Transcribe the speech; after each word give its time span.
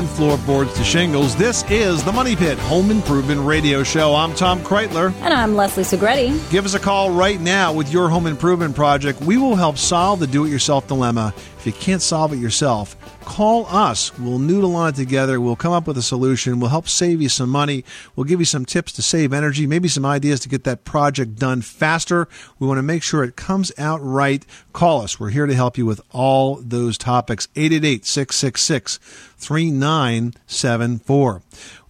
and 0.00 0.08
floorboards 0.08 0.72
to 0.72 0.82
shingles, 0.82 1.36
this 1.36 1.62
is 1.70 2.02
the 2.02 2.10
Money 2.10 2.34
Pit 2.34 2.58
Home 2.60 2.90
Improvement 2.90 3.42
Radio 3.42 3.82
Show. 3.82 4.14
I'm 4.14 4.34
Tom 4.34 4.60
Kraeutler. 4.60 5.12
And 5.20 5.34
I'm 5.34 5.56
Leslie 5.56 5.84
Segrete. 5.84 6.50
Give 6.50 6.64
us 6.64 6.72
a 6.72 6.78
call 6.78 7.10
right 7.10 7.38
now 7.38 7.74
with 7.74 7.92
your 7.92 8.08
home 8.08 8.26
improvement 8.26 8.74
project. 8.74 9.20
We 9.20 9.36
will 9.36 9.56
help 9.56 9.76
solve 9.76 10.20
the 10.20 10.26
do 10.26 10.46
it 10.46 10.48
yourself 10.48 10.86
dilemma. 10.86 11.34
If 11.58 11.66
you 11.66 11.72
can't 11.72 12.00
solve 12.00 12.32
it 12.32 12.38
yourself, 12.38 12.96
call 13.30 13.64
us. 13.66 14.18
We'll 14.18 14.40
noodle 14.40 14.74
on 14.74 14.88
it 14.88 14.96
together. 14.96 15.40
We'll 15.40 15.54
come 15.54 15.72
up 15.72 15.86
with 15.86 15.96
a 15.96 16.02
solution. 16.02 16.58
We'll 16.58 16.70
help 16.70 16.88
save 16.88 17.22
you 17.22 17.28
some 17.28 17.48
money. 17.48 17.84
We'll 18.16 18.24
give 18.24 18.40
you 18.40 18.44
some 18.44 18.64
tips 18.64 18.90
to 18.94 19.02
save 19.02 19.32
energy, 19.32 19.68
maybe 19.68 19.86
some 19.86 20.04
ideas 20.04 20.40
to 20.40 20.48
get 20.48 20.64
that 20.64 20.84
project 20.84 21.36
done 21.36 21.62
faster. 21.62 22.26
We 22.58 22.66
want 22.66 22.78
to 22.78 22.82
make 22.82 23.04
sure 23.04 23.22
it 23.22 23.36
comes 23.36 23.70
out 23.78 24.00
right. 24.02 24.44
Call 24.72 25.02
us. 25.02 25.20
We're 25.20 25.30
here 25.30 25.46
to 25.46 25.54
help 25.54 25.78
you 25.78 25.86
with 25.86 26.00
all 26.10 26.56
those 26.56 26.98
topics. 26.98 27.46
888 27.54 28.04
666 28.04 28.98
3974. 29.36 31.42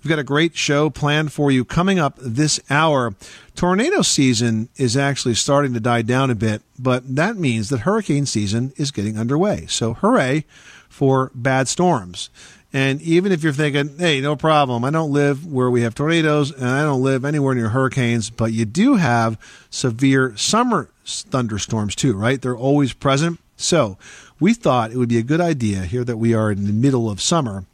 We've 0.02 0.10
got 0.10 0.18
a 0.18 0.24
great 0.24 0.58
show 0.58 0.90
planned 0.90 1.32
for 1.32 1.50
you 1.50 1.64
coming 1.64 1.98
up 1.98 2.18
this 2.20 2.60
hour. 2.68 3.14
Tornado 3.54 4.02
season 4.02 4.68
is 4.76 4.94
actually 4.94 5.36
starting 5.36 5.72
to 5.72 5.80
die 5.80 6.02
down 6.02 6.30
a 6.30 6.34
bit, 6.34 6.60
but 6.78 7.16
that 7.16 7.36
means 7.36 7.70
that 7.70 7.80
hurricane 7.80 8.26
season 8.26 8.74
is 8.76 8.90
getting 8.90 9.18
underway. 9.18 9.64
So 9.68 9.94
hooray 9.94 10.44
for 10.90 11.30
bad 11.34 11.68
storms. 11.68 12.28
And 12.72 13.00
even 13.00 13.32
if 13.32 13.42
you're 13.42 13.52
thinking, 13.52 13.96
hey, 13.98 14.20
no 14.20 14.36
problem, 14.36 14.84
I 14.84 14.90
don't 14.90 15.10
live 15.10 15.44
where 15.46 15.70
we 15.70 15.82
have 15.82 15.94
tornadoes 15.94 16.52
and 16.52 16.68
I 16.68 16.82
don't 16.82 17.02
live 17.02 17.24
anywhere 17.24 17.54
near 17.54 17.70
hurricanes, 17.70 18.28
but 18.30 18.52
you 18.52 18.64
do 18.64 18.96
have 18.96 19.38
severe 19.70 20.36
summer 20.36 20.90
thunderstorms 21.04 21.96
too, 21.96 22.14
right? 22.14 22.40
They're 22.40 22.56
always 22.56 22.92
present. 22.92 23.40
So 23.56 23.98
we 24.38 24.54
thought 24.54 24.92
it 24.92 24.98
would 24.98 25.08
be 25.08 25.18
a 25.18 25.22
good 25.22 25.40
idea 25.40 25.80
here 25.80 26.04
that 26.04 26.18
we 26.18 26.32
are 26.34 26.52
in 26.52 26.66
the 26.66 26.72
middle 26.72 27.10
of 27.10 27.20
summer 27.20 27.64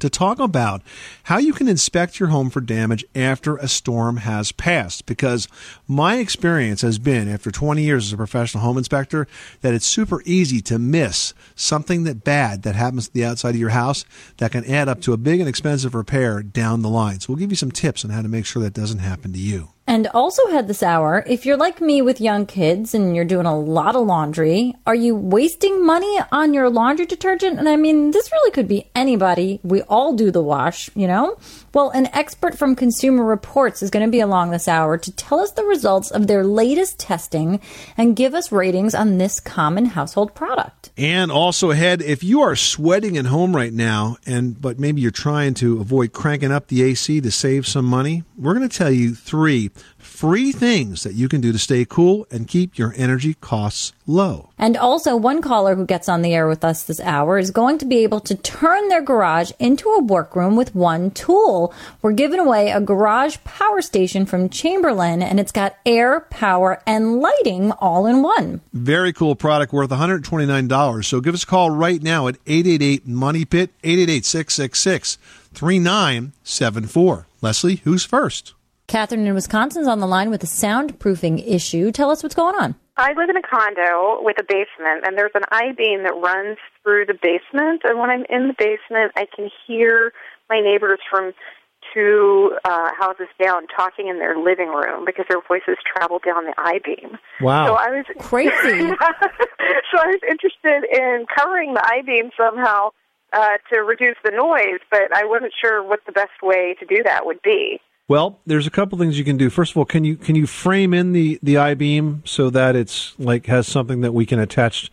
to 0.00 0.10
talk 0.10 0.38
about 0.38 0.82
how 1.24 1.38
you 1.38 1.52
can 1.52 1.68
inspect 1.68 2.18
your 2.18 2.30
home 2.30 2.50
for 2.50 2.60
damage 2.60 3.04
after 3.14 3.56
a 3.56 3.68
storm 3.68 4.18
has 4.18 4.52
passed. 4.52 5.06
Because 5.06 5.48
my 5.86 6.16
experience 6.16 6.82
has 6.82 6.98
been, 6.98 7.28
after 7.28 7.50
20 7.50 7.82
years 7.82 8.06
as 8.06 8.12
a 8.12 8.16
professional 8.16 8.64
home 8.64 8.78
inspector, 8.78 9.26
that 9.60 9.74
it's 9.74 9.86
super 9.86 10.22
easy 10.24 10.60
to 10.62 10.78
miss 10.78 11.34
something 11.54 12.04
that 12.04 12.24
bad 12.24 12.62
that 12.62 12.74
happens 12.74 13.08
to 13.08 13.14
the 13.14 13.24
outside 13.24 13.50
of 13.50 13.60
your 13.60 13.70
house 13.70 14.04
that 14.38 14.52
can 14.52 14.64
add 14.64 14.88
up 14.88 15.00
to 15.02 15.12
a 15.12 15.16
big 15.16 15.40
and 15.40 15.48
expensive 15.48 15.94
repair 15.94 16.42
down 16.42 16.82
the 16.82 16.88
line. 16.88 17.20
So 17.20 17.32
we'll 17.32 17.40
give 17.40 17.50
you 17.50 17.56
some 17.56 17.72
tips 17.72 18.04
on 18.04 18.10
how 18.10 18.22
to 18.22 18.28
make 18.28 18.46
sure 18.46 18.62
that 18.62 18.74
doesn't 18.74 18.98
happen 18.98 19.32
to 19.32 19.38
you. 19.38 19.70
And 19.90 20.06
also 20.14 20.46
had 20.52 20.68
this 20.68 20.84
hour, 20.84 21.24
if 21.26 21.44
you're 21.44 21.56
like 21.56 21.80
me 21.80 22.00
with 22.00 22.20
young 22.20 22.46
kids 22.46 22.94
and 22.94 23.16
you're 23.16 23.24
doing 23.24 23.44
a 23.44 23.58
lot 23.58 23.96
of 23.96 24.06
laundry, 24.06 24.76
are 24.86 24.94
you 24.94 25.16
wasting 25.16 25.84
money 25.84 26.20
on 26.30 26.54
your 26.54 26.70
laundry 26.70 27.06
detergent? 27.06 27.58
And 27.58 27.68
I 27.68 27.74
mean, 27.74 28.12
this 28.12 28.30
really 28.30 28.52
could 28.52 28.68
be 28.68 28.88
anybody. 28.94 29.58
We 29.64 29.82
all 29.82 30.14
do 30.14 30.30
the 30.30 30.42
wash, 30.42 30.90
you 30.94 31.08
know? 31.08 31.36
Well, 31.72 31.90
an 31.90 32.08
expert 32.12 32.58
from 32.58 32.74
Consumer 32.74 33.24
Reports 33.24 33.80
is 33.80 33.90
going 33.90 34.04
to 34.04 34.10
be 34.10 34.18
along 34.18 34.50
this 34.50 34.66
hour 34.66 34.98
to 34.98 35.12
tell 35.12 35.38
us 35.38 35.52
the 35.52 35.62
results 35.64 36.10
of 36.10 36.26
their 36.26 36.42
latest 36.42 36.98
testing 36.98 37.60
and 37.96 38.16
give 38.16 38.34
us 38.34 38.50
ratings 38.50 38.92
on 38.92 39.18
this 39.18 39.38
common 39.38 39.84
household 39.84 40.34
product. 40.34 40.90
And 40.96 41.30
also 41.30 41.70
ahead, 41.70 42.02
if 42.02 42.24
you 42.24 42.40
are 42.40 42.56
sweating 42.56 43.16
at 43.16 43.26
home 43.26 43.54
right 43.54 43.72
now 43.72 44.16
and 44.26 44.60
but 44.60 44.80
maybe 44.80 45.00
you're 45.00 45.12
trying 45.12 45.54
to 45.54 45.80
avoid 45.80 46.12
cranking 46.12 46.50
up 46.50 46.66
the 46.66 46.82
AC 46.82 47.20
to 47.20 47.30
save 47.30 47.68
some 47.68 47.84
money, 47.84 48.24
we're 48.36 48.54
going 48.54 48.68
to 48.68 48.76
tell 48.76 48.90
you 48.90 49.14
three 49.14 49.70
free 50.20 50.52
things 50.52 51.02
that 51.02 51.14
you 51.14 51.30
can 51.30 51.40
do 51.40 51.50
to 51.50 51.58
stay 51.58 51.82
cool 51.82 52.26
and 52.30 52.46
keep 52.46 52.76
your 52.76 52.92
energy 52.98 53.32
costs 53.40 53.94
low. 54.06 54.50
And 54.58 54.76
also, 54.76 55.16
one 55.16 55.40
caller 55.40 55.74
who 55.74 55.86
gets 55.86 56.10
on 56.10 56.20
the 56.20 56.34
air 56.34 56.46
with 56.46 56.62
us 56.62 56.82
this 56.82 57.00
hour 57.00 57.38
is 57.38 57.50
going 57.50 57.78
to 57.78 57.86
be 57.86 58.02
able 58.02 58.20
to 58.20 58.34
turn 58.34 58.88
their 58.88 59.00
garage 59.00 59.50
into 59.58 59.88
a 59.88 60.02
workroom 60.02 60.56
with 60.56 60.74
one 60.74 61.10
tool. 61.12 61.72
We're 62.02 62.12
giving 62.12 62.38
away 62.38 62.70
a 62.70 62.82
garage 62.82 63.38
power 63.44 63.80
station 63.80 64.26
from 64.26 64.50
Chamberlain, 64.50 65.22
and 65.22 65.40
it's 65.40 65.52
got 65.52 65.76
air, 65.86 66.20
power, 66.28 66.82
and 66.86 67.20
lighting 67.20 67.72
all 67.72 68.04
in 68.04 68.22
one. 68.22 68.60
Very 68.74 69.14
cool 69.14 69.34
product 69.34 69.72
worth 69.72 69.88
$129. 69.88 71.02
So 71.02 71.22
give 71.22 71.32
us 71.32 71.44
a 71.44 71.46
call 71.46 71.70
right 71.70 72.02
now 72.02 72.28
at 72.28 72.36
888 72.46 73.06
Money 73.06 73.46
Pit, 73.46 73.70
888 73.82 74.26
666 74.26 75.16
3974. 75.54 77.26
Leslie, 77.40 77.76
who's 77.76 78.04
first? 78.04 78.52
Catherine 78.90 79.24
in 79.24 79.34
Wisconsin's 79.34 79.86
on 79.86 80.00
the 80.00 80.06
line 80.08 80.30
with 80.30 80.42
a 80.42 80.48
soundproofing 80.48 81.46
issue. 81.46 81.92
Tell 81.92 82.10
us 82.10 82.24
what's 82.24 82.34
going 82.34 82.56
on. 82.56 82.74
I 82.96 83.12
live 83.12 83.30
in 83.30 83.36
a 83.36 83.42
condo 83.42 84.18
with 84.20 84.36
a 84.40 84.42
basement, 84.42 85.06
and 85.06 85.16
there's 85.16 85.30
an 85.36 85.44
I 85.52 85.70
beam 85.78 86.02
that 86.02 86.16
runs 86.16 86.58
through 86.82 87.06
the 87.06 87.14
basement. 87.14 87.82
And 87.84 88.00
when 88.00 88.10
I'm 88.10 88.24
in 88.28 88.48
the 88.48 88.54
basement, 88.58 89.12
I 89.14 89.28
can 89.32 89.48
hear 89.64 90.12
my 90.50 90.60
neighbors 90.60 90.98
from 91.08 91.32
two 91.94 92.58
uh, 92.64 92.90
houses 92.98 93.28
down 93.40 93.68
talking 93.68 94.08
in 94.08 94.18
their 94.18 94.36
living 94.36 94.70
room 94.70 95.04
because 95.06 95.26
their 95.30 95.40
voices 95.46 95.78
travel 95.86 96.18
down 96.18 96.46
the 96.46 96.54
I 96.58 96.80
beam. 96.84 97.16
Wow! 97.40 97.66
So 97.66 97.74
I 97.74 97.90
was 97.90 98.06
crazy. 98.18 98.50
so 98.90 99.98
I 100.02 100.06
was 100.06 100.20
interested 100.28 100.82
in 100.90 101.26
covering 101.38 101.74
the 101.74 101.86
I 101.86 102.02
beam 102.04 102.30
somehow 102.36 102.90
uh, 103.32 103.58
to 103.72 103.82
reduce 103.82 104.16
the 104.24 104.32
noise, 104.32 104.80
but 104.90 105.14
I 105.14 105.24
wasn't 105.26 105.52
sure 105.62 105.80
what 105.80 106.00
the 106.06 106.12
best 106.12 106.42
way 106.42 106.74
to 106.80 106.84
do 106.84 107.04
that 107.04 107.24
would 107.24 107.40
be. 107.42 107.80
Well, 108.10 108.40
there's 108.44 108.66
a 108.66 108.70
couple 108.70 108.98
things 108.98 109.16
you 109.20 109.24
can 109.24 109.36
do. 109.36 109.50
First 109.50 109.70
of 109.70 109.76
all, 109.76 109.84
can 109.84 110.02
you 110.02 110.16
can 110.16 110.34
you 110.34 110.44
frame 110.44 110.92
in 110.92 111.12
the 111.12 111.38
the 111.44 111.58
I 111.58 111.74
beam 111.74 112.24
so 112.26 112.50
that 112.50 112.74
it's 112.74 113.14
like 113.20 113.46
has 113.46 113.68
something 113.68 114.00
that 114.00 114.12
we 114.12 114.26
can 114.26 114.40
attach 114.40 114.90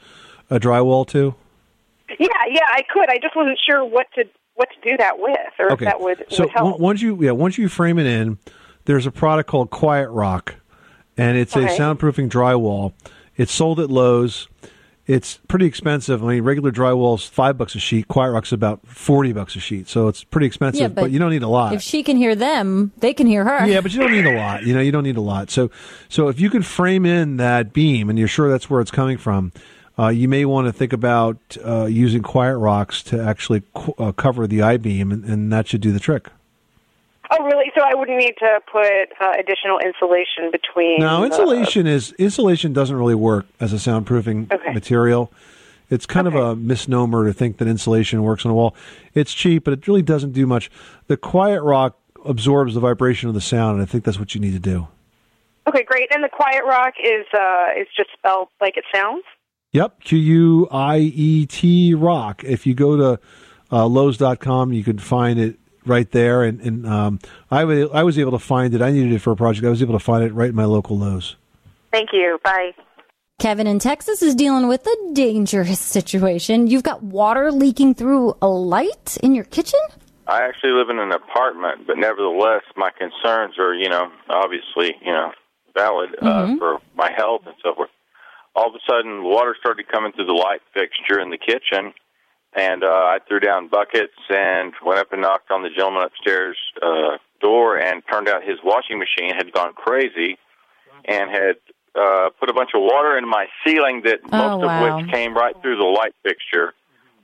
a 0.51 0.59
drywall 0.59 1.07
to? 1.07 1.33
Yeah, 2.19 2.27
yeah, 2.47 2.61
I 2.69 2.83
could. 2.87 3.09
I 3.09 3.17
just 3.17 3.35
wasn't 3.35 3.57
sure 3.65 3.83
what 3.83 4.05
to 4.13 4.25
what 4.53 4.69
to 4.69 4.91
do 4.91 4.95
that 4.97 5.17
with, 5.17 5.35
or 5.57 5.71
okay. 5.71 5.85
if 5.85 5.91
that 5.91 5.99
would, 5.99 6.25
so 6.29 6.43
would 6.43 6.51
help. 6.51 6.79
once 6.79 7.01
you 7.01 7.17
yeah 7.19 7.31
once 7.31 7.57
you 7.57 7.67
frame 7.69 7.97
it 7.97 8.05
in, 8.05 8.37
there's 8.85 9.07
a 9.07 9.11
product 9.11 9.49
called 9.49 9.71
Quiet 9.71 10.11
Rock, 10.11 10.53
and 11.17 11.39
it's 11.39 11.57
Okay. 11.57 11.73
a 11.73 11.75
soundproofing 11.75 12.29
drywall. 12.29 12.93
It's 13.35 13.51
sold 13.51 13.79
at 13.79 13.89
Lowe's. 13.89 14.47
It's 15.07 15.37
pretty 15.47 15.65
expensive. 15.65 16.21
I 16.21 16.27
mean, 16.27 16.43
regular 16.43 16.69
drywall's 16.69 17.25
five 17.25 17.57
bucks 17.57 17.75
a 17.75 17.79
sheet. 17.79 18.09
Quiet 18.09 18.31
Rock's 18.31 18.51
about 18.51 18.85
forty 18.85 19.31
bucks 19.31 19.55
a 19.55 19.59
sheet, 19.61 19.87
so 19.87 20.09
it's 20.09 20.25
pretty 20.25 20.47
expensive. 20.47 20.81
Yeah, 20.81 20.87
but, 20.89 21.01
but 21.03 21.11
you 21.11 21.19
don't 21.19 21.31
need 21.31 21.43
a 21.43 21.47
lot. 21.47 21.73
If 21.73 21.81
she 21.81 22.03
can 22.03 22.17
hear 22.17 22.35
them, 22.35 22.91
they 22.97 23.13
can 23.13 23.25
hear 23.25 23.45
her. 23.45 23.65
Yeah, 23.65 23.79
but 23.79 23.93
you 23.93 24.01
don't 24.01 24.11
need 24.11 24.25
a 24.25 24.35
lot. 24.35 24.63
You 24.63 24.73
know, 24.73 24.81
you 24.81 24.91
don't 24.91 25.05
need 25.05 25.15
a 25.15 25.21
lot. 25.21 25.49
So, 25.49 25.71
so 26.09 26.27
if 26.27 26.41
you 26.41 26.49
can 26.49 26.61
frame 26.61 27.05
in 27.05 27.37
that 27.37 27.71
beam 27.71 28.09
and 28.09 28.19
you're 28.19 28.27
sure 28.27 28.49
that's 28.49 28.69
where 28.69 28.81
it's 28.81 28.91
coming 28.91 29.17
from, 29.17 29.53
uh, 29.97 30.09
you 30.09 30.27
may 30.27 30.43
want 30.43 30.67
to 30.67 30.73
think 30.73 30.91
about 30.91 31.37
uh, 31.65 31.85
using 31.85 32.21
quiet 32.21 32.57
rocks 32.57 33.01
to 33.03 33.21
actually 33.21 33.63
qu- 33.73 33.95
uh, 33.97 34.11
cover 34.11 34.45
the 34.45 34.61
I 34.61 34.75
beam, 34.75 35.11
and, 35.13 35.23
and 35.23 35.53
that 35.53 35.67
should 35.67 35.81
do 35.81 35.93
the 35.93 35.99
trick. 36.01 36.27
Oh, 37.29 37.43
really? 37.43 37.71
So 37.75 37.83
I 37.83 37.93
wouldn't 37.93 38.17
need 38.17 38.35
to 38.39 38.59
put 38.71 38.85
uh, 39.21 39.33
additional 39.37 39.79
insulation 39.79 40.49
between. 40.51 41.01
The- 41.01 41.23
insulation 41.23 41.85
is 41.87 42.13
insulation 42.13 42.73
doesn't 42.73 42.95
really 42.95 43.15
work 43.15 43.45
as 43.59 43.73
a 43.73 43.77
soundproofing 43.77 44.51
Okay. 44.51 44.73
material. 44.73 45.31
It's 45.89 46.05
kind 46.05 46.27
of 46.27 46.35
a 46.35 46.55
misnomer 46.55 47.25
to 47.25 47.33
think 47.33 47.57
that 47.57 47.67
insulation 47.67 48.21
works 48.23 48.45
on 48.45 48.51
a 48.51 48.53
wall. 48.53 48.75
It's 49.13 49.33
cheap, 49.33 49.63
but 49.63 49.73
it 49.73 49.87
really 49.87 50.01
doesn't 50.01 50.33
do 50.33 50.45
much. 50.45 50.69
The 51.07 51.15
quiet 51.15 51.61
rock 51.63 51.97
absorbs 52.25 52.73
the 52.73 52.81
vibration 52.81 53.29
of 53.29 53.35
the 53.35 53.41
sound, 53.41 53.75
and 53.75 53.81
I 53.81 53.85
think 53.85 54.03
that's 54.03 54.19
what 54.19 54.35
you 54.35 54.41
need 54.41 54.51
to 54.51 54.59
do. 54.59 54.87
Okay, 55.67 55.83
great. 55.83 56.13
And 56.13 56.21
the 56.23 56.29
quiet 56.29 56.63
rock 56.65 56.93
is 57.01 57.25
uh, 57.33 57.67
is 57.79 57.87
just 57.95 58.09
spelled 58.17 58.49
like 58.59 58.75
it 58.77 58.83
sounds. 58.93 59.23
Yep, 59.73 60.01
Q 60.01 60.17
U 60.17 60.67
I 60.71 60.97
E 60.99 61.45
T 61.45 61.93
rock. 61.93 62.43
If 62.43 62.65
you 62.65 62.73
go 62.73 62.95
to 62.97 63.19
uh, 63.71 63.85
Lowe's.com, 63.85 64.71
you 64.73 64.83
can 64.83 64.97
find 64.97 65.39
it 65.39 65.57
right 65.87 66.09
there. 66.11 66.43
And, 66.43 66.59
and 66.61 66.87
um, 66.87 67.19
I, 67.49 67.63
was 67.63 68.17
able 68.17 68.31
to 68.31 68.39
find 68.39 68.73
it. 68.73 68.81
I 68.81 68.91
needed 68.91 69.13
it 69.13 69.19
for 69.19 69.31
a 69.31 69.35
project. 69.35 69.65
I 69.65 69.69
was 69.69 69.81
able 69.81 69.97
to 69.97 70.03
find 70.03 70.23
it 70.23 70.33
right 70.33 70.49
in 70.49 70.55
my 70.55 70.65
local 70.65 70.97
Lowe's. 70.97 71.35
Thank 71.91 72.09
you. 72.13 72.39
Bye. 72.43 72.71
Kevin 73.39 73.67
in 73.67 73.77
Texas 73.77 74.23
is 74.23 74.33
dealing 74.33 74.67
with 74.67 74.85
a 74.87 75.13
dangerous 75.13 75.79
situation. 75.79 76.65
You've 76.67 76.83
got 76.83 77.03
water 77.03 77.51
leaking 77.51 77.93
through 77.93 78.35
a 78.41 78.47
light 78.47 79.17
in 79.21 79.35
your 79.35 79.45
kitchen? 79.45 79.79
I 80.25 80.41
actually 80.41 80.71
live 80.71 80.89
in 80.89 80.99
an 80.99 81.11
apartment, 81.11 81.87
but 81.87 81.97
nevertheless, 81.97 82.63
my 82.75 82.89
concerns 82.89 83.59
are, 83.59 83.73
you 83.73 83.89
know, 83.89 84.11
obviously, 84.29 84.95
you 85.01 85.11
know, 85.11 85.31
valid 85.75 86.09
uh, 86.21 86.57
for 86.57 86.79
my 86.95 87.11
health 87.15 87.41
and 87.45 87.55
so 87.63 87.75
forth. 87.75 87.89
All 88.55 88.67
of 88.67 88.73
a 88.73 88.81
sudden, 88.89 89.23
water 89.23 89.55
started 89.59 89.87
coming 89.87 90.11
through 90.13 90.25
the 90.25 90.33
light 90.33 90.61
fixture 90.73 91.19
in 91.19 91.29
the 91.29 91.37
kitchen, 91.37 91.93
and 92.53 92.83
uh, 92.83 92.87
I 92.87 93.19
threw 93.27 93.39
down 93.39 93.67
buckets 93.67 94.13
and 94.29 94.73
went 94.85 94.99
up 94.99 95.13
and 95.13 95.21
knocked 95.21 95.51
on 95.51 95.63
the 95.63 95.69
gentleman 95.69 96.03
upstairs 96.03 96.57
uh, 96.81 97.17
door, 97.41 97.77
and 97.77 98.01
turned 98.11 98.27
out 98.29 98.43
his 98.43 98.57
washing 98.63 98.97
machine 98.99 99.35
had 99.35 99.51
gone 99.53 99.73
crazy 99.73 100.37
and 101.05 101.29
had 101.29 101.55
uh, 101.95 102.29
put 102.39 102.49
a 102.49 102.53
bunch 102.53 102.71
of 102.73 102.81
water 102.81 103.17
into 103.17 103.27
my 103.27 103.45
ceiling 103.65 104.01
that 104.05 104.19
Oh, 104.31 104.37
most 104.37 104.63
wow. 104.63 104.69
of 104.69 104.81
which 104.83 105.13
came 105.13 105.35
right 105.35 105.55
through 105.61 105.77
the 105.77 105.83
light 105.85 106.13
fixture, 106.23 106.73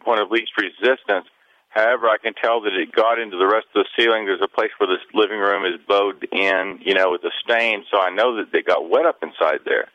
point 0.06 0.20
of 0.22 0.32
least 0.32 0.52
resistance. 0.58 1.26
However, 1.70 2.08
I 2.08 2.18
can 2.22 2.36
tell 2.36 2.62
that 2.62 2.74
it 2.74 2.92
got 2.92 3.18
into 3.18 3.38
the 3.38 3.48
rest 3.48 3.66
of 3.74 3.84
the 3.84 3.90
ceiling. 3.98 4.26
There's 4.26 4.42
a 4.44 4.48
place 4.48 4.70
where 4.78 4.88
this 4.88 5.04
living 5.16 5.40
room 5.40 5.66
is 5.66 5.80
bowed 5.88 6.24
in, 6.32 6.80
you 6.86 6.94
know, 6.94 7.10
with 7.12 7.24
a 7.24 7.32
stain, 7.44 7.84
so 7.90 8.00
I 8.00 8.12
know 8.12 8.36
that 8.38 8.52
they 8.54 8.62
got 8.62 8.90
wet 8.90 9.08
up 9.08 9.24
inside 9.24 9.62
there. 9.66 9.88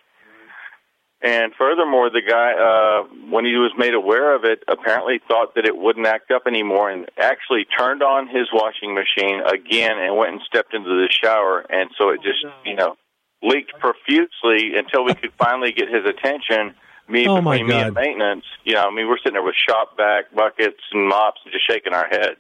And 1.21 1.53
furthermore, 1.59 2.11
the 2.11 2.23
guy, 2.23 2.53
uh, 2.55 3.03
when 3.29 3.45
he 3.45 3.57
was 3.57 3.73
made 3.77 3.95
aware 3.95 4.37
of 4.37 4.45
it, 4.45 4.63
apparently 4.69 5.21
thought 5.27 5.57
that 5.57 5.67
it 5.67 5.77
wouldn't 5.77 6.07
act 6.07 6.31
up 6.31 6.43
anymore 6.47 6.91
and 6.91 7.11
actually 7.19 7.65
turned 7.65 8.05
on 8.05 8.29
his 8.29 8.47
washing 8.53 8.95
machine 8.95 9.41
again 9.41 9.99
and 9.99 10.17
went 10.17 10.33
and 10.33 10.41
stepped 10.47 10.75
into 10.75 10.89
the 10.91 11.09
shower. 11.11 11.67
And 11.71 11.91
so 11.99 12.11
it 12.11 12.23
just, 12.23 12.45
you 12.65 12.77
know, 12.77 12.97
leaked 13.43 13.73
profusely 13.81 14.77
until 14.77 15.05
we 15.05 15.15
could 15.15 15.33
finally 15.39 15.73
get 15.73 15.89
his 15.89 16.05
attention. 16.05 16.75
Me 17.09 17.27
Oh, 17.27 17.41
my 17.41 17.57
between 17.57 17.69
me 17.69 17.83
and 17.83 17.95
maintenance, 17.95 18.45
you 18.65 18.75
know, 18.75 18.83
I 18.83 18.91
mean, 18.95 19.09
we're 19.09 19.19
sitting 19.19 19.33
there 19.33 19.43
with 19.43 19.57
shop 19.57 19.97
vac 19.97 20.33
buckets 20.35 20.83
and 20.93 21.09
mops 21.09 21.41
and 21.45 21.53
just 21.53 21.67
shaking 21.67 21.95
our 21.95 22.07
heads. 22.07 22.39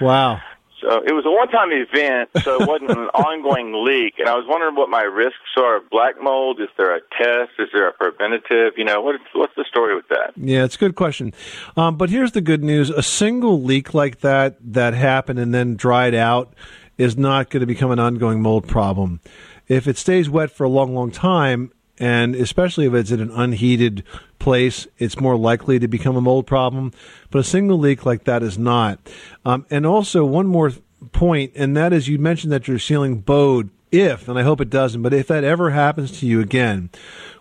Wow. 0.00 0.40
So 0.80 1.02
it 1.06 1.12
was 1.12 1.24
a 1.26 1.30
one-time 1.30 1.70
event, 1.72 2.30
so 2.42 2.60
it 2.60 2.68
wasn't 2.68 2.90
an 2.90 3.08
ongoing 3.14 3.84
leak. 3.84 4.14
And 4.18 4.28
I 4.28 4.34
was 4.34 4.44
wondering 4.48 4.74
what 4.74 4.88
my 4.88 5.02
risks 5.02 5.38
are 5.56 5.76
of 5.76 5.90
black 5.90 6.22
mold. 6.22 6.60
Is 6.60 6.68
there 6.76 6.94
a 6.96 7.00
test? 7.18 7.52
Is 7.58 7.68
there 7.72 7.88
a 7.88 7.92
preventative? 7.92 8.74
You 8.76 8.84
know, 8.84 9.00
what, 9.00 9.20
what's 9.34 9.54
the 9.56 9.64
story 9.68 9.94
with 9.94 10.08
that? 10.08 10.32
Yeah, 10.36 10.64
it's 10.64 10.76
a 10.76 10.78
good 10.78 10.96
question. 10.96 11.34
Um, 11.76 11.96
but 11.96 12.10
here's 12.10 12.32
the 12.32 12.40
good 12.40 12.64
news: 12.64 12.90
a 12.90 13.02
single 13.02 13.62
leak 13.62 13.94
like 13.94 14.20
that 14.20 14.56
that 14.72 14.94
happened 14.94 15.38
and 15.38 15.54
then 15.54 15.76
dried 15.76 16.14
out 16.14 16.54
is 16.98 17.16
not 17.16 17.50
going 17.50 17.60
to 17.60 17.66
become 17.66 17.90
an 17.90 17.98
ongoing 17.98 18.42
mold 18.42 18.68
problem. 18.68 19.20
If 19.68 19.86
it 19.86 19.96
stays 19.96 20.28
wet 20.28 20.50
for 20.50 20.64
a 20.64 20.68
long, 20.68 20.94
long 20.94 21.10
time, 21.10 21.72
and 21.98 22.34
especially 22.34 22.86
if 22.86 22.94
it's 22.94 23.10
in 23.10 23.20
an 23.20 23.30
unheated 23.30 24.04
place, 24.40 24.88
it's 24.98 25.20
more 25.20 25.36
likely 25.36 25.78
to 25.78 25.86
become 25.86 26.16
a 26.16 26.20
mold 26.20 26.48
problem. 26.48 26.92
But 27.30 27.38
a 27.38 27.44
single 27.44 27.78
leak 27.78 28.04
like 28.04 28.24
that 28.24 28.42
is 28.42 28.58
not. 28.58 28.98
Um, 29.44 29.64
and 29.70 29.86
also, 29.86 30.24
one 30.24 30.48
more 30.48 30.72
point, 31.12 31.52
and 31.54 31.76
that 31.76 31.92
is 31.92 32.08
you 32.08 32.18
mentioned 32.18 32.52
that 32.52 32.66
your 32.66 32.80
ceiling 32.80 33.20
bowed. 33.20 33.70
If, 33.92 34.28
and 34.28 34.38
I 34.38 34.44
hope 34.44 34.60
it 34.60 34.70
doesn't, 34.70 35.02
but 35.02 35.12
if 35.12 35.26
that 35.26 35.42
ever 35.42 35.70
happens 35.70 36.20
to 36.20 36.26
you 36.26 36.40
again, 36.40 36.90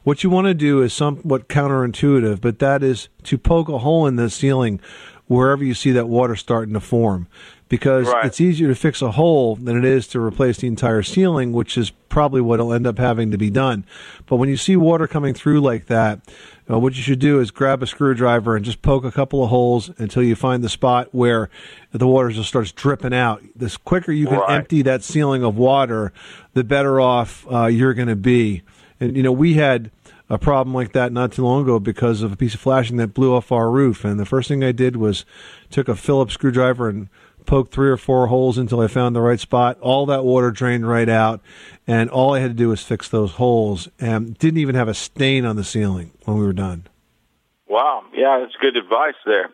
what 0.02 0.24
you 0.24 0.32
want 0.32 0.48
to 0.48 0.56
do 0.56 0.82
is 0.82 0.94
somewhat 0.94 1.48
counterintuitive, 1.48 2.42
but 2.42 2.58
that 2.58 2.82
is 2.82 3.08
to 3.26 3.38
poke 3.38 3.70
a 3.70 3.78
hole 3.78 4.08
in 4.08 4.16
the 4.16 4.32
ceiling 4.32 4.80
wherever 5.28 5.64
you 5.64 5.76
see 5.76 5.92
that 5.92 6.10
water 6.10 6.36
starting 6.36 6.74
to 6.74 6.80
form. 6.80 7.28
Because 7.70 8.08
Right. 8.08 8.26
it's 8.26 8.42
easier 8.42 8.68
to 8.68 8.76
fix 8.76 9.02
a 9.02 9.12
hole 9.12 9.56
than 9.56 9.78
it 9.78 9.86
is 9.86 10.08
to 10.08 10.20
replace 10.20 10.58
the 10.58 10.68
entire 10.68 11.04
ceiling, 11.04 11.54
which 11.54 11.78
is 11.78 11.92
probably 12.10 12.42
what 12.42 12.60
will 12.60 12.74
end 12.74 12.88
up 12.88 12.98
having 12.98 13.30
to 13.30 13.38
be 13.38 13.52
done. 13.52 13.86
But 14.26 14.38
when 14.38 14.50
you 14.50 14.58
see 14.58 14.76
water 14.76 15.06
coming 15.08 15.36
through 15.36 15.62
like 15.62 15.86
that, 15.86 16.20
uh, 16.70 16.80
what 16.80 16.96
you 16.96 17.04
should 17.04 17.20
do 17.20 17.40
is 17.40 17.52
grab 17.52 17.84
a 17.84 17.88
screwdriver 17.88 18.56
and 18.56 18.66
just 18.66 18.82
poke 18.82 19.06
a 19.06 19.12
couple 19.12 19.44
of 19.44 19.52
holes 19.52 19.92
until 20.00 20.24
you 20.24 20.36
find 20.36 20.64
the 20.64 20.70
spot 20.70 21.10
where 21.12 21.50
the 21.92 22.08
water 22.08 22.30
just 22.30 22.50
starts 22.50 22.72
dripping 22.72 23.14
out. 23.14 23.44
The 23.56 23.76
quicker 23.86 24.12
you 24.12 24.26
can 24.26 24.40
Right. 24.40 24.56
empty 24.58 24.82
that 24.82 25.04
ceiling 25.04 25.44
of 25.44 25.56
water, 25.56 26.12
the 26.56 26.64
better 26.64 27.00
off 27.00 27.46
uh, 27.52 27.66
you're 27.68 27.94
going 27.94 28.08
to 28.08 28.16
be. 28.16 28.64
And 29.00 29.16
you 29.16 29.22
know, 29.22 29.32
we 29.32 29.54
had 29.54 29.92
a 30.28 30.38
problem 30.40 30.74
like 30.76 30.92
that 30.94 31.12
not 31.12 31.32
too 31.32 31.44
long 31.44 31.62
ago 31.64 31.80
because 31.80 32.22
of 32.24 32.32
a 32.32 32.36
piece 32.36 32.54
of 32.56 32.60
flashing 32.60 32.98
that 32.98 33.14
blew 33.14 33.34
off 33.34 33.52
our 33.52 33.70
roof. 33.70 34.04
And 34.04 34.20
the 34.20 34.26
first 34.26 34.48
thing 34.48 34.64
I 34.64 34.72
did 34.72 34.96
was 34.96 35.24
took 35.70 35.88
a 35.88 35.96
Phillips 35.96 36.34
screwdriver 36.34 36.90
and 36.90 37.08
poked 37.50 37.74
three 37.74 37.90
or 37.90 37.98
four 37.98 38.28
holes 38.28 38.60
until 38.60 38.80
I 38.80 38.88
found 38.88 39.16
the 39.16 39.22
right 39.22 39.40
spot. 39.40 39.80
All 39.82 40.06
that 40.06 40.24
water 40.24 40.52
drained 40.52 40.88
right 40.88 41.10
out, 41.10 41.42
and 41.88 42.08
all 42.08 42.36
I 42.36 42.40
had 42.40 42.52
to 42.52 42.54
do 42.54 42.70
was 42.70 42.84
fix 42.84 43.10
those 43.10 43.34
holes, 43.34 43.90
and 44.00 44.38
didn't 44.38 44.60
even 44.60 44.76
have 44.76 44.88
a 44.88 44.94
stain 44.94 45.46
on 45.46 45.56
the 45.56 45.64
ceiling 45.64 46.12
when 46.26 46.38
we 46.38 46.46
were 46.46 46.54
done. 46.54 46.86
Wow, 47.68 48.04
yeah, 48.14 48.40
that's 48.40 48.56
good 48.62 48.78
advice 48.78 49.16
there. 49.26 49.50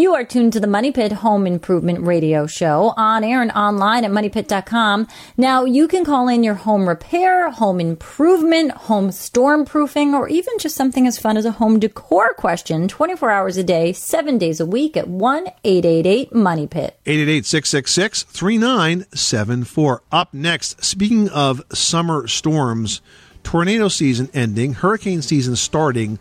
You 0.00 0.14
are 0.14 0.24
tuned 0.24 0.54
to 0.54 0.60
the 0.60 0.66
Money 0.66 0.92
Pit 0.92 1.12
Home 1.12 1.46
Improvement 1.46 2.06
Radio 2.06 2.46
Show 2.46 2.94
on 2.96 3.22
air 3.22 3.42
and 3.42 3.52
online 3.52 4.06
at 4.06 4.10
moneypit.com. 4.10 5.06
Now, 5.36 5.66
you 5.66 5.86
can 5.88 6.06
call 6.06 6.26
in 6.26 6.42
your 6.42 6.54
home 6.54 6.88
repair, 6.88 7.50
home 7.50 7.80
improvement, 7.80 8.70
home 8.70 9.12
storm 9.12 9.66
proofing, 9.66 10.14
or 10.14 10.26
even 10.26 10.54
just 10.58 10.74
something 10.74 11.06
as 11.06 11.18
fun 11.18 11.36
as 11.36 11.44
a 11.44 11.52
home 11.52 11.78
decor 11.78 12.32
question 12.32 12.88
24 12.88 13.30
hours 13.30 13.58
a 13.58 13.62
day, 13.62 13.92
seven 13.92 14.38
days 14.38 14.58
a 14.58 14.64
week 14.64 14.96
at 14.96 15.06
1 15.06 15.48
888 15.64 16.34
Money 16.34 16.66
Pit. 16.66 16.98
888-666-3974. 17.04 20.00
Up 20.10 20.32
next, 20.32 20.82
speaking 20.82 21.28
of 21.28 21.62
summer 21.74 22.26
storms, 22.26 23.02
tornado 23.42 23.88
season 23.88 24.30
ending, 24.32 24.72
hurricane 24.72 25.20
season 25.20 25.56
starting, 25.56 26.18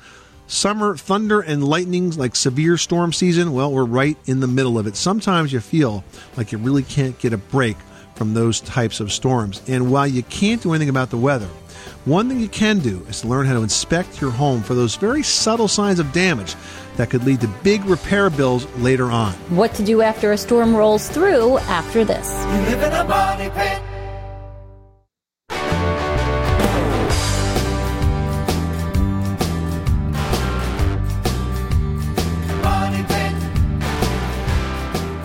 summer 0.49 0.97
thunder 0.97 1.39
and 1.39 1.63
lightnings 1.63 2.17
like 2.17 2.35
severe 2.35 2.75
storm 2.77 3.13
season, 3.13 3.53
well, 3.53 3.71
we're 3.71 3.85
right 3.85 4.17
in 4.25 4.39
the 4.39 4.47
middle 4.47 4.77
of 4.77 4.87
it. 4.87 4.95
Sometimes 4.95 5.53
you 5.53 5.59
feel 5.59 6.03
like 6.35 6.51
you 6.51 6.57
really 6.57 6.83
can't 6.83 7.17
get 7.19 7.31
a 7.31 7.37
break 7.37 7.77
from 8.15 8.33
those 8.33 8.59
types 8.59 8.99
of 8.99 9.13
storms. 9.13 9.61
And 9.67 9.91
while 9.91 10.07
you 10.07 10.23
can't 10.23 10.61
do 10.61 10.73
anything 10.73 10.89
about 10.89 11.09
the 11.09 11.17
weather, 11.17 11.47
one 12.05 12.27
thing 12.27 12.39
you 12.39 12.49
can 12.49 12.79
do 12.79 13.05
is 13.07 13.21
to 13.21 13.27
learn 13.27 13.45
how 13.45 13.53
to 13.53 13.61
inspect 13.61 14.19
your 14.19 14.31
home 14.31 14.61
for 14.63 14.73
those 14.73 14.95
very 14.95 15.23
subtle 15.23 15.67
signs 15.67 15.99
of 15.99 16.11
damage 16.11 16.55
that 16.97 17.09
could 17.09 17.23
lead 17.23 17.41
to 17.41 17.47
big 17.63 17.85
repair 17.85 18.29
bills 18.29 18.65
later 18.77 19.05
on. 19.05 19.33
What 19.49 19.73
to 19.75 19.85
do 19.85 20.01
after 20.01 20.31
a 20.31 20.37
storm 20.37 20.75
rolls 20.75 21.07
through 21.07 21.59
after 21.59 22.03
this. 22.03 22.27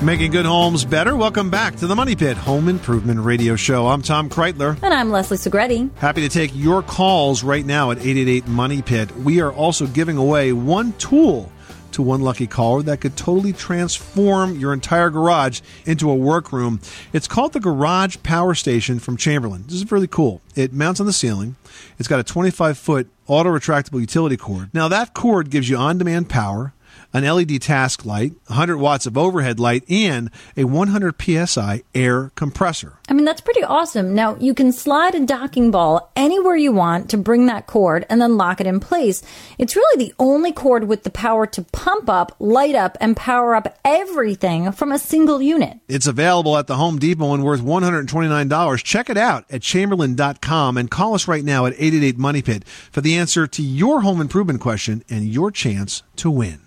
Making 0.05 0.33
good 0.33 0.45
homes 0.45 0.85
better. 0.85 1.17
Welcome 1.17 1.49
back 1.49 1.77
to 1.77 1.87
the 1.87 1.97
Money 1.97 2.15
Pit 2.15 2.37
Home 2.37 2.69
Improvement 2.69 3.21
Radio 3.21 3.57
Show. 3.57 3.87
I'm 3.87 4.03
Tom 4.03 4.29
Kraeutler. 4.29 4.77
And 4.83 4.93
I'm 4.93 5.09
Leslie 5.09 5.39
Segrete. 5.39 5.89
Happy 5.97 6.21
to 6.21 6.29
take 6.29 6.51
your 6.55 6.83
calls 6.83 7.43
right 7.43 7.65
now 7.65 7.91
at 7.91 7.97
888 7.97 8.47
Money 8.47 8.83
Pit. 8.83 9.11
We 9.17 9.41
are 9.41 9.51
also 9.51 9.87
giving 9.87 10.19
away 10.19 10.53
one 10.53 10.93
tool 10.99 11.51
to 11.93 12.03
one 12.03 12.21
lucky 12.21 12.47
caller 12.47 12.83
that 12.83 13.01
could 13.01 13.17
totally 13.17 13.55
transform 13.55 14.59
your 14.59 14.75
entire 14.75 15.09
garage 15.09 15.63
into 15.87 16.11
a 16.11 16.15
workroom. 16.15 16.83
It's 17.15 17.27
called 17.27 17.55
the 17.55 17.61
Garage 17.61 18.19
Power 18.23 18.55
Station 18.55 18.99
from 18.99 19.17
Chamberlain. 19.17 19.65
This 19.65 19.77
is 19.77 19.91
really 19.91 20.07
cool. 20.07 20.43
It 20.55 20.75
mounts 20.75 21.01
on 21.01 21.07
the 21.07 21.15
ceiling. 21.15 21.57
It's 21.99 22.09
got 22.09 22.21
a 22.21 22.25
25 22.25 22.77
foot 22.77 23.09
auto 23.27 23.49
retractable 23.49 24.01
utility 24.01 24.37
cord. 24.37 24.69
Now 24.75 24.89
that 24.89 25.15
cord 25.15 25.49
gives 25.49 25.71
you 25.71 25.79
on 25.79 25.97
demand 25.97 26.29
power 26.29 26.75
an 27.13 27.25
LED 27.25 27.63
task 27.63 28.05
light, 28.05 28.33
100 28.47 28.77
watts 28.79 29.07
of 29.07 29.17
overhead 29.17 29.61
light, 29.61 29.85
and 29.89 30.31
a 30.57 30.65
100 30.65 31.15
psi 31.21 31.83
air 31.95 32.31
compressor. 32.35 32.99
I 33.09 33.13
mean, 33.13 33.25
that's 33.25 33.41
pretty 33.41 33.63
awesome. 33.63 34.15
Now, 34.15 34.37
you 34.37 34.55
can 34.55 34.73
slide 34.73 35.15
a 35.15 35.25
docking 35.25 35.71
ball 35.71 36.11
anywhere 36.17 36.57
you 36.57 36.73
want 36.73 37.11
to 37.11 37.19
bring 37.19 37.47
that 37.47 37.67
cord 37.67 38.07
and 38.09 38.21
then 38.21 38.37
lock 38.37 38.61
it 38.61 38.67
in 38.67 38.81
place. 38.81 39.23
It's 39.59 39.77
really 39.77 40.07
the 40.07 40.15
only 40.19 40.53
cord 40.53 40.85
with 40.85 41.05
the 41.05 41.11
power 41.11 41.47
to 41.49 41.63
pump 41.63 42.09
up, 42.09 42.35
light 42.39 42.75
up, 42.75 42.97
and 43.01 43.17
power 43.17 43.55
up 43.55 43.79
everything 43.85 44.73
from 44.73 44.91
a 44.91 44.99
single 44.99 45.43
unit. 45.43 45.79
It's 45.87 46.07
available 46.07 46.57
at 46.57 46.67
the 46.67 46.77
Home 46.77 46.99
Depot 46.99 47.35
and 47.35 47.45
worth 47.45 47.61
$129. 47.61 48.85
Check 48.85 49.11
it 49.11 49.19
out 49.19 49.45
at 49.51 49.63
chamberlain.com 49.63 50.77
and 50.79 50.91
call 50.91 51.15
us 51.15 51.29
right 51.29 51.45
now 51.45 51.67
at 51.67 51.75
888 51.75 52.19
Money 52.19 52.43
Pit 52.43 52.67
for 52.67 53.03
the 53.03 53.17
answer 53.17 53.47
to 53.47 53.63
your 53.63 54.01
home 54.01 54.21
improvement 54.21 54.61
question 54.61 55.05
and 55.11 55.29
your 55.29 55.51
chance 55.51 56.03
to 56.17 56.31
win. 56.31 56.64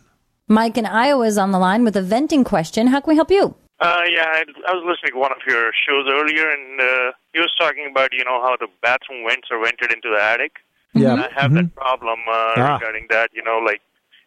Mike 0.47 0.77
in 0.77 0.85
Iowa 0.85 1.25
is 1.25 1.37
on 1.37 1.51
the 1.51 1.59
line 1.59 1.83
with 1.83 1.95
a 1.97 2.01
venting 2.01 2.43
question. 2.43 2.87
How 2.87 3.01
can 3.01 3.09
we 3.11 3.15
help 3.15 3.29
you? 3.31 3.55
Uh, 3.79 4.01
yeah, 4.09 4.25
I, 4.25 4.43
I 4.67 4.73
was 4.73 4.83
listening 4.87 5.13
to 5.13 5.19
one 5.19 5.31
of 5.31 5.37
your 5.47 5.71
shows 5.87 6.05
earlier, 6.09 6.49
and 6.49 6.81
uh, 6.81 7.11
he 7.33 7.39
was 7.39 7.53
talking 7.59 7.87
about 7.91 8.11
you 8.13 8.23
know 8.23 8.41
how 8.41 8.55
the 8.57 8.67
bathroom 8.81 9.25
vents 9.27 9.49
are 9.51 9.59
vented 9.63 9.91
into 9.93 10.09
the 10.09 10.21
attic. 10.21 10.53
Yeah. 10.93 11.11
And 11.13 11.21
I 11.21 11.29
have 11.35 11.53
that 11.53 11.75
problem 11.75 12.19
uh, 12.27 12.53
Ah. 12.57 12.73
regarding 12.75 13.07
that. 13.09 13.29
You 13.33 13.43
know, 13.43 13.59
like 13.63 13.81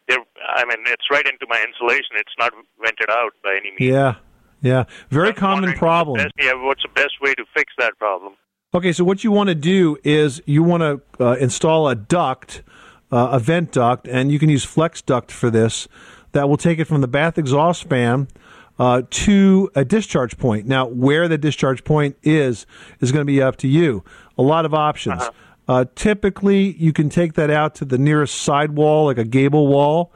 they're, 0.07 0.19
I 0.55 0.63
mean, 0.65 0.77
it's 0.87 1.09
right 1.11 1.25
into 1.25 1.45
my 1.49 1.61
insulation. 1.67 2.15
It's 2.15 2.31
not 2.39 2.53
vented 2.81 3.09
out 3.09 3.33
by 3.43 3.57
any 3.59 3.71
means. 3.71 3.91
Yeah. 3.91 4.15
Yeah. 4.61 4.85
Very 5.09 5.29
I'm 5.29 5.35
common 5.35 5.73
problem. 5.73 6.17
What's 6.19 6.31
the 6.37 6.43
best, 6.43 6.47
yeah, 6.55 6.63
what's 6.65 6.83
the 6.83 6.89
best 6.95 7.19
way 7.21 7.33
to 7.33 7.43
fix 7.53 7.73
that 7.79 7.97
problem? 7.97 8.33
Okay, 8.73 8.93
so 8.93 9.03
what 9.03 9.23
you 9.25 9.31
want 9.31 9.49
to 9.49 9.55
do 9.55 9.97
is 10.05 10.41
you 10.45 10.63
want 10.63 10.81
to 10.81 11.01
uh, 11.21 11.33
install 11.41 11.89
a 11.89 11.95
duct, 11.95 12.61
uh, 13.11 13.29
a 13.33 13.39
vent 13.39 13.73
duct, 13.73 14.07
and 14.07 14.31
you 14.31 14.39
can 14.39 14.47
use 14.49 14.63
flex 14.63 15.01
duct 15.01 15.29
for 15.29 15.49
this. 15.49 15.89
That 16.33 16.47
will 16.47 16.57
take 16.57 16.79
it 16.79 16.85
from 16.85 17.01
the 17.01 17.07
bath 17.07 17.37
exhaust 17.37 17.89
fan 17.89 18.27
uh, 18.79 19.03
to 19.09 19.69
a 19.75 19.83
discharge 19.85 20.37
point. 20.37 20.65
Now, 20.65 20.87
where 20.87 21.27
the 21.27 21.37
discharge 21.37 21.83
point 21.83 22.15
is 22.23 22.65
is 22.99 23.11
going 23.11 23.21
to 23.21 23.31
be 23.31 23.41
up 23.41 23.57
to 23.57 23.67
you. 23.67 24.03
A 24.37 24.41
lot 24.41 24.65
of 24.65 24.73
options. 24.73 25.23
uh 25.67 25.85
typically, 25.95 26.73
you 26.77 26.93
can 26.93 27.09
take 27.09 27.33
that 27.33 27.49
out 27.49 27.75
to 27.75 27.85
the 27.85 27.97
nearest 27.97 28.41
side 28.41 28.71
wall, 28.71 29.05
like 29.05 29.17
a 29.17 29.25
gable 29.25 29.67
wall, 29.67 30.11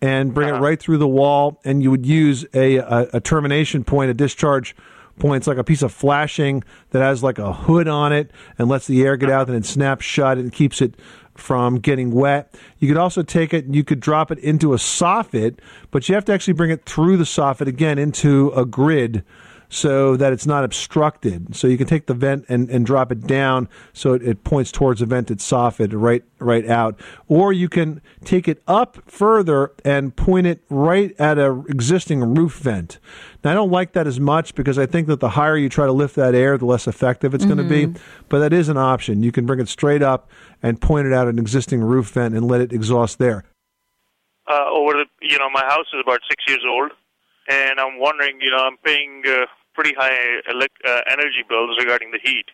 and 0.00 0.34
bring 0.34 0.48
it 0.48 0.58
right 0.58 0.80
through 0.80 0.98
the 0.98 1.08
wall. 1.08 1.60
And 1.64 1.82
you 1.82 1.90
would 1.90 2.06
use 2.06 2.44
a, 2.54 2.76
a, 2.76 3.08
a 3.14 3.20
termination 3.20 3.84
point, 3.84 4.10
a 4.10 4.14
discharge 4.14 4.74
point. 5.18 5.42
It's 5.42 5.46
like 5.46 5.58
a 5.58 5.64
piece 5.64 5.82
of 5.82 5.92
flashing 5.92 6.64
that 6.90 7.02
has 7.02 7.22
like 7.22 7.38
a 7.38 7.52
hood 7.52 7.88
on 7.88 8.12
it 8.12 8.30
and 8.58 8.68
lets 8.68 8.86
the 8.86 9.02
air 9.04 9.16
get 9.16 9.30
out, 9.30 9.48
and 9.48 9.56
it 9.56 9.66
snaps 9.66 10.04
shut 10.04 10.38
and 10.38 10.52
keeps 10.52 10.80
it 10.80 10.94
from 11.38 11.78
getting 11.78 12.10
wet. 12.10 12.54
You 12.78 12.88
could 12.88 12.96
also 12.96 13.22
take 13.22 13.54
it 13.54 13.64
and 13.64 13.74
you 13.74 13.84
could 13.84 14.00
drop 14.00 14.30
it 14.30 14.38
into 14.38 14.72
a 14.72 14.76
soffit, 14.76 15.58
but 15.90 16.08
you 16.08 16.14
have 16.14 16.24
to 16.26 16.32
actually 16.32 16.54
bring 16.54 16.70
it 16.70 16.84
through 16.84 17.16
the 17.16 17.24
soffit 17.24 17.66
again 17.66 17.98
into 17.98 18.50
a 18.50 18.64
grid 18.64 19.24
so 19.70 20.16
that 20.16 20.32
it's 20.32 20.46
not 20.46 20.64
obstructed. 20.64 21.54
So 21.54 21.66
you 21.66 21.76
can 21.76 21.86
take 21.86 22.06
the 22.06 22.14
vent 22.14 22.46
and, 22.48 22.68
and 22.70 22.86
drop 22.86 23.12
it 23.12 23.26
down 23.26 23.68
so 23.92 24.14
it, 24.14 24.22
it 24.22 24.44
points 24.44 24.72
towards 24.72 25.00
the 25.00 25.06
vented 25.06 25.38
soffit 25.38 25.90
right 25.92 26.24
right 26.38 26.68
out. 26.68 26.98
Or 27.26 27.52
you 27.52 27.68
can 27.68 28.00
take 28.24 28.48
it 28.48 28.62
up 28.66 28.98
further 29.06 29.72
and 29.84 30.14
point 30.16 30.46
it 30.46 30.62
right 30.70 31.14
at 31.20 31.38
a 31.38 31.62
existing 31.68 32.34
roof 32.34 32.58
vent. 32.58 32.98
Now 33.44 33.50
I 33.52 33.54
don't 33.54 33.70
like 33.70 33.92
that 33.92 34.06
as 34.06 34.18
much 34.18 34.54
because 34.54 34.78
I 34.78 34.86
think 34.86 35.06
that 35.08 35.20
the 35.20 35.30
higher 35.30 35.56
you 35.56 35.68
try 35.68 35.86
to 35.86 35.92
lift 35.92 36.16
that 36.16 36.34
air, 36.34 36.56
the 36.56 36.66
less 36.66 36.86
effective 36.86 37.34
it's 37.34 37.44
going 37.44 37.58
to 37.58 37.64
be. 37.64 37.86
Mm-hmm. 37.86 38.02
But 38.28 38.40
that 38.40 38.52
is 38.52 38.68
an 38.68 38.76
option. 38.76 39.22
You 39.22 39.32
can 39.32 39.46
bring 39.46 39.60
it 39.60 39.68
straight 39.68 40.02
up 40.02 40.30
and 40.62 40.80
pointed 40.80 41.12
out 41.12 41.28
an 41.28 41.38
existing 41.38 41.80
roof 41.82 42.10
vent 42.10 42.34
and 42.34 42.46
let 42.46 42.60
it 42.60 42.72
exhaust 42.72 43.18
there. 43.18 43.44
Uh, 44.46 44.64
over 44.70 44.92
the, 44.94 45.04
you 45.20 45.38
know, 45.38 45.50
my 45.50 45.64
house 45.64 45.86
is 45.92 46.00
about 46.02 46.20
six 46.28 46.42
years 46.48 46.62
old, 46.66 46.92
and 47.48 47.78
I'm 47.78 47.98
wondering, 47.98 48.40
you 48.40 48.50
know, 48.50 48.58
I'm 48.58 48.78
paying 48.78 49.22
uh, 49.26 49.46
pretty 49.74 49.94
high 49.96 50.40
elec- 50.50 50.86
uh, 50.86 51.00
energy 51.10 51.44
bills 51.48 51.76
regarding 51.78 52.10
the 52.10 52.18
heat. 52.22 52.46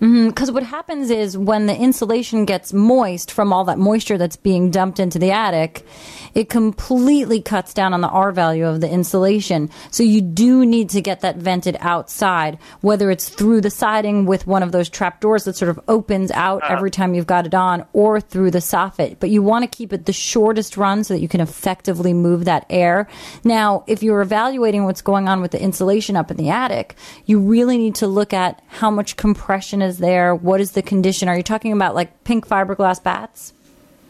Because 0.00 0.50
what 0.50 0.64
happens 0.64 1.10
is 1.10 1.38
when 1.38 1.66
the 1.66 1.76
insulation 1.76 2.44
gets 2.44 2.72
moist 2.72 3.30
from 3.30 3.52
all 3.52 3.64
that 3.66 3.78
moisture 3.78 4.18
that's 4.18 4.34
being 4.34 4.68
dumped 4.68 4.98
into 4.98 5.16
the 5.16 5.30
attic, 5.30 5.86
it 6.34 6.48
completely 6.48 7.40
cuts 7.40 7.74
down 7.74 7.94
on 7.94 8.00
the 8.00 8.08
R 8.08 8.32
value 8.32 8.66
of 8.66 8.80
the 8.80 8.90
insulation. 8.90 9.70
So 9.90 10.02
you 10.02 10.20
do 10.20 10.64
need 10.64 10.90
to 10.90 11.00
get 11.00 11.20
that 11.20 11.36
vented 11.36 11.76
outside, 11.80 12.58
whether 12.80 13.10
it's 13.10 13.28
through 13.28 13.60
the 13.60 13.70
siding 13.70 14.26
with 14.26 14.46
one 14.46 14.62
of 14.62 14.72
those 14.72 14.88
trap 14.88 15.20
doors 15.20 15.44
that 15.44 15.56
sort 15.56 15.68
of 15.68 15.80
opens 15.88 16.30
out 16.30 16.62
uh-huh. 16.62 16.74
every 16.74 16.90
time 16.90 17.14
you've 17.14 17.26
got 17.26 17.46
it 17.46 17.54
on, 17.54 17.86
or 17.92 18.20
through 18.20 18.50
the 18.50 18.58
soffit. 18.58 19.16
But 19.20 19.30
you 19.30 19.42
want 19.42 19.62
to 19.64 19.76
keep 19.76 19.92
it 19.92 20.06
the 20.06 20.12
shortest 20.12 20.76
run 20.76 21.04
so 21.04 21.14
that 21.14 21.20
you 21.20 21.28
can 21.28 21.40
effectively 21.40 22.12
move 22.12 22.44
that 22.44 22.66
air. 22.70 23.08
Now, 23.44 23.84
if 23.86 24.02
you're 24.02 24.22
evaluating 24.22 24.84
what's 24.84 25.02
going 25.02 25.28
on 25.28 25.40
with 25.40 25.50
the 25.50 25.62
insulation 25.62 26.16
up 26.16 26.30
in 26.30 26.36
the 26.36 26.50
attic, 26.50 26.96
you 27.26 27.40
really 27.40 27.78
need 27.78 27.94
to 27.96 28.06
look 28.06 28.32
at 28.32 28.62
how 28.68 28.90
much 28.90 29.16
compression 29.16 29.82
is 29.82 29.98
there, 29.98 30.34
what 30.34 30.60
is 30.60 30.72
the 30.72 30.82
condition. 30.82 31.28
Are 31.28 31.36
you 31.36 31.42
talking 31.42 31.72
about 31.72 31.94
like 31.94 32.24
pink 32.24 32.46
fiberglass 32.46 33.02
bats? 33.02 33.52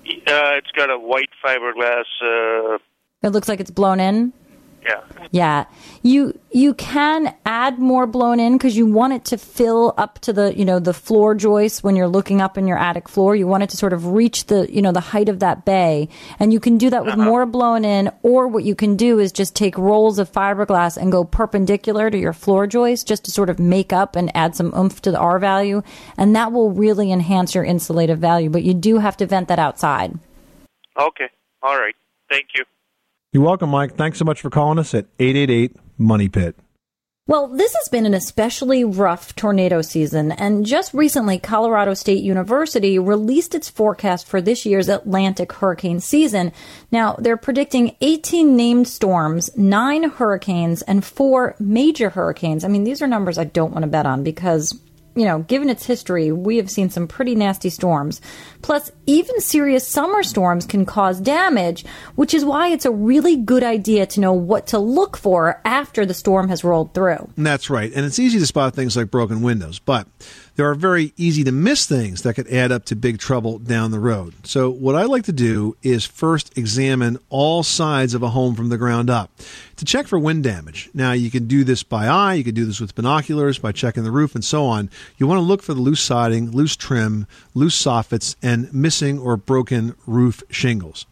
Uh, 0.05 0.57
it's 0.59 0.71
got 0.73 0.91
a 0.91 0.99
white 0.99 1.31
fiberglass. 1.45 2.05
Uh, 2.23 2.79
It 3.23 3.31
looks 3.31 3.49
like 3.49 3.61
it's 3.61 3.71
blown 3.71 4.01
in. 4.01 4.33
Yeah. 4.85 5.01
Yeah, 5.31 5.65
you 6.03 6.39
you 6.51 6.75
can 6.75 7.35
add 7.47 7.79
more 7.79 8.07
blown 8.07 8.41
in 8.41 8.55
because 8.55 8.77
you 8.77 8.87
want 8.87 9.13
it 9.13 9.25
to 9.27 9.39
fill 9.39 9.95
up 9.97 10.19
to 10.21 10.33
the 10.33 10.57
you 10.59 10.65
know 10.65 10.79
the 10.79 10.93
floor 10.93 11.35
joist 11.35 11.85
when 11.85 11.95
you're 11.97 12.09
looking 12.09 12.41
up 12.41 12.59
in 12.59 12.67
your 12.67 12.77
attic 12.77 13.09
floor. 13.09 13.37
You 13.37 13.47
want 13.47 13.63
it 13.63 13.71
to 13.71 13.77
sort 13.77 13.93
of 13.93 14.09
reach 14.09 14.47
the 14.47 14.73
you 14.73 14.83
know 14.83 14.93
the 14.93 15.01
height 15.01 15.29
of 15.29 15.39
that 15.39 15.65
bay, 15.65 16.09
and 16.39 16.53
you 16.53 16.61
can 16.61 16.79
do 16.79 16.91
that 16.91 17.05
with 17.05 17.15
uh-huh. 17.15 17.25
more 17.25 17.47
blown 17.47 17.85
in. 17.85 18.11
Or 18.23 18.49
what 18.49 18.65
you 18.65 18.75
can 18.75 18.97
do 18.97 19.21
is 19.21 19.33
just 19.33 19.55
take 19.55 19.79
rolls 19.79 20.19
of 20.19 20.31
fiberglass 20.31 20.97
and 20.97 21.13
go 21.13 21.25
perpendicular 21.25 22.11
to 22.11 22.19
your 22.19 22.33
floor 22.33 22.67
joist, 22.67 23.07
just 23.07 23.25
to 23.27 23.31
sort 23.31 23.51
of 23.51 23.59
make 23.59 23.93
up 23.93 24.17
and 24.17 24.35
add 24.37 24.57
some 24.57 24.75
oomph 24.77 25.01
to 25.03 25.13
the 25.13 25.19
R 25.19 25.39
value, 25.39 25.83
and 26.17 26.35
that 26.35 26.53
will 26.53 26.73
really 26.73 27.13
enhance 27.13 27.55
your 27.55 27.65
insulative 27.65 28.19
value. 28.19 28.51
But 28.51 28.65
you 28.65 28.75
do 28.75 28.99
have 28.99 29.17
to 29.19 29.27
vent 29.27 29.49
that 29.49 29.59
outside. 29.59 30.19
Okay. 30.99 31.29
All 31.63 31.79
right. 31.79 31.95
Thank 32.29 32.49
you. 32.57 32.65
You're 33.33 33.43
welcome, 33.43 33.71
Mike. 33.71 33.97
Thanks 33.97 34.19
so 34.19 34.27
much 34.27 34.43
for 34.43 34.51
calling 34.51 34.79
us 34.79 34.93
at 34.93 35.07
888 35.19 35.75
Money 35.97 36.29
Pit. 36.29 36.55
Well, 37.27 37.49
this 37.49 37.75
has 37.75 37.89
been 37.89 38.05
an 38.05 38.13
especially 38.13 38.85
rough 38.85 39.35
tornado 39.35 39.81
season, 39.81 40.33
and 40.33 40.67
just 40.67 40.93
recently, 40.93 41.39
Colorado 41.39 41.95
State 41.95 42.23
University 42.23 42.99
released 42.99 43.55
its 43.55 43.71
forecast 43.71 44.27
for 44.27 44.43
this 44.43 44.67
year's 44.67 44.91
Atlantic 44.91 45.51
hurricane 45.51 46.01
season. 46.01 46.53
Now, 46.91 47.15
they're 47.19 47.39
predicting 47.39 47.97
18 48.03 48.55
named 48.55 48.87
storms, 48.87 49.57
nine 49.57 50.11
hurricanes, 50.11 50.83
and 50.83 51.03
four 51.03 51.55
major 51.59 52.11
hurricanes. 52.11 52.65
I 52.65 52.69
mean, 52.69 52.85
these 52.85 53.01
are 53.01 53.07
numbers 53.07 53.39
I 53.39 53.45
don't 53.45 53.73
want 53.73 53.85
to 53.85 53.91
bet 53.91 54.05
on 54.05 54.25
because 54.25 54.79
you 55.15 55.25
know, 55.25 55.41
given 55.41 55.69
its 55.69 55.85
history, 55.85 56.33
we 56.33 56.57
have 56.57 56.71
seen 56.71 56.91
some 56.91 57.07
pretty 57.07 57.35
nasty 57.35 57.71
storms. 57.71 58.21
Plus, 58.63 58.91
even 59.07 59.41
serious 59.41 59.87
summer 59.87 60.23
storms 60.23 60.67
can 60.67 60.87
cause 60.87 61.21
damage, 61.21 61.85
which 62.15 62.33
is 62.33 62.45
why 62.45 62.69
it's 62.69 62.85
a 62.85 62.91
really 62.91 63.37
good 63.37 63.63
idea 63.63 64.07
to 64.07 64.21
know 64.21 64.33
what 64.33 64.69
to 64.69 64.79
look 64.79 65.17
for 65.17 65.61
after 65.65 66.07
the 66.07 66.15
storm 66.15 66.49
has 66.49 66.65
rolled 66.65 66.95
through. 66.95 67.29
That's 67.37 67.69
right. 67.69 67.93
And 67.95 68.07
it's 68.07 68.19
easy 68.19 68.39
to 68.39 68.47
spot 68.47 68.75
things 68.75 68.97
like 68.97 69.11
broken 69.11 69.43
windows, 69.43 69.79
but 69.79 70.07
there 70.57 70.69
are 70.69 70.75
very 70.75 71.13
easy 71.17 71.45
to 71.45 71.53
miss 71.53 71.87
things 71.87 72.23
that 72.23 72.35
could 72.35 72.49
add 72.49 72.73
up 72.73 72.85
to 72.87 72.97
big 72.97 73.19
trouble 73.19 73.59
down 73.59 73.91
the 73.91 73.99
road. 73.99 74.35
So, 74.45 74.71
what 74.71 74.95
I 74.95 75.05
like 75.05 75.25
to 75.25 75.33
do 75.33 75.77
is 75.83 76.05
first 76.05 76.57
examine 76.57 77.19
all 77.31 77.63
sides 77.63 78.15
of 78.15 78.23
a 78.23 78.31
home 78.31 78.55
from 78.55 78.69
the 78.69 78.79
ground 78.79 79.11
up 79.11 79.31
to 79.77 79.85
check 79.85 80.07
for 80.07 80.19
wind 80.19 80.45
damage. 80.45 80.91
Now, 80.95 81.13
you 81.13 81.31
can 81.31 81.47
do 81.47 81.65
this 81.65 81.83
by 81.83 82.07
eye, 82.07 82.35
you 82.35 82.45
can 82.45 82.55
do 82.55 82.65
this 82.65 82.81
with 82.81 82.95
binoculars, 82.95 83.59
by 83.59 83.73
checking 83.73 84.05
the 84.05 84.11
roof, 84.11 84.35
and 84.35 84.45
so 84.45 84.67
on. 84.67 84.91
You 85.17 85.27
want 85.27 85.39
to 85.39 85.43
look 85.43 85.63
for 85.63 85.75
the 85.75 85.81
loose 85.81 86.01
siding, 86.01 86.51
loose 86.51 86.77
trim, 86.77 87.27
loose 87.55 87.81
soffits, 87.81 88.37
and 88.43 88.73
missing 88.73 89.19
or 89.19 89.37
broken 89.37 89.95
roof 90.07 90.43
shingles. 90.51 91.07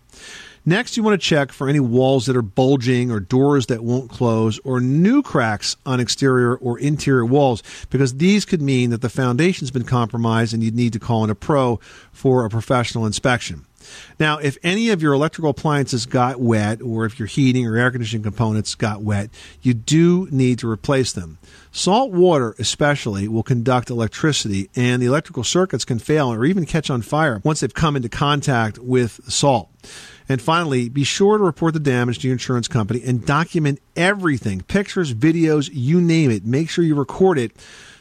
Next, 0.70 0.96
you 0.96 1.02
want 1.02 1.20
to 1.20 1.26
check 1.26 1.50
for 1.50 1.68
any 1.68 1.80
walls 1.80 2.26
that 2.26 2.36
are 2.36 2.42
bulging 2.42 3.10
or 3.10 3.18
doors 3.18 3.66
that 3.66 3.82
won't 3.82 4.08
close 4.08 4.60
or 4.60 4.80
new 4.80 5.20
cracks 5.20 5.76
on 5.84 5.98
exterior 5.98 6.54
or 6.54 6.78
interior 6.78 7.26
walls 7.26 7.64
because 7.90 8.18
these 8.18 8.44
could 8.44 8.62
mean 8.62 8.90
that 8.90 9.00
the 9.00 9.08
foundation's 9.08 9.72
been 9.72 9.82
compromised 9.82 10.54
and 10.54 10.62
you'd 10.62 10.76
need 10.76 10.92
to 10.92 11.00
call 11.00 11.24
in 11.24 11.30
a 11.30 11.34
pro 11.34 11.80
for 12.12 12.44
a 12.44 12.48
professional 12.48 13.04
inspection. 13.04 13.66
Now, 14.20 14.38
if 14.38 14.58
any 14.62 14.90
of 14.90 15.02
your 15.02 15.12
electrical 15.12 15.50
appliances 15.50 16.06
got 16.06 16.40
wet 16.40 16.80
or 16.80 17.04
if 17.04 17.18
your 17.18 17.26
heating 17.26 17.66
or 17.66 17.76
air 17.76 17.90
conditioning 17.90 18.22
components 18.22 18.76
got 18.76 19.02
wet, 19.02 19.30
you 19.62 19.74
do 19.74 20.28
need 20.30 20.60
to 20.60 20.70
replace 20.70 21.12
them. 21.12 21.38
Salt 21.72 22.12
water, 22.12 22.54
especially, 22.60 23.26
will 23.26 23.42
conduct 23.42 23.90
electricity 23.90 24.70
and 24.76 25.02
the 25.02 25.06
electrical 25.06 25.42
circuits 25.42 25.84
can 25.84 25.98
fail 25.98 26.32
or 26.32 26.44
even 26.44 26.64
catch 26.64 26.90
on 26.90 27.02
fire 27.02 27.40
once 27.42 27.58
they've 27.58 27.74
come 27.74 27.96
into 27.96 28.08
contact 28.08 28.78
with 28.78 29.20
salt. 29.26 29.68
And 30.30 30.40
finally, 30.40 30.88
be 30.88 31.02
sure 31.02 31.38
to 31.38 31.42
report 31.42 31.74
the 31.74 31.80
damage 31.80 32.20
to 32.20 32.28
your 32.28 32.34
insurance 32.34 32.68
company 32.68 33.02
and 33.04 33.26
document 33.26 33.80
everything 33.96 34.60
pictures, 34.60 35.12
videos, 35.12 35.68
you 35.72 36.00
name 36.00 36.30
it. 36.30 36.44
Make 36.44 36.70
sure 36.70 36.84
you 36.84 36.94
record 36.94 37.36
it 37.36 37.50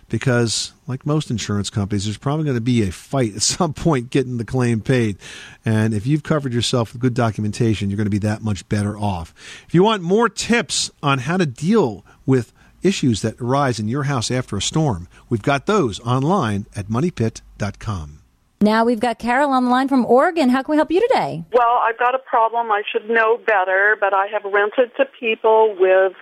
because, 0.09 0.73
like 0.85 1.07
most 1.07 1.31
insurance 1.31 1.71
companies, 1.71 2.05
there's 2.05 2.19
probably 2.19 2.45
going 2.45 2.55
to 2.55 2.61
be 2.61 2.83
a 2.83 2.91
fight 2.91 3.33
at 3.33 3.41
some 3.57 3.73
point 3.73 4.11
getting 4.11 4.37
the 4.37 4.45
claim 4.45 4.79
paid. 4.79 5.17
And 5.65 5.91
if 5.91 6.05
you've 6.05 6.21
covered 6.21 6.53
yourself 6.53 6.93
with 6.93 7.01
good 7.01 7.15
documentation, 7.15 7.89
you're 7.89 7.97
going 7.97 8.05
to 8.05 8.11
be 8.11 8.19
that 8.19 8.43
much 8.43 8.69
better 8.69 8.95
off. 8.95 9.33
If 9.67 9.73
you 9.73 9.81
want 9.81 10.03
more 10.03 10.29
tips 10.29 10.91
on 11.01 11.17
how 11.17 11.37
to 11.37 11.47
deal 11.47 12.05
with 12.27 12.53
issues 12.83 13.23
that 13.23 13.41
arise 13.41 13.79
in 13.79 13.87
your 13.87 14.03
house 14.03 14.29
after 14.29 14.55
a 14.55 14.61
storm, 14.61 15.07
we've 15.29 15.41
got 15.41 15.65
those 15.65 15.99
online 16.01 16.67
at 16.75 16.89
moneypit.com. 16.89 18.18
Now 18.61 18.83
we've 18.83 18.99
got 18.99 19.19
Carol 19.19 19.51
on 19.51 19.65
the 19.65 19.69
line 19.69 19.87
from 19.87 20.05
Oregon. 20.05 20.49
How 20.49 20.61
can 20.63 20.73
we 20.73 20.77
help 20.77 20.91
you 20.91 20.99
today? 21.07 21.45
Well, 21.53 21.79
I've 21.81 21.97
got 21.97 22.13
a 22.13 22.19
problem. 22.19 22.71
I 22.71 22.81
should 22.91 23.09
know 23.09 23.37
better, 23.45 23.95
but 23.99 24.13
I 24.13 24.27
have 24.27 24.43
rented 24.43 24.91
to 24.97 25.05
people 25.17 25.75
with 25.79 26.13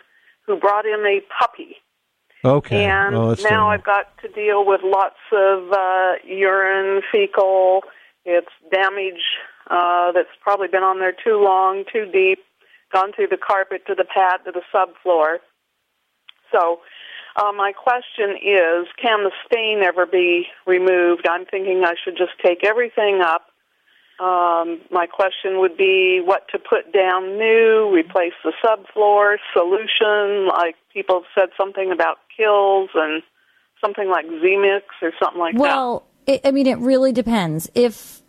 who 0.45 0.55
brought 0.57 0.85
in 0.85 1.03
a 1.05 1.19
puppy, 1.39 1.75
Okay. 2.45 2.85
and 2.85 3.15
Oh, 3.15 3.29
now 3.29 3.35
terrible. 3.35 3.67
I've 3.69 3.83
got 3.83 4.17
to 4.21 4.27
deal 4.29 4.65
with 4.65 4.81
lots 4.83 5.15
of 5.31 5.71
uh, 5.71 6.13
urine, 6.25 7.01
fecal. 7.11 7.81
It's 8.23 8.47
damage 8.71 9.23
uh, 9.69 10.11
that's 10.11 10.29
probably 10.41 10.67
been 10.67 10.83
on 10.83 10.99
there 10.99 11.11
too 11.13 11.41
long, 11.43 11.85
too 11.91 12.05
deep, 12.13 12.39
gone 12.93 13.11
through 13.13 13.27
the 13.27 13.37
carpet 13.37 13.81
to 13.87 13.95
the 13.95 14.05
pad 14.05 14.41
to 14.45 14.51
the 14.51 14.61
subfloor. 14.73 15.37
So, 16.51 16.79
uh, 17.37 17.51
my 17.53 17.71
question 17.71 18.31
is, 18.31 18.87
can 19.01 19.23
the 19.23 19.31
stain 19.45 19.81
ever 19.83 20.05
be 20.05 20.47
removed? 20.65 21.27
I'm 21.29 21.45
thinking 21.45 21.83
I 21.85 21.93
should 22.03 22.17
just 22.17 22.31
take 22.43 22.65
everything 22.65 23.21
up. 23.21 23.43
Um, 24.19 24.81
my 24.89 25.05
question 25.05 25.59
would 25.59 25.77
be 25.77 26.21
what 26.25 26.47
to 26.49 26.57
put 26.57 26.91
down 26.91 27.37
new, 27.37 27.91
replace 27.93 28.33
the 28.43 28.51
subfloor, 28.65 29.37
solution, 29.53 30.47
like 30.47 30.75
people 30.91 31.21
have 31.21 31.29
said 31.35 31.49
something 31.55 31.91
about 31.91 32.17
KILZ 32.37 32.87
and 32.95 33.21
something 33.79 34.09
like 34.09 34.25
Z-Mix 34.25 34.85
or 35.03 35.11
something 35.21 35.39
like 35.39 35.53
that. 35.53 35.61
Well, 35.61 36.07
I 36.43 36.49
mean, 36.49 36.65
it 36.65 36.79
really 36.79 37.11
depends. 37.11 37.69
If 37.75 38.23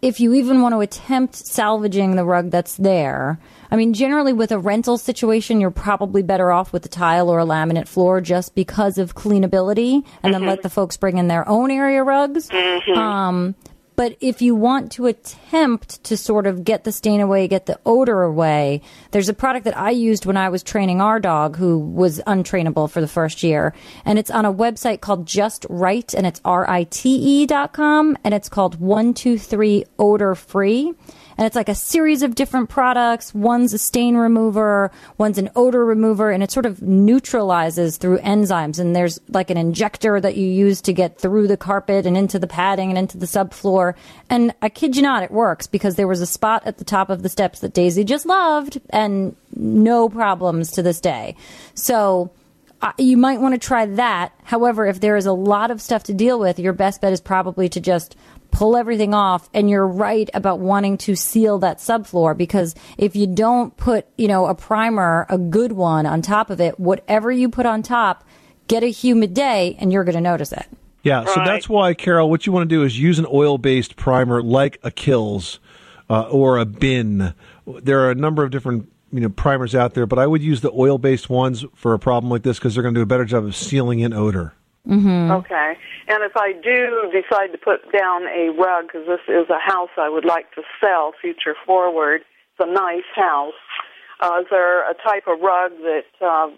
if 0.00 0.20
you 0.20 0.34
even 0.34 0.62
want 0.62 0.74
to 0.74 0.80
attempt 0.80 1.34
salvaging 1.34 2.16
the 2.16 2.24
rug 2.24 2.50
that's 2.50 2.76
there, 2.76 3.38
I 3.72 3.76
mean, 3.76 3.94
generally 3.94 4.34
with 4.34 4.52
a 4.52 4.58
rental 4.58 4.98
situation, 4.98 5.58
you're 5.58 5.70
probably 5.70 6.22
better 6.22 6.52
off 6.52 6.74
with 6.74 6.84
a 6.84 6.90
tile 6.90 7.30
or 7.30 7.40
a 7.40 7.46
laminate 7.46 7.88
floor 7.88 8.20
just 8.20 8.54
because 8.54 8.98
of 8.98 9.14
cleanability, 9.14 10.04
and 10.22 10.34
then 10.34 10.44
let 10.44 10.60
the 10.62 10.68
folks 10.68 10.98
bring 10.98 11.16
in 11.16 11.28
their 11.28 11.48
own 11.48 11.70
area 11.70 12.02
rugs. 12.04 12.50
Um, 12.98 13.54
but 13.96 14.16
if 14.20 14.42
you 14.42 14.54
want 14.54 14.92
to 14.92 15.06
attempt 15.06 16.04
to 16.04 16.18
sort 16.18 16.46
of 16.46 16.64
get 16.64 16.84
the 16.84 16.92
stain 16.92 17.20
away, 17.22 17.48
get 17.48 17.64
the 17.64 17.80
odor 17.86 18.22
away, 18.22 18.82
there's 19.10 19.30
a 19.30 19.34
product 19.34 19.64
that 19.64 19.76
I 19.76 19.90
used 19.90 20.26
when 20.26 20.36
I 20.36 20.50
was 20.50 20.62
training 20.62 21.00
our 21.00 21.18
dog 21.18 21.56
who 21.56 21.78
was 21.78 22.20
untrainable 22.26 22.90
for 22.90 23.00
the 23.00 23.08
first 23.08 23.42
year. 23.42 23.72
And 24.04 24.18
it's 24.18 24.30
on 24.30 24.44
a 24.44 24.52
website 24.52 25.00
called 25.00 25.26
Just 25.26 25.64
Right 25.70 26.12
and 26.12 26.26
it's 26.26 26.42
R-I-T-E 26.44 27.46
dot 27.46 27.72
com 27.72 28.18
and 28.22 28.34
it's 28.34 28.50
called 28.50 28.78
123 28.80 29.84
Odor 29.98 30.34
Free. 30.34 30.92
And 31.36 31.46
it's 31.46 31.56
like 31.56 31.68
a 31.68 31.74
series 31.74 32.22
of 32.22 32.34
different 32.34 32.68
products. 32.68 33.34
One's 33.34 33.72
a 33.72 33.78
stain 33.78 34.16
remover, 34.16 34.90
one's 35.18 35.38
an 35.38 35.50
odor 35.56 35.84
remover, 35.84 36.30
and 36.30 36.42
it 36.42 36.50
sort 36.50 36.66
of 36.66 36.82
neutralizes 36.82 37.96
through 37.96 38.18
enzymes. 38.18 38.78
And 38.78 38.94
there's 38.94 39.20
like 39.28 39.50
an 39.50 39.56
injector 39.56 40.20
that 40.20 40.36
you 40.36 40.46
use 40.46 40.80
to 40.82 40.92
get 40.92 41.18
through 41.18 41.48
the 41.48 41.56
carpet 41.56 42.06
and 42.06 42.16
into 42.16 42.38
the 42.38 42.46
padding 42.46 42.90
and 42.90 42.98
into 42.98 43.18
the 43.18 43.26
subfloor. 43.26 43.94
And 44.28 44.54
I 44.62 44.68
kid 44.68 44.96
you 44.96 45.02
not, 45.02 45.22
it 45.22 45.30
works 45.30 45.66
because 45.66 45.96
there 45.96 46.08
was 46.08 46.20
a 46.20 46.26
spot 46.26 46.62
at 46.66 46.78
the 46.78 46.84
top 46.84 47.10
of 47.10 47.22
the 47.22 47.28
steps 47.28 47.60
that 47.60 47.74
Daisy 47.74 48.04
just 48.04 48.26
loved 48.26 48.80
and 48.90 49.36
no 49.54 50.08
problems 50.08 50.72
to 50.72 50.82
this 50.82 51.00
day. 51.00 51.36
So, 51.74 52.30
uh, 52.82 52.92
you 52.98 53.16
might 53.16 53.40
want 53.40 53.54
to 53.54 53.64
try 53.64 53.86
that. 53.86 54.32
However, 54.42 54.86
if 54.86 55.00
there 55.00 55.16
is 55.16 55.26
a 55.26 55.32
lot 55.32 55.70
of 55.70 55.80
stuff 55.80 56.02
to 56.04 56.14
deal 56.14 56.40
with, 56.40 56.58
your 56.58 56.72
best 56.72 57.00
bet 57.00 57.12
is 57.12 57.20
probably 57.20 57.68
to 57.68 57.80
just 57.80 58.16
pull 58.52 58.76
everything 58.76 59.12
off. 59.14 59.50
And 59.52 59.68
you're 59.68 59.86
right 59.86 60.30
about 60.32 60.60
wanting 60.60 60.96
to 60.98 61.16
seal 61.16 61.58
that 61.58 61.78
subfloor 61.78 62.36
because 62.36 62.76
if 62.96 63.16
you 63.16 63.26
don't 63.26 63.76
put, 63.76 64.06
you 64.16 64.28
know, 64.28 64.46
a 64.46 64.54
primer, 64.54 65.26
a 65.28 65.38
good 65.38 65.72
one 65.72 66.06
on 66.06 66.22
top 66.22 66.50
of 66.50 66.60
it, 66.60 66.78
whatever 66.78 67.32
you 67.32 67.48
put 67.48 67.66
on 67.66 67.82
top, 67.82 68.22
get 68.68 68.84
a 68.84 68.88
humid 68.88 69.34
day 69.34 69.76
and 69.80 69.92
you're 69.92 70.04
going 70.04 70.14
to 70.14 70.20
notice 70.20 70.52
it. 70.52 70.66
Yeah, 71.02 71.24
so 71.24 71.34
Right. 71.36 71.46
that's 71.46 71.68
why, 71.68 71.94
Carol, 71.94 72.30
what 72.30 72.46
you 72.46 72.52
want 72.52 72.70
to 72.70 72.72
do 72.76 72.84
is 72.84 72.96
use 72.96 73.18
an 73.18 73.26
oil 73.32 73.58
based 73.58 73.96
primer 73.96 74.40
like 74.40 74.78
a 74.84 74.90
KILZ 74.92 75.58
uh, 76.08 76.28
or 76.30 76.58
a 76.58 76.64
Bin. 76.64 77.34
There 77.66 78.00
are 78.00 78.10
a 78.12 78.14
number 78.14 78.44
of 78.44 78.52
different 78.52 78.88
you 79.12 79.20
know 79.20 79.28
primers 79.28 79.74
out 79.74 79.94
there, 79.94 80.06
but 80.06 80.18
I 80.18 80.26
would 80.26 80.42
use 80.42 80.60
the 80.60 80.70
oil 80.72 80.98
based 80.98 81.28
ones 81.28 81.64
for 81.74 81.92
a 81.92 81.98
problem 81.98 82.30
like 82.30 82.42
this 82.44 82.58
because 82.58 82.74
they're 82.74 82.82
going 82.82 82.94
to 82.94 82.98
do 82.98 83.02
a 83.02 83.06
better 83.06 83.24
job 83.24 83.44
of 83.44 83.56
sealing 83.56 83.98
in 84.00 84.12
odor. 84.12 84.54
Okay. 85.30 85.74
And 86.08 86.22
if 86.24 86.36
I 86.36 86.52
do 86.52 87.10
decide 87.12 87.52
to 87.52 87.58
put 87.58 87.92
down 87.92 88.22
a 88.24 88.50
rug, 88.50 88.86
because 88.86 89.06
this 89.06 89.20
is 89.28 89.48
a 89.48 89.58
house 89.58 89.90
I 89.96 90.08
would 90.08 90.24
like 90.24 90.52
to 90.54 90.62
sell 90.80 91.12
future 91.20 91.54
forward, 91.64 92.22
it's 92.22 92.68
a 92.68 92.72
nice 92.72 93.08
house. 93.14 93.54
Uh, 94.20 94.40
is 94.40 94.46
there 94.50 94.88
a 94.90 94.94
type 94.94 95.24
of 95.26 95.40
rug 95.40 95.72
that 95.82 96.04
uh, 96.20 96.48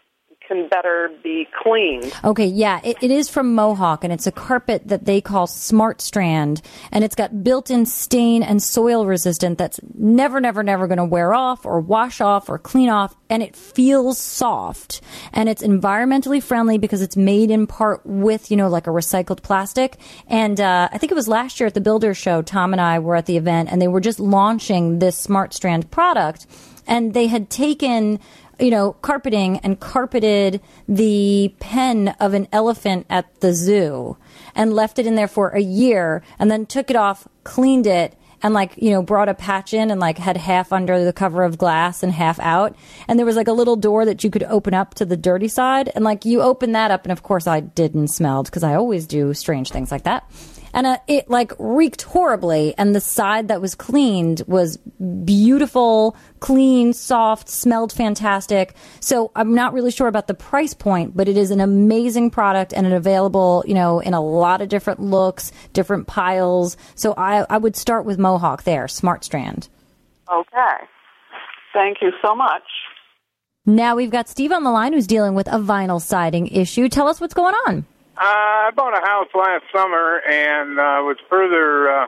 can 0.46 0.68
better 0.68 1.10
be 1.22 1.46
cleaned? 1.62 2.12
Okay, 2.22 2.46
yeah, 2.46 2.80
it, 2.84 2.96
it 3.00 3.10
is 3.10 3.28
from 3.28 3.54
Mohawk, 3.54 4.04
and 4.04 4.12
it's 4.12 4.26
a 4.26 4.32
carpet 4.32 4.88
that 4.88 5.04
they 5.04 5.20
call 5.20 5.46
Smart 5.46 6.00
Strand, 6.00 6.62
and 6.92 7.04
it's 7.04 7.14
got 7.14 7.42
built-in 7.44 7.86
stain 7.86 8.42
and 8.42 8.62
soil 8.62 9.06
resistant 9.06 9.58
that's 9.58 9.80
never, 9.94 10.40
never, 10.40 10.62
never 10.62 10.86
going 10.86 10.98
to 10.98 11.04
wear 11.04 11.34
off 11.34 11.64
or 11.64 11.80
wash 11.80 12.20
off 12.20 12.48
or 12.48 12.58
clean 12.58 12.88
off, 12.88 13.14
and 13.30 13.42
it 13.42 13.56
feels 13.56 14.18
soft, 14.18 15.00
and 15.32 15.48
it's 15.48 15.62
environmentally 15.62 16.42
friendly 16.42 16.78
because 16.78 17.02
it's 17.02 17.16
made 17.16 17.50
in 17.50 17.66
part 17.66 18.04
with 18.04 18.50
you 18.50 18.56
know 18.56 18.68
like 18.68 18.86
a 18.86 18.90
recycled 18.90 19.42
plastic. 19.42 19.96
And 20.26 20.60
uh, 20.60 20.88
I 20.92 20.98
think 20.98 21.12
it 21.12 21.16
was 21.16 21.28
last 21.28 21.60
year 21.60 21.66
at 21.66 21.74
the 21.74 21.80
Builder 21.80 22.14
Show, 22.14 22.42
Tom 22.42 22.72
and 22.72 22.80
I 22.80 22.98
were 22.98 23.16
at 23.16 23.26
the 23.26 23.36
event, 23.36 23.70
and 23.70 23.80
they 23.80 23.88
were 23.88 24.00
just 24.00 24.20
launching 24.20 24.98
this 24.98 25.16
Smart 25.16 25.54
Strand 25.54 25.90
product, 25.90 26.46
and 26.86 27.14
they 27.14 27.26
had 27.26 27.50
taken 27.50 28.20
you 28.58 28.70
know, 28.70 28.92
carpeting 28.94 29.58
and 29.58 29.80
carpeted 29.80 30.60
the 30.88 31.54
pen 31.60 32.08
of 32.20 32.34
an 32.34 32.48
elephant 32.52 33.06
at 33.10 33.40
the 33.40 33.52
zoo 33.52 34.16
and 34.54 34.72
left 34.72 34.98
it 34.98 35.06
in 35.06 35.14
there 35.14 35.28
for 35.28 35.50
a 35.50 35.60
year 35.60 36.22
and 36.38 36.50
then 36.50 36.66
took 36.66 36.90
it 36.90 36.96
off, 36.96 37.26
cleaned 37.42 37.86
it, 37.86 38.16
and 38.42 38.52
like, 38.52 38.74
you 38.76 38.90
know, 38.90 39.02
brought 39.02 39.30
a 39.30 39.34
patch 39.34 39.72
in 39.72 39.90
and 39.90 39.98
like 39.98 40.18
had 40.18 40.36
half 40.36 40.72
under 40.72 41.02
the 41.02 41.14
cover 41.14 41.42
of 41.44 41.56
glass 41.56 42.02
and 42.02 42.12
half 42.12 42.38
out. 42.40 42.76
And 43.08 43.18
there 43.18 43.24
was 43.24 43.36
like 43.36 43.48
a 43.48 43.52
little 43.52 43.76
door 43.76 44.04
that 44.04 44.22
you 44.22 44.30
could 44.30 44.42
open 44.44 44.74
up 44.74 44.94
to 44.94 45.06
the 45.06 45.16
dirty 45.16 45.48
side. 45.48 45.90
And 45.94 46.04
like 46.04 46.26
you 46.26 46.42
open 46.42 46.72
that 46.72 46.90
up, 46.90 47.04
and 47.04 47.12
of 47.12 47.22
course 47.22 47.46
I 47.46 47.60
didn't 47.60 48.08
smelled 48.08 48.46
because 48.46 48.62
I 48.62 48.74
always 48.74 49.06
do 49.06 49.32
strange 49.32 49.70
things 49.70 49.90
like 49.90 50.04
that 50.04 50.30
and 50.74 50.86
uh, 50.88 50.98
it 51.06 51.30
like 51.30 51.52
reeked 51.58 52.02
horribly. 52.02 52.74
And 52.76 52.94
the 52.94 53.00
side 53.00 53.48
that 53.48 53.60
was 53.60 53.74
cleaned 53.74 54.42
was 54.46 54.76
beautiful 55.24 56.16
clean 56.40 56.92
soft 56.92 57.48
smelled 57.48 57.92
fantastic. 57.92 58.74
So 59.00 59.30
i'm 59.36 59.54
not 59.54 59.72
really 59.72 59.90
sure 59.90 60.08
about 60.08 60.26
the 60.26 60.34
price 60.34 60.74
point 60.74 61.16
but 61.16 61.28
it 61.28 61.36
is 61.36 61.50
an 61.50 61.60
amazing 61.60 62.30
product 62.30 62.74
and 62.74 62.86
it 62.86 62.92
available 62.92 63.64
you 63.66 63.74
know 63.74 64.00
in 64.00 64.12
a 64.12 64.20
lot 64.20 64.60
of 64.60 64.68
different 64.68 65.00
looks 65.00 65.52
different 65.72 66.06
piles. 66.06 66.76
So 66.96 67.14
i, 67.16 67.46
I 67.48 67.56
would 67.56 67.76
start 67.76 68.04
with 68.04 68.18
mohawk 68.18 68.64
there 68.64 68.88
smart 68.88 69.24
strand. 69.24 69.68
Okay. 70.30 70.76
Thank 71.72 71.98
you 72.02 72.10
so 72.22 72.34
much. 72.34 72.62
now 73.64 73.96
we've 73.96 74.10
got 74.10 74.28
steve 74.28 74.52
on 74.52 74.64
the 74.64 74.70
line 74.70 74.92
who's 74.92 75.06
dealing 75.06 75.34
with 75.34 75.46
a 75.46 75.58
vinyl 75.58 76.00
siding 76.00 76.48
issue. 76.48 76.88
Tell 76.88 77.08
us 77.08 77.20
what's 77.20 77.34
going 77.34 77.54
on 77.66 77.86
Uh, 78.16 78.20
I 78.20 78.70
bought 78.76 78.96
a 78.96 79.04
house 79.04 79.28
last 79.34 79.64
summer 79.74 80.20
and 80.28 80.78
uh, 80.78 81.02
was 81.02 81.16
further 81.28 81.90
uh, 81.90 82.06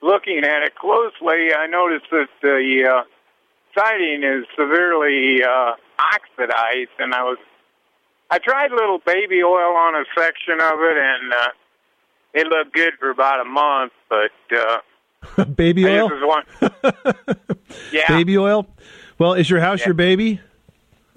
looking 0.00 0.44
at 0.44 0.62
it 0.62 0.76
closely. 0.76 1.52
I 1.52 1.66
noticed 1.66 2.06
that 2.12 2.28
the 2.40 2.88
uh, 2.88 3.02
siding 3.76 4.22
is 4.22 4.44
severely 4.56 5.42
uh, 5.42 5.72
oxidized, 5.98 6.94
and 6.98 7.14
I 7.14 7.24
was 7.24 7.38
I 8.30 8.38
tried 8.38 8.70
a 8.70 8.76
little 8.76 9.00
baby 9.04 9.42
oil 9.42 9.76
on 9.76 9.94
a 9.96 10.04
section 10.16 10.60
of 10.60 10.78
it, 10.80 10.96
and 10.98 11.32
uh, 11.32 11.48
it 12.32 12.46
looked 12.46 12.72
good 12.72 12.94
for 13.00 13.10
about 13.10 13.40
a 13.40 13.44
month. 13.44 13.92
But 14.08 14.56
uh, 14.56 15.44
baby 15.56 15.84
oil? 15.86 16.08
just 16.08 16.22
was 16.22 16.44
one. 16.86 17.46
yeah, 17.92 18.08
Baby 18.08 18.38
oil? 18.38 18.66
Well, 19.18 19.34
is 19.34 19.48
your 19.50 19.60
house 19.60 19.84
your 19.84 19.94
baby? 19.94 20.40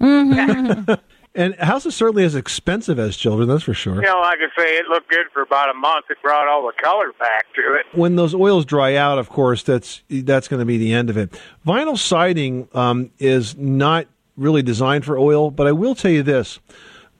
and 1.38 1.54
a 1.58 1.64
house 1.64 1.86
is 1.86 1.94
certainly 1.94 2.24
as 2.24 2.34
expensive 2.34 2.98
as 2.98 3.16
children, 3.16 3.48
that's 3.48 3.62
for 3.62 3.72
sure. 3.72 3.94
you 3.94 4.02
know, 4.02 4.20
like 4.20 4.40
I 4.40 4.60
say, 4.60 4.76
it 4.76 4.86
looked 4.88 5.08
good 5.08 5.26
for 5.32 5.42
about 5.42 5.70
a 5.70 5.74
month. 5.74 6.06
It 6.10 6.18
brought 6.20 6.48
all 6.48 6.66
the 6.66 6.82
color 6.82 7.12
back 7.18 7.46
to 7.54 7.74
it. 7.74 7.86
when 7.92 8.16
those 8.16 8.34
oils 8.34 8.64
dry 8.64 8.96
out, 8.96 9.18
of 9.18 9.28
course, 9.28 9.62
that's 9.62 10.02
that's 10.10 10.48
going 10.48 10.60
to 10.60 10.66
be 10.66 10.76
the 10.76 10.92
end 10.92 11.08
of 11.10 11.16
it. 11.16 11.40
Vinyl 11.66 11.96
siding 11.96 12.68
um, 12.74 13.10
is 13.18 13.56
not 13.56 14.06
really 14.36 14.62
designed 14.62 15.04
for 15.04 15.16
oil, 15.16 15.50
but 15.50 15.66
I 15.66 15.72
will 15.72 15.94
tell 15.94 16.10
you 16.10 16.22
this: 16.22 16.58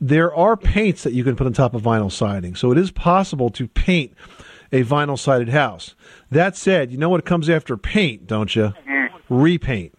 there 0.00 0.34
are 0.34 0.56
paints 0.56 1.04
that 1.04 1.12
you 1.12 1.24
can 1.24 1.36
put 1.36 1.46
on 1.46 1.52
top 1.52 1.74
of 1.74 1.82
vinyl 1.82 2.10
siding, 2.10 2.56
so 2.56 2.72
it 2.72 2.78
is 2.78 2.90
possible 2.90 3.50
to 3.50 3.68
paint 3.68 4.14
a 4.72 4.84
vinyl 4.84 5.18
sided 5.18 5.48
house. 5.48 5.94
That 6.30 6.56
said, 6.56 6.90
you 6.90 6.98
know 6.98 7.08
what 7.08 7.24
comes 7.24 7.48
after 7.48 7.76
paint, 7.76 8.26
don't 8.26 8.54
you? 8.54 8.74
Repaint. 9.30 9.94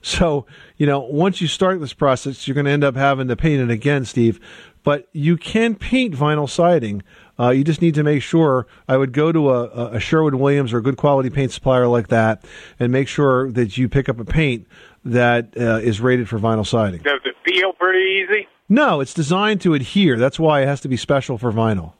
So, 0.00 0.46
you 0.76 0.86
know, 0.86 1.00
once 1.00 1.40
you 1.40 1.48
start 1.48 1.80
this 1.80 1.92
process, 1.92 2.46
you're 2.46 2.54
going 2.54 2.66
to 2.66 2.70
end 2.70 2.84
up 2.84 2.96
having 2.96 3.28
to 3.28 3.36
paint 3.36 3.60
it 3.60 3.70
again, 3.70 4.04
Steve. 4.04 4.40
But 4.84 5.08
you 5.12 5.36
can 5.36 5.74
paint 5.74 6.14
vinyl 6.14 6.48
siding. 6.48 7.02
Uh, 7.38 7.50
you 7.50 7.62
just 7.62 7.82
need 7.82 7.94
to 7.94 8.02
make 8.02 8.22
sure. 8.22 8.66
I 8.88 8.96
would 8.96 9.12
go 9.12 9.32
to 9.32 9.50
a, 9.50 9.96
a 9.96 10.00
Sherwin 10.00 10.38
Williams 10.38 10.72
or 10.72 10.78
a 10.78 10.82
good 10.82 10.96
quality 10.96 11.30
paint 11.30 11.52
supplier 11.52 11.86
like 11.86 12.08
that 12.08 12.44
and 12.78 12.92
make 12.92 13.08
sure 13.08 13.50
that 13.52 13.76
you 13.76 13.88
pick 13.88 14.08
up 14.08 14.18
a 14.18 14.24
paint 14.24 14.66
that 15.04 15.56
uh, 15.56 15.78
is 15.78 16.00
rated 16.00 16.28
for 16.28 16.38
vinyl 16.38 16.66
siding. 16.66 17.02
Does 17.02 17.20
it 17.24 17.34
feel 17.44 17.72
pretty 17.72 18.24
easy? 18.24 18.48
No, 18.68 19.00
it's 19.00 19.14
designed 19.14 19.60
to 19.62 19.74
adhere. 19.74 20.18
That's 20.18 20.38
why 20.38 20.62
it 20.62 20.66
has 20.66 20.80
to 20.82 20.88
be 20.88 20.96
special 20.96 21.38
for 21.38 21.52
vinyl. 21.52 21.92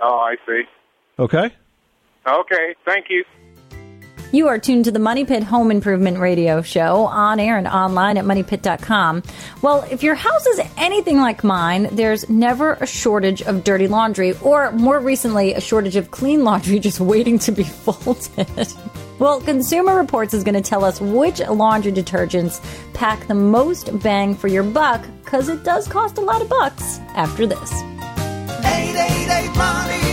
Oh, 0.00 0.18
I 0.18 0.36
see. 0.46 0.62
Okay? 1.18 1.50
Okay, 2.26 2.74
thank 2.84 3.06
you. 3.10 3.24
You 4.34 4.48
are 4.48 4.58
tuned 4.58 4.86
to 4.86 4.90
the 4.90 4.98
Money 4.98 5.24
Pit 5.24 5.44
Home 5.44 5.70
Improvement 5.70 6.18
Radio 6.18 6.60
Show 6.60 7.04
on 7.04 7.38
air 7.38 7.56
and 7.56 7.68
online 7.68 8.18
at 8.18 8.24
moneypit.com. 8.24 9.22
Well, 9.62 9.86
if 9.92 10.02
your 10.02 10.16
house 10.16 10.44
is 10.46 10.60
anything 10.76 11.20
like 11.20 11.44
mine, 11.44 11.88
there's 11.92 12.28
never 12.28 12.72
a 12.72 12.84
shortage 12.84 13.42
of 13.42 13.62
dirty 13.62 13.86
laundry, 13.86 14.36
or 14.42 14.72
more 14.72 14.98
recently, 14.98 15.54
a 15.54 15.60
shortage 15.60 15.94
of 15.94 16.10
clean 16.10 16.42
laundry 16.42 16.78
just 16.80 16.98
waiting 16.98 17.38
to 17.38 17.52
be 17.52 17.62
folded. 17.62 18.48
Well, 19.20 19.40
Consumer 19.40 19.94
Reports 19.94 20.34
is 20.34 20.42
going 20.42 20.60
to 20.60 20.60
tell 20.60 20.84
us 20.84 21.00
which 21.00 21.38
laundry 21.38 21.92
detergents 21.92 22.60
pack 22.94 23.28
the 23.28 23.34
most 23.34 23.96
bang 24.00 24.34
for 24.34 24.48
your 24.48 24.64
buck, 24.64 25.06
because 25.24 25.48
it 25.48 25.62
does 25.62 25.86
cost 25.86 26.18
a 26.18 26.20
lot 26.20 26.42
of 26.42 26.48
bucks 26.48 26.98
after 27.14 27.46
this. 27.46 27.72
888 28.64 29.56
Money 29.56 30.03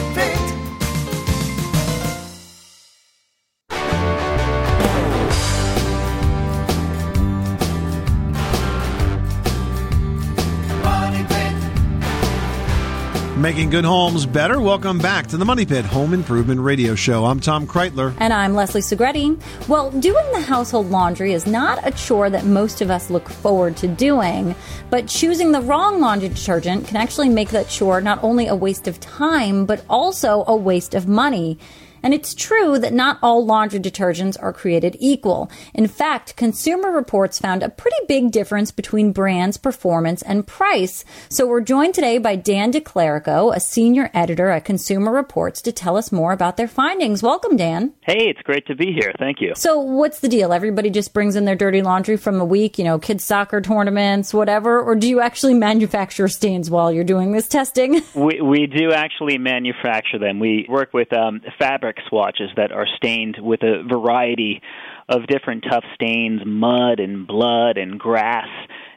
Making 13.42 13.72
good 13.72 13.86
homes 13.86 14.28
better. 14.28 14.62
Welcome 14.62 15.00
back 15.00 15.26
to 15.28 15.38
the 15.38 15.46
Money 15.46 15.66
Pit 15.66 15.84
Home 15.84 16.14
Improvement 16.14 16.62
Radio 16.62 16.94
Show. 16.94 17.26
I'm 17.26 17.40
Tom 17.40 17.66
Kraeutler. 17.66 18.16
And 18.20 18.32
I'm 18.32 18.54
Leslie 18.54 18.82
Segrete. 18.82 19.42
Well, 19.68 19.90
doing 19.90 20.32
the 20.32 20.42
household 20.42 20.92
laundry 20.92 21.34
is 21.34 21.48
not 21.48 21.80
a 21.84 21.90
chore 21.90 22.30
that 22.30 22.46
most 22.46 22.82
of 22.82 22.92
us 22.92 23.10
look 23.10 23.28
forward 23.28 23.78
to 23.78 23.88
doing, 23.88 24.54
but 24.92 25.08
choosing 25.08 25.54
the 25.54 25.62
wrong 25.62 26.00
laundry 26.00 26.30
detergent 26.30 26.86
can 26.86 26.98
actually 26.98 27.30
make 27.30 27.50
that 27.50 27.68
chore 27.68 28.00
not 28.00 28.24
only 28.24 28.46
a 28.46 28.56
waste 28.56 28.88
of 28.88 29.00
time, 29.00 29.66
but 29.66 29.84
also 29.90 30.44
a 30.46 30.56
waste 30.56 30.94
of 30.94 31.08
money. 31.08 31.58
And 32.04 32.14
it's 32.14 32.34
true 32.34 32.80
that 32.80 32.94
not 32.94 33.20
all 33.22 33.46
laundry 33.46 33.80
detergents 33.80 34.38
are 34.42 34.54
created 34.54 34.98
equal. 35.00 35.52
In 35.74 35.88
fact, 35.88 36.36
Consumer 36.36 36.92
Reports 36.92 37.40
found 37.40 37.64
a 37.64 37.70
pretty 37.70 37.98
big 38.08 38.32
difference 38.32 38.72
between 38.72 39.12
brands, 39.12 39.58
performance, 39.58 40.22
and 40.22 40.48
price. 40.48 41.06
So 41.30 41.48
we're 41.48 41.62
joined 41.62 41.94
today 41.94 42.18
by 42.18 42.36
Dan 42.36 42.72
DiClerico, 42.72 43.56
a 43.56 43.60
senior 43.60 44.10
editor 44.14 44.50
at 44.50 44.66
Consumer 44.66 45.12
Reports, 45.12 45.62
to 45.64 45.72
tell 45.72 45.98
us 45.98 46.12
more 46.12 46.32
about 46.32 46.58
their 46.58 46.68
findings. 46.68 47.22
Welcome, 47.22 47.58
Dan. 47.58 47.94
Hey, 48.02 48.30
it's 48.30 48.42
great 48.42 48.66
to 48.68 48.76
be 48.76 48.92
here. 48.94 49.14
Thank 49.20 49.42
you. 49.42 49.54
So 49.56 49.80
what's 49.80 50.20
the 50.20 50.30
deal? 50.30 50.54
Everybody 50.54 50.90
just 50.90 51.14
brings 51.14 51.36
in 51.36 51.46
their 51.46 51.56
dirty 51.56 51.82
laundry 51.82 52.18
from 52.18 52.40
a 52.40 52.46
week, 52.46 52.78
you 52.78 52.84
know, 52.84 53.00
kids 53.00 53.24
soccer 53.24 53.62
tournaments, 53.62 54.34
whatever, 54.34 54.82
or 54.82 54.96
do 54.96 55.08
you 55.08 55.20
actually 55.20 55.54
manufacture 55.72 56.28
stains 56.28 56.70
while 56.70 56.92
you're 56.92 57.04
doing 57.04 57.32
this 57.32 57.48
testing? 57.48 58.02
We, 58.22 58.40
we 58.42 58.68
do 58.68 58.92
actually 58.92 59.38
manufacture 59.38 60.20
them. 60.20 60.40
We 60.40 60.66
work 60.70 60.94
with 60.94 61.12
um, 61.12 61.42
fabric 61.58 61.91
swatches 62.08 62.50
that 62.56 62.72
are 62.72 62.88
stained 62.96 63.38
with 63.42 63.64
a 63.64 63.84
variety 63.88 64.62
of 65.10 65.28
different 65.28 65.66
tough 65.70 65.84
stains, 65.96 66.42
mud 66.46 67.00
and 67.00 67.28
blood 67.28 67.78
and 67.78 68.00
grass, 68.00 68.48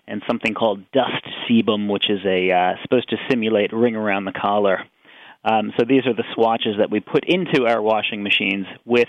and 0.06 0.22
something 0.26 0.54
called 0.54 0.82
dust 0.92 1.24
sebum, 1.48 1.88
which 1.90 2.10
is 2.10 2.20
a 2.24 2.50
uh, 2.50 2.74
supposed 2.82 3.08
to 3.10 3.16
simulate 3.28 3.72
ring 3.72 3.96
around 3.96 4.24
the 4.24 4.32
collar. 4.32 4.84
Um, 5.44 5.72
so 5.78 5.84
these 5.86 6.06
are 6.06 6.14
the 6.14 6.24
swatches 6.34 6.76
that 6.78 6.90
we 6.90 7.00
put 7.00 7.24
into 7.26 7.66
our 7.66 7.82
washing 7.82 8.22
machines 8.22 8.66
with 8.86 9.08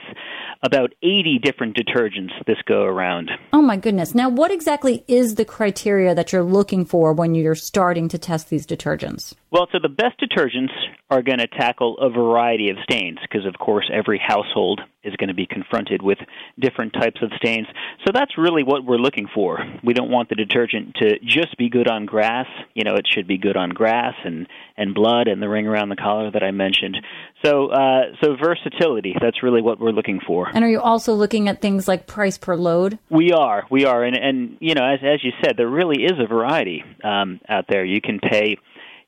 about 0.61 0.93
80 1.01 1.39
different 1.41 1.77
detergents 1.77 2.31
this 2.45 2.57
go 2.65 2.83
around. 2.83 3.31
Oh 3.53 3.61
my 3.61 3.77
goodness. 3.77 4.13
Now, 4.13 4.27
what 4.27 4.51
exactly 4.51 5.05
is 5.07 5.35
the 5.35 5.45
criteria 5.45 6.13
that 6.13 6.33
you're 6.33 6.43
looking 6.43 6.83
for 6.83 7.13
when 7.13 7.35
you're 7.35 7.55
starting 7.55 8.09
to 8.09 8.17
test 8.17 8.49
these 8.49 8.67
detergents? 8.67 9.33
Well, 9.55 9.69
so 9.71 9.79
the 9.81 9.87
best 9.87 10.19
detergents 10.19 10.73
are 11.09 11.21
going 11.21 11.37
to 11.37 11.47
tackle 11.47 11.97
a 11.99 12.09
variety 12.09 12.71
of 12.71 12.77
stains 12.83 13.19
because, 13.21 13.45
of 13.45 13.57
course, 13.57 13.89
every 13.93 14.19
household 14.19 14.81
is 15.01 15.15
going 15.15 15.29
to 15.29 15.33
be 15.33 15.45
confronted 15.45 16.01
with 16.01 16.17
different 16.59 16.91
types 16.91 17.21
of 17.21 17.31
stains. 17.37 17.65
So 18.05 18.11
that's 18.13 18.37
really 18.37 18.63
what 18.63 18.83
we're 18.83 18.97
looking 18.97 19.27
for. 19.33 19.59
We 19.81 19.93
don't 19.93 20.09
want 20.09 20.27
the 20.27 20.35
detergent 20.35 20.95
to 20.95 21.19
just 21.19 21.57
be 21.57 21.69
good 21.69 21.87
on 21.87 22.05
grass. 22.05 22.47
You 22.73 22.83
know, 22.83 22.95
it 22.95 23.07
should 23.09 23.27
be 23.27 23.37
good 23.37 23.55
on 23.55 23.69
grass 23.69 24.15
and, 24.25 24.45
and 24.75 24.93
blood 24.93 25.29
and 25.29 25.41
the 25.41 25.47
ring 25.47 25.67
around 25.67 25.87
the 25.87 25.95
collar 25.95 26.31
that 26.31 26.43
I 26.43 26.51
mentioned. 26.51 26.97
So, 27.45 27.67
uh, 27.67 28.01
so 28.21 28.35
versatility, 28.35 29.15
that's 29.21 29.41
really 29.41 29.61
what 29.61 29.79
we're 29.79 29.91
looking 29.91 30.19
for. 30.25 30.49
And 30.53 30.65
are 30.65 30.69
you 30.69 30.81
also 30.81 31.13
looking 31.13 31.47
at 31.47 31.61
things 31.61 31.87
like 31.87 32.07
price 32.07 32.37
per 32.37 32.57
load? 32.57 32.99
We 33.09 33.31
are, 33.31 33.63
we 33.69 33.85
are, 33.85 34.03
and 34.03 34.17
and 34.17 34.57
you 34.59 34.73
know, 34.73 34.83
as 34.83 34.99
as 35.03 35.23
you 35.23 35.31
said, 35.43 35.55
there 35.55 35.69
really 35.69 36.03
is 36.03 36.13
a 36.19 36.27
variety 36.27 36.83
um, 37.03 37.39
out 37.47 37.65
there. 37.69 37.85
You 37.85 38.01
can 38.01 38.19
pay, 38.19 38.57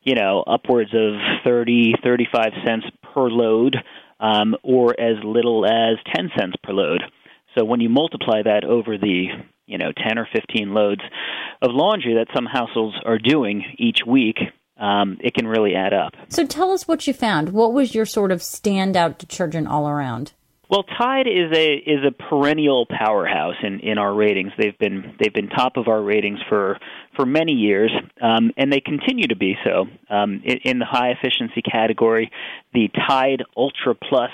you 0.07 0.15
know, 0.15 0.41
upwards 0.47 0.91
of 0.93 1.19
thirty, 1.43 1.93
thirty-five 2.01 2.53
cents 2.65 2.85
per 3.13 3.29
load, 3.29 3.75
um, 4.21 4.55
or 4.63 4.97
as 4.97 5.21
little 5.21 5.65
as 5.65 5.97
ten 6.15 6.29
cents 6.39 6.55
per 6.63 6.71
load. 6.71 7.03
So 7.57 7.65
when 7.65 7.81
you 7.81 7.89
multiply 7.89 8.41
that 8.41 8.63
over 8.63 8.97
the 8.97 9.25
you 9.65 9.77
know 9.77 9.91
ten 9.91 10.17
or 10.17 10.25
fifteen 10.31 10.73
loads 10.73 11.01
of 11.61 11.71
laundry 11.73 12.13
that 12.13 12.33
some 12.33 12.45
households 12.45 12.95
are 13.05 13.17
doing 13.19 13.65
each 13.77 13.99
week, 14.07 14.37
um, 14.77 15.17
it 15.19 15.33
can 15.33 15.45
really 15.45 15.75
add 15.75 15.93
up. 15.93 16.13
So 16.29 16.45
tell 16.45 16.71
us 16.71 16.87
what 16.87 17.05
you 17.05 17.13
found. 17.13 17.49
What 17.49 17.73
was 17.73 17.93
your 17.93 18.05
sort 18.05 18.31
of 18.31 18.39
standout 18.39 19.17
detergent 19.17 19.67
all 19.67 19.89
around? 19.89 20.31
Well, 20.69 20.83
Tide 20.83 21.27
is 21.27 21.55
a 21.55 21.75
is 21.75 21.99
a 22.05 22.11
perennial 22.11 22.85
powerhouse 22.87 23.55
in, 23.63 23.79
in 23.79 23.97
our 23.97 24.13
ratings. 24.13 24.51
They've 24.57 24.77
been 24.77 25.15
they've 25.17 25.33
been 25.33 25.47
top 25.47 25.77
of 25.77 25.87
our 25.87 26.01
ratings 26.01 26.39
for 26.49 26.77
for 27.15 27.25
many 27.25 27.53
years, 27.53 27.91
um, 28.21 28.51
and 28.57 28.71
they 28.71 28.81
continue 28.81 29.27
to 29.27 29.35
be 29.35 29.55
so. 29.63 29.85
Um, 30.09 30.41
in, 30.43 30.57
in 30.65 30.79
the 30.79 30.85
high 30.85 31.11
efficiency 31.11 31.61
category, 31.61 32.31
the 32.73 32.89
Tide 33.07 33.43
Ultra 33.55 33.95
Plus 33.95 34.31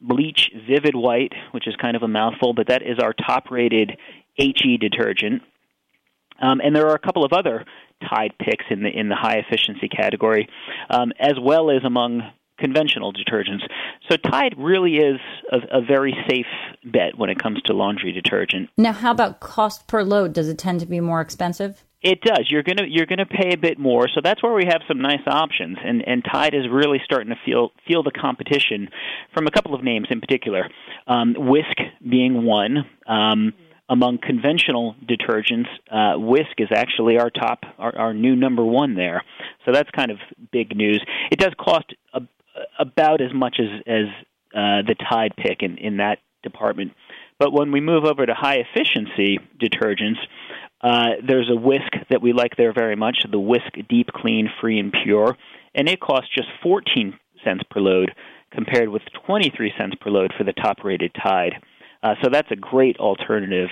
Bleach 0.00 0.50
Vivid 0.68 0.94
White, 0.94 1.32
which 1.50 1.66
is 1.66 1.74
kind 1.76 1.96
of 1.96 2.04
a 2.04 2.08
mouthful, 2.08 2.52
but 2.52 2.68
that 2.68 2.82
is 2.82 2.98
our 3.02 3.12
top 3.12 3.50
rated 3.50 3.98
HE 4.36 4.78
detergent. 4.80 5.42
Um, 6.40 6.60
and 6.62 6.76
there 6.76 6.86
are 6.86 6.94
a 6.94 7.00
couple 7.00 7.24
of 7.24 7.32
other 7.32 7.64
Tide 8.08 8.34
picks 8.38 8.66
in 8.70 8.84
the 8.84 8.90
in 8.90 9.08
the 9.08 9.16
high 9.16 9.38
efficiency 9.38 9.88
category, 9.88 10.48
um, 10.90 11.10
as 11.18 11.34
well 11.42 11.70
as 11.70 11.82
among 11.82 12.22
conventional 12.58 13.12
detergents. 13.12 13.62
So 14.08 14.16
Tide 14.16 14.54
really 14.56 14.96
is 14.96 15.20
a, 15.52 15.78
a, 15.78 15.80
very 15.82 16.14
safe 16.28 16.46
bet 16.84 17.16
when 17.16 17.30
it 17.30 17.38
comes 17.38 17.60
to 17.62 17.72
laundry 17.72 18.12
detergent. 18.12 18.70
Now, 18.76 18.92
how 18.92 19.10
about 19.10 19.40
cost 19.40 19.86
per 19.86 20.02
load? 20.02 20.32
Does 20.32 20.48
it 20.48 20.58
tend 20.58 20.80
to 20.80 20.86
be 20.86 21.00
more 21.00 21.20
expensive? 21.20 21.84
It 22.02 22.20
does. 22.20 22.46
You're 22.50 22.62
gonna 22.62 22.86
you're 22.86 23.06
gonna 23.06 23.26
pay 23.26 23.52
a 23.52 23.56
bit 23.56 23.78
more, 23.78 24.06
so 24.14 24.20
that's 24.22 24.42
where 24.42 24.52
we 24.52 24.66
have 24.66 24.82
some 24.86 25.00
nice 25.00 25.26
options. 25.26 25.78
And 25.82 26.06
and 26.06 26.24
Tide 26.24 26.54
is 26.54 26.68
really 26.70 27.00
starting 27.04 27.30
to 27.30 27.36
feel 27.44 27.72
feel 27.86 28.02
the 28.02 28.12
competition 28.12 28.90
from 29.34 29.46
a 29.46 29.50
couple 29.50 29.74
of 29.74 29.82
names 29.82 30.06
in 30.10 30.20
particular. 30.20 30.68
Um, 31.06 31.34
Wisk 31.36 31.76
being 32.08 32.44
one. 32.44 32.84
Um, 33.06 33.54
among 33.88 34.18
conventional 34.18 34.96
detergents, 35.04 35.68
uh, 35.90 36.18
Wisk 36.18 36.58
is 36.58 36.68
actually 36.74 37.18
our 37.18 37.30
top, 37.30 37.60
our, 37.78 37.96
our 37.96 38.14
new 38.14 38.34
number 38.34 38.64
one 38.64 38.96
there. 38.96 39.22
So 39.64 39.72
that's 39.72 39.90
kind 39.92 40.10
of 40.10 40.18
big 40.50 40.76
news. 40.76 41.00
It 41.30 41.38
does 41.38 41.52
cost 41.58 41.94
a, 42.12 42.22
about 42.78 43.20
as 43.20 43.32
much 43.34 43.58
as 43.60 43.80
as 43.86 44.06
uh, 44.54 44.82
the 44.86 44.94
Tide 45.10 45.34
pick 45.36 45.62
in 45.62 45.78
in 45.78 45.98
that 45.98 46.18
department. 46.42 46.92
But 47.38 47.52
when 47.52 47.72
we 47.72 47.80
move 47.80 48.04
over 48.04 48.24
to 48.24 48.34
high 48.34 48.56
efficiency 48.56 49.38
detergents, 49.60 50.18
uh, 50.80 51.20
there's 51.26 51.50
a 51.50 51.56
Wisk 51.56 51.92
that 52.10 52.22
we 52.22 52.32
like 52.32 52.56
there 52.56 52.72
very 52.72 52.96
much, 52.96 53.18
the 53.30 53.38
Wisk 53.38 53.72
Deep 53.88 54.08
Clean 54.08 54.48
Free 54.60 54.78
and 54.78 54.94
Pure, 55.04 55.36
and 55.74 55.88
it 55.88 56.00
costs 56.00 56.30
just 56.34 56.48
14 56.62 57.18
cents 57.44 57.62
per 57.70 57.80
load 57.80 58.12
compared 58.52 58.88
with 58.88 59.02
23 59.26 59.72
cents 59.78 59.96
per 60.00 60.10
load 60.10 60.32
for 60.36 60.44
the 60.44 60.52
top 60.52 60.78
rated 60.84 61.12
Tide. 61.14 61.54
Uh, 62.02 62.14
so 62.22 62.30
that's 62.30 62.50
a 62.50 62.56
great 62.56 62.96
alternative 62.98 63.68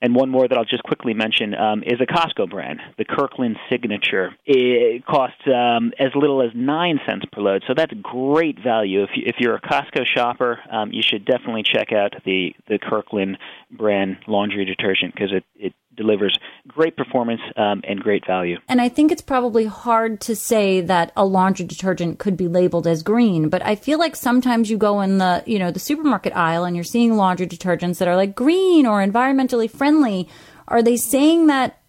and 0.00 0.14
one 0.14 0.30
more 0.30 0.46
that 0.48 0.56
I'll 0.56 0.64
just 0.64 0.82
quickly 0.82 1.14
mention 1.14 1.54
um, 1.54 1.82
is 1.82 2.00
a 2.00 2.06
Costco 2.06 2.50
brand, 2.50 2.80
the 2.98 3.04
Kirkland 3.04 3.56
Signature. 3.70 4.34
It 4.44 5.04
costs 5.06 5.40
um, 5.46 5.92
as 5.98 6.08
little 6.14 6.42
as 6.42 6.50
nine 6.54 7.00
cents 7.06 7.24
per 7.32 7.40
load, 7.40 7.64
so 7.66 7.74
that's 7.76 7.92
great 8.02 8.58
value. 8.62 9.02
If, 9.04 9.10
you, 9.14 9.22
if 9.26 9.36
you're 9.38 9.56
a 9.56 9.60
Costco 9.60 10.04
shopper, 10.06 10.60
um, 10.70 10.92
you 10.92 11.02
should 11.02 11.24
definitely 11.24 11.62
check 11.62 11.92
out 11.92 12.14
the 12.24 12.54
the 12.68 12.78
Kirkland 12.78 13.38
brand 13.70 14.18
laundry 14.26 14.64
detergent 14.64 15.14
because 15.14 15.32
it, 15.32 15.44
it 15.56 15.74
delivers 15.96 16.38
great 16.68 16.96
performance 16.96 17.40
um, 17.56 17.82
and 17.84 18.00
great 18.00 18.26
value. 18.26 18.58
And 18.68 18.80
I 18.80 18.88
think 18.88 19.12
it's 19.12 19.22
probably 19.22 19.66
hard 19.66 20.20
to 20.22 20.36
say 20.36 20.80
that 20.82 21.12
a 21.16 21.24
laundry 21.24 21.66
detergent 21.66 22.18
could 22.18 22.36
be 22.36 22.48
labeled 22.48 22.86
as 22.86 23.02
green, 23.02 23.48
but 23.48 23.64
I 23.64 23.74
feel 23.74 23.98
like 23.98 24.16
sometimes 24.16 24.70
you 24.70 24.76
go 24.76 25.00
in 25.00 25.18
the, 25.18 25.42
you 25.46 25.58
know, 25.58 25.70
the 25.70 25.80
supermarket 25.80 26.34
aisle 26.36 26.64
and 26.64 26.76
you're 26.76 26.84
seeing 26.84 27.16
laundry 27.16 27.46
detergents 27.46 27.98
that 27.98 28.08
are 28.08 28.16
like 28.16 28.34
green 28.34 28.86
or 28.86 29.04
environmentally 29.04 29.70
friendly. 29.70 30.28
Are 30.68 30.82
they 30.82 30.96
saying 30.96 31.46
that 31.46 31.80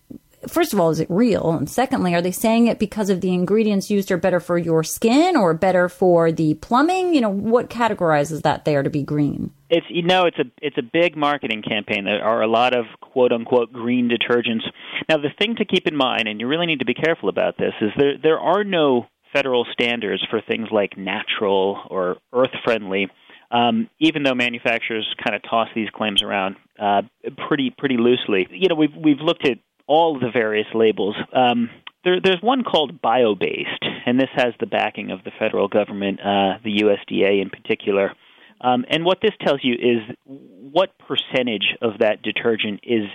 first 0.48 0.74
of 0.74 0.80
all, 0.80 0.90
is 0.90 1.00
it 1.00 1.08
real? 1.10 1.52
And 1.52 1.70
secondly, 1.70 2.14
are 2.14 2.22
they 2.22 2.32
saying 2.32 2.68
it 2.68 2.80
because 2.80 3.10
of 3.10 3.22
the 3.22 3.34
ingredients 3.34 3.90
used 3.90 4.12
are 4.12 4.18
better 4.18 4.40
for 4.40 4.58
your 4.58 4.84
skin 4.84 5.36
or 5.36 5.54
better 5.54 5.90
for 5.90 6.32
the 6.32 6.54
plumbing? 6.56 7.14
You 7.14 7.22
know, 7.22 7.30
what 7.30 7.70
categorizes 7.70 8.44
that 8.44 8.66
there 8.66 8.84
to 8.84 8.90
be 8.90 9.04
green? 9.04 9.52
It's 9.70 9.86
you 9.90 10.04
know 10.04 10.26
it's 10.26 10.38
a 10.40 10.46
it's 10.62 10.78
a 10.78 10.82
big 10.82 11.18
marketing 11.18 11.62
campaign. 11.62 12.06
There 12.06 12.24
are 12.24 12.42
a 12.42 12.48
lot 12.48 12.76
of 12.76 12.86
quote 13.02 13.32
unquote 13.32 13.74
green 13.74 14.10
detergents. 14.10 14.64
Now 15.10 15.18
the 15.18 15.30
thing 15.38 15.56
to 15.58 15.66
keep 15.66 15.88
in 15.88 15.96
mind, 15.96 16.28
and 16.28 16.40
you 16.40 16.48
really 16.48 16.66
need 16.66 16.80
to 16.80 16.86
be 16.86 16.94
careful 16.94 17.30
about 17.30 17.58
this, 17.58 17.74
is 17.82 17.92
there 17.98 18.18
there 18.22 18.40
are 18.40 18.64
no 18.64 19.08
federal 19.34 19.66
standards 19.72 20.26
for 20.30 20.42
things 20.42 20.70
like 20.72 20.98
natural 20.98 21.80
or 21.90 22.18
earth 22.34 22.56
friendly. 22.64 23.08
Um, 23.50 23.90
even 24.00 24.24
though 24.24 24.36
manufacturers 24.36 25.08
kind 25.24 25.34
of 25.34 25.42
toss 25.50 25.70
these 25.74 25.90
claims 25.90 26.22
around 26.22 26.58
uh, 26.80 27.04
pretty 27.48 27.74
pretty 27.78 27.98
loosely, 27.98 28.48
you 28.52 28.68
know 28.68 28.76
we've 28.76 28.96
we've 28.96 29.22
looked 29.22 29.46
at 29.48 29.58
all 29.88 30.20
the 30.20 30.30
various 30.32 30.68
labels. 30.74 31.16
Um, 31.34 31.70
there, 32.04 32.20
there's 32.22 32.42
one 32.42 32.64
called 32.64 33.02
bio-based, 33.02 33.84
and 34.06 34.20
this 34.20 34.30
has 34.36 34.54
the 34.60 34.66
backing 34.66 35.12
of 35.12 35.24
the 35.24 35.32
federal 35.40 35.68
government, 35.68 36.20
uh, 36.20 36.60
the 36.64 36.82
USDA 36.84 37.42
in 37.42 37.50
particular. 37.50 38.14
Um, 38.62 38.86
and 38.90 39.06
what 39.06 39.20
this 39.22 39.34
tells 39.42 39.60
you 39.64 39.74
is 39.74 40.16
what 40.26 40.92
percentage 41.00 41.76
of 41.82 42.00
that 42.00 42.22
detergent 42.22 42.82
is 42.84 43.06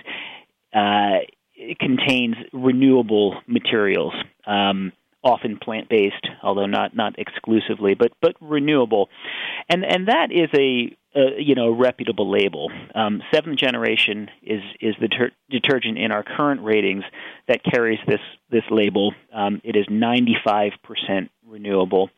uh, 0.73 1.19
contains 1.79 2.35
renewable 2.51 3.41
materials. 3.47 4.13
Um, 4.45 4.91
often 5.23 5.57
plant 5.57 5.87
based, 5.89 6.27
although 6.41 6.65
not 6.65 6.95
not 6.95 7.17
exclusively, 7.17 7.93
but 7.93 8.11
but 8.21 8.35
renewable, 8.41 9.09
and 9.69 9.85
and 9.85 10.07
that 10.07 10.31
is 10.31 10.49
a, 10.53 10.95
a 11.17 11.41
you 11.41 11.55
know 11.55 11.71
reputable 11.71 12.29
label. 12.29 12.69
Um, 12.93 13.21
seventh 13.33 13.57
generation 13.57 14.29
is 14.41 14.61
is 14.81 14.95
the 14.99 15.07
ter- 15.07 15.31
detergent 15.49 15.97
in 15.97 16.11
our 16.11 16.23
current 16.23 16.61
ratings 16.61 17.03
that 17.47 17.63
carries 17.63 17.99
this 18.07 18.19
this 18.49 18.63
label. 18.69 19.13
Um, 19.33 19.61
it 19.63 19.75
is 19.75 19.85
ninety 19.89 20.35
five 20.43 20.73
percent 20.83 21.31
renewable. 21.47 22.09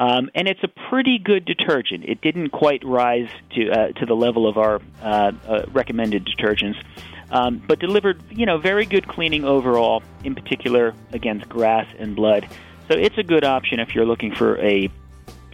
Um, 0.00 0.30
and 0.34 0.48
it's 0.48 0.64
a 0.64 0.68
pretty 0.88 1.18
good 1.18 1.44
detergent. 1.44 2.04
It 2.06 2.22
didn't 2.22 2.50
quite 2.50 2.82
rise 2.82 3.28
to 3.54 3.70
uh, 3.70 3.88
to 3.92 4.06
the 4.06 4.16
level 4.16 4.48
of 4.48 4.56
our 4.56 4.80
uh, 5.02 5.32
uh, 5.46 5.66
recommended 5.72 6.26
detergents, 6.26 6.82
um, 7.30 7.62
but 7.68 7.78
delivered 7.80 8.22
you 8.30 8.46
know 8.46 8.56
very 8.56 8.86
good 8.86 9.06
cleaning 9.06 9.44
overall, 9.44 10.02
in 10.24 10.34
particular 10.34 10.94
against 11.12 11.50
grass 11.50 11.86
and 11.98 12.16
blood. 12.16 12.48
So 12.88 12.96
it's 12.96 13.18
a 13.18 13.22
good 13.22 13.44
option 13.44 13.78
if 13.78 13.94
you're 13.94 14.06
looking 14.06 14.34
for 14.34 14.58
a 14.58 14.90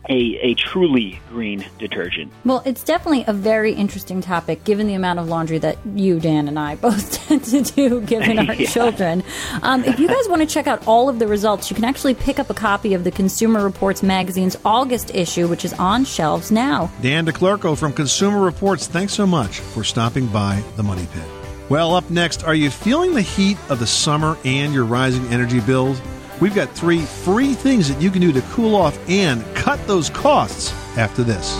a, 0.08 0.38
a 0.42 0.54
truly 0.54 1.20
green 1.30 1.66
detergent. 1.78 2.32
Well, 2.44 2.62
it's 2.64 2.82
definitely 2.84 3.24
a 3.26 3.32
very 3.32 3.72
interesting 3.72 4.20
topic 4.20 4.64
given 4.64 4.86
the 4.86 4.94
amount 4.94 5.18
of 5.18 5.28
laundry 5.28 5.58
that 5.58 5.78
you, 5.94 6.20
Dan, 6.20 6.48
and 6.48 6.58
I 6.58 6.76
both 6.76 7.12
tend 7.28 7.44
to 7.44 7.62
do 7.62 8.00
given 8.02 8.38
our 8.38 8.54
Yeah. 8.56 8.68
children. 8.68 9.22
Um, 9.62 9.84
if 9.84 9.98
you 9.98 10.08
guys 10.08 10.28
want 10.28 10.42
to 10.42 10.46
check 10.46 10.66
out 10.66 10.86
all 10.86 11.08
of 11.08 11.18
the 11.18 11.26
results, 11.26 11.70
you 11.70 11.74
can 11.76 11.84
actually 11.84 12.14
pick 12.14 12.38
up 12.38 12.50
a 12.50 12.54
copy 12.54 12.94
of 12.94 13.04
the 13.04 13.10
Consumer 13.10 13.62
Reports 13.64 14.02
magazine's 14.02 14.56
August 14.64 15.14
issue, 15.14 15.48
which 15.48 15.64
is 15.64 15.72
on 15.74 16.04
shelves 16.04 16.50
now. 16.50 16.90
Dan 17.02 17.26
DiClerico 17.26 17.76
from 17.76 17.92
Consumer 17.92 18.40
Reports, 18.40 18.86
thanks 18.86 19.12
so 19.12 19.26
much 19.26 19.60
for 19.60 19.84
stopping 19.84 20.26
by 20.28 20.62
the 20.76 20.82
Money 20.82 21.06
Pit. 21.12 21.24
Well, 21.68 21.94
up 21.94 22.08
next, 22.10 22.44
are 22.44 22.54
you 22.54 22.70
feeling 22.70 23.12
the 23.12 23.22
heat 23.22 23.56
of 23.68 23.80
the 23.80 23.86
summer 23.88 24.36
and 24.44 24.72
your 24.72 24.84
rising 24.84 25.26
energy 25.28 25.58
bills? 25.58 26.00
We've 26.40 26.54
got 26.54 26.70
three 26.70 27.00
free 27.00 27.54
things 27.54 27.88
that 27.88 28.00
you 28.00 28.10
can 28.10 28.20
do 28.20 28.32
to 28.32 28.42
cool 28.52 28.74
off 28.74 28.98
and 29.08 29.44
cut 29.54 29.84
those 29.86 30.10
costs 30.10 30.72
after 30.96 31.22
this. 31.22 31.56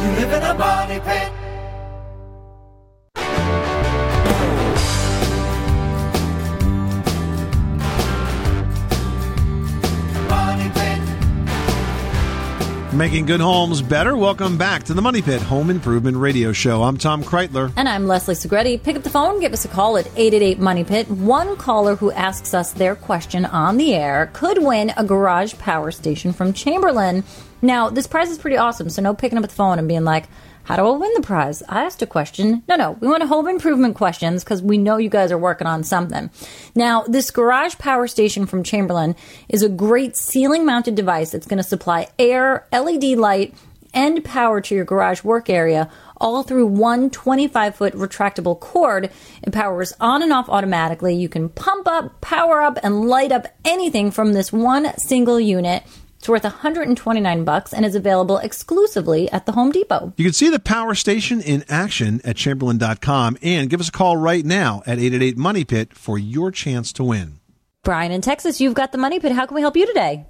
Making 12.96 13.26
good 13.26 13.42
homes 13.42 13.82
better. 13.82 14.16
Welcome 14.16 14.56
back 14.56 14.85
to 14.85 14.94
the 14.94 15.02
Money 15.02 15.20
Pit 15.20 15.42
Home 15.42 15.68
Improvement 15.68 16.16
Radio 16.16 16.54
Show. 16.54 16.82
I'm 16.82 16.96
Tom 16.96 17.22
Kraeutler. 17.22 17.70
And 17.76 17.87
I'm 17.87 18.06
Leslie 18.06 18.35
Segrete. 18.35 18.82
Pick 18.82 18.96
up 18.96 19.02
the 19.02 19.11
phone, 19.11 19.38
give 19.38 19.52
us 19.52 19.66
a 19.66 19.68
call 19.68 19.98
at 19.98 20.06
888 20.16 20.59
Money 20.59 20.82
Pit. 20.82 21.11
One 21.11 21.59
caller 21.59 21.96
who 21.96 22.11
asks 22.12 22.54
us 22.54 22.72
their 22.72 22.96
question 22.96 23.44
on 23.44 23.76
the 23.76 23.94
air 23.94 24.30
could 24.32 24.62
win 24.62 24.94
a 24.96 25.04
garage 25.04 25.59
power 25.59 25.90
station 25.90 26.32
from 26.32 26.54
Chamberlain. 26.54 27.22
Now, 27.61 27.90
this 27.90 28.06
prize 28.06 28.30
is 28.30 28.38
pretty 28.38 28.56
awesome, 28.56 28.88
so 28.88 29.02
no 29.02 29.12
picking 29.12 29.37
up 29.37 29.42
the 29.42 29.54
phone 29.54 29.78
and 29.78 29.87
being 29.87 30.04
like, 30.04 30.24
how 30.66 30.74
do 30.74 30.85
I 30.85 30.96
win 30.96 31.14
the 31.14 31.22
prize? 31.22 31.62
I 31.68 31.85
asked 31.85 32.02
a 32.02 32.09
question. 32.09 32.64
No, 32.68 32.74
no, 32.74 32.90
we 33.00 33.07
want 33.07 33.22
a 33.22 33.26
home 33.29 33.46
improvement 33.46 33.94
questions 33.94 34.42
because 34.42 34.61
we 34.61 34.79
know 34.79 34.96
you 34.96 35.09
guys 35.09 35.31
are 35.31 35.38
working 35.38 35.68
on 35.68 35.85
something. 35.85 36.29
Now, 36.74 37.05
this 37.05 37.31
garage 37.31 37.79
power 37.79 38.09
station 38.09 38.46
from 38.46 38.64
Chamberlain 38.64 39.14
is 39.48 39.62
a 39.62 39.68
great 39.68 40.16
ceiling 40.16 40.66
mounted 40.66 40.96
device 40.96 41.31
that's 41.31 41.46
going 41.46 41.59
to 41.59 41.62
supply 41.62 42.09
air, 42.18 42.66
LED 42.72 43.05
light, 43.16 43.55
and 43.94 44.24
power 44.24 44.61
to 44.61 44.74
your 44.74 44.85
garage 44.85 45.22
work 45.22 45.48
area 45.48 45.88
all 46.16 46.42
through 46.42 46.66
one 46.66 47.11
25 47.11 47.76
foot 47.76 47.94
retractable 47.94 48.59
cord. 48.59 49.11
It 49.44 49.52
powers 49.52 49.92
on 50.00 50.20
and 50.20 50.33
off 50.33 50.48
automatically. 50.48 51.14
You 51.14 51.29
can 51.29 51.48
pump 51.48 51.87
up, 51.87 52.20
power 52.20 52.61
up, 52.61 52.76
and 52.83 53.09
light 53.09 53.31
up 53.31 53.46
anything 53.64 54.11
from 54.11 54.33
this 54.33 54.52
one 54.52 54.98
single 54.98 55.38
unit. 55.38 55.85
It's 56.18 56.29
worth 56.29 56.44
129 56.44 57.44
bucks 57.44 57.72
and 57.72 57.85
is 57.85 57.94
available 57.94 58.38
exclusively 58.38 59.31
at 59.31 59.46
the 59.46 59.52
Home 59.52 59.70
Depot. 59.70 60.12
You 60.16 60.24
can 60.24 60.33
see 60.33 60.48
the 60.50 60.59
power 60.59 60.94
station 60.94 61.40
in 61.40 61.64
action 61.68 62.20
at 62.24 62.37
chamberlain.com 62.37 63.38
and 63.42 63.70
give 63.70 63.81
us 63.81 63.88
a 63.88 63.92
call 63.92 64.16
right 64.16 64.44
now 64.44 64.83
at 64.87 64.98
888 64.98 65.37
Money 65.37 65.64
Pit 65.64 65.94
for 65.94 66.18
your 66.18 66.50
chance 66.50 66.92
to 66.94 67.05
win. 67.05 67.38
Brian 67.85 68.11
in 68.11 68.20
Texas, 68.22 68.61
you've 68.61 68.74
got 68.74 68.90
the 68.90 68.98
money 68.98 69.20
pit. 69.20 69.31
How 69.33 69.46
can 69.46 69.55
we 69.55 69.61
help 69.61 69.76
you 69.76 69.87
today? 69.87 70.26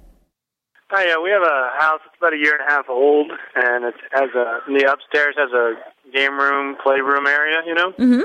Hi, 0.89 1.07
yeah, 1.07 1.17
we 1.21 1.31
have 1.31 1.41
a 1.41 1.69
house 1.79 1.99
that's 2.05 2.15
about 2.19 2.33
a 2.33 2.37
year 2.37 2.53
and 2.55 2.61
a 2.67 2.71
half 2.71 2.85
old, 2.87 3.31
and 3.55 3.83
it 3.85 3.95
has 4.11 4.29
a 4.35 4.59
the 4.71 4.89
upstairs 4.91 5.35
has 5.37 5.51
a 5.51 5.73
game 6.15 6.37
room, 6.39 6.77
playroom 6.83 7.25
area, 7.27 7.57
you 7.65 7.73
know, 7.73 7.91
Mm-hmm. 7.93 8.21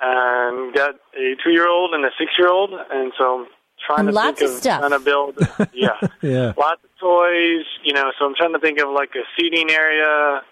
and 0.00 0.74
got 0.74 0.94
a 1.14 1.34
two 1.44 1.50
year 1.50 1.68
old 1.68 1.92
and 1.92 2.04
a 2.04 2.10
six 2.18 2.30
year 2.38 2.48
old, 2.48 2.70
and 2.90 3.12
so 3.18 3.40
I'm 3.40 3.46
trying 3.86 4.00
And 4.00 4.08
to 4.08 4.14
lots 4.14 4.38
think 4.38 4.50
of 4.50 4.56
of 4.56 4.60
stuff. 4.62 4.78
trying 4.80 4.90
to 4.92 4.98
build, 5.00 5.38
yeah, 5.72 5.88
Yeah. 6.22 6.52
lots 6.56 6.82
of 6.84 6.90
toys, 7.00 7.64
you 7.84 7.92
know. 7.94 8.10
So 8.18 8.26
I'm 8.26 8.34
trying 8.34 8.52
to 8.52 8.58
think 8.60 8.78
of 8.80 8.90
like 8.90 9.10
a 9.14 9.24
seating 9.38 9.70
area, 9.70 10.42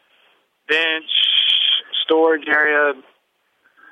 bench, 0.69 1.11
storage 2.05 2.47
area, 2.49 2.95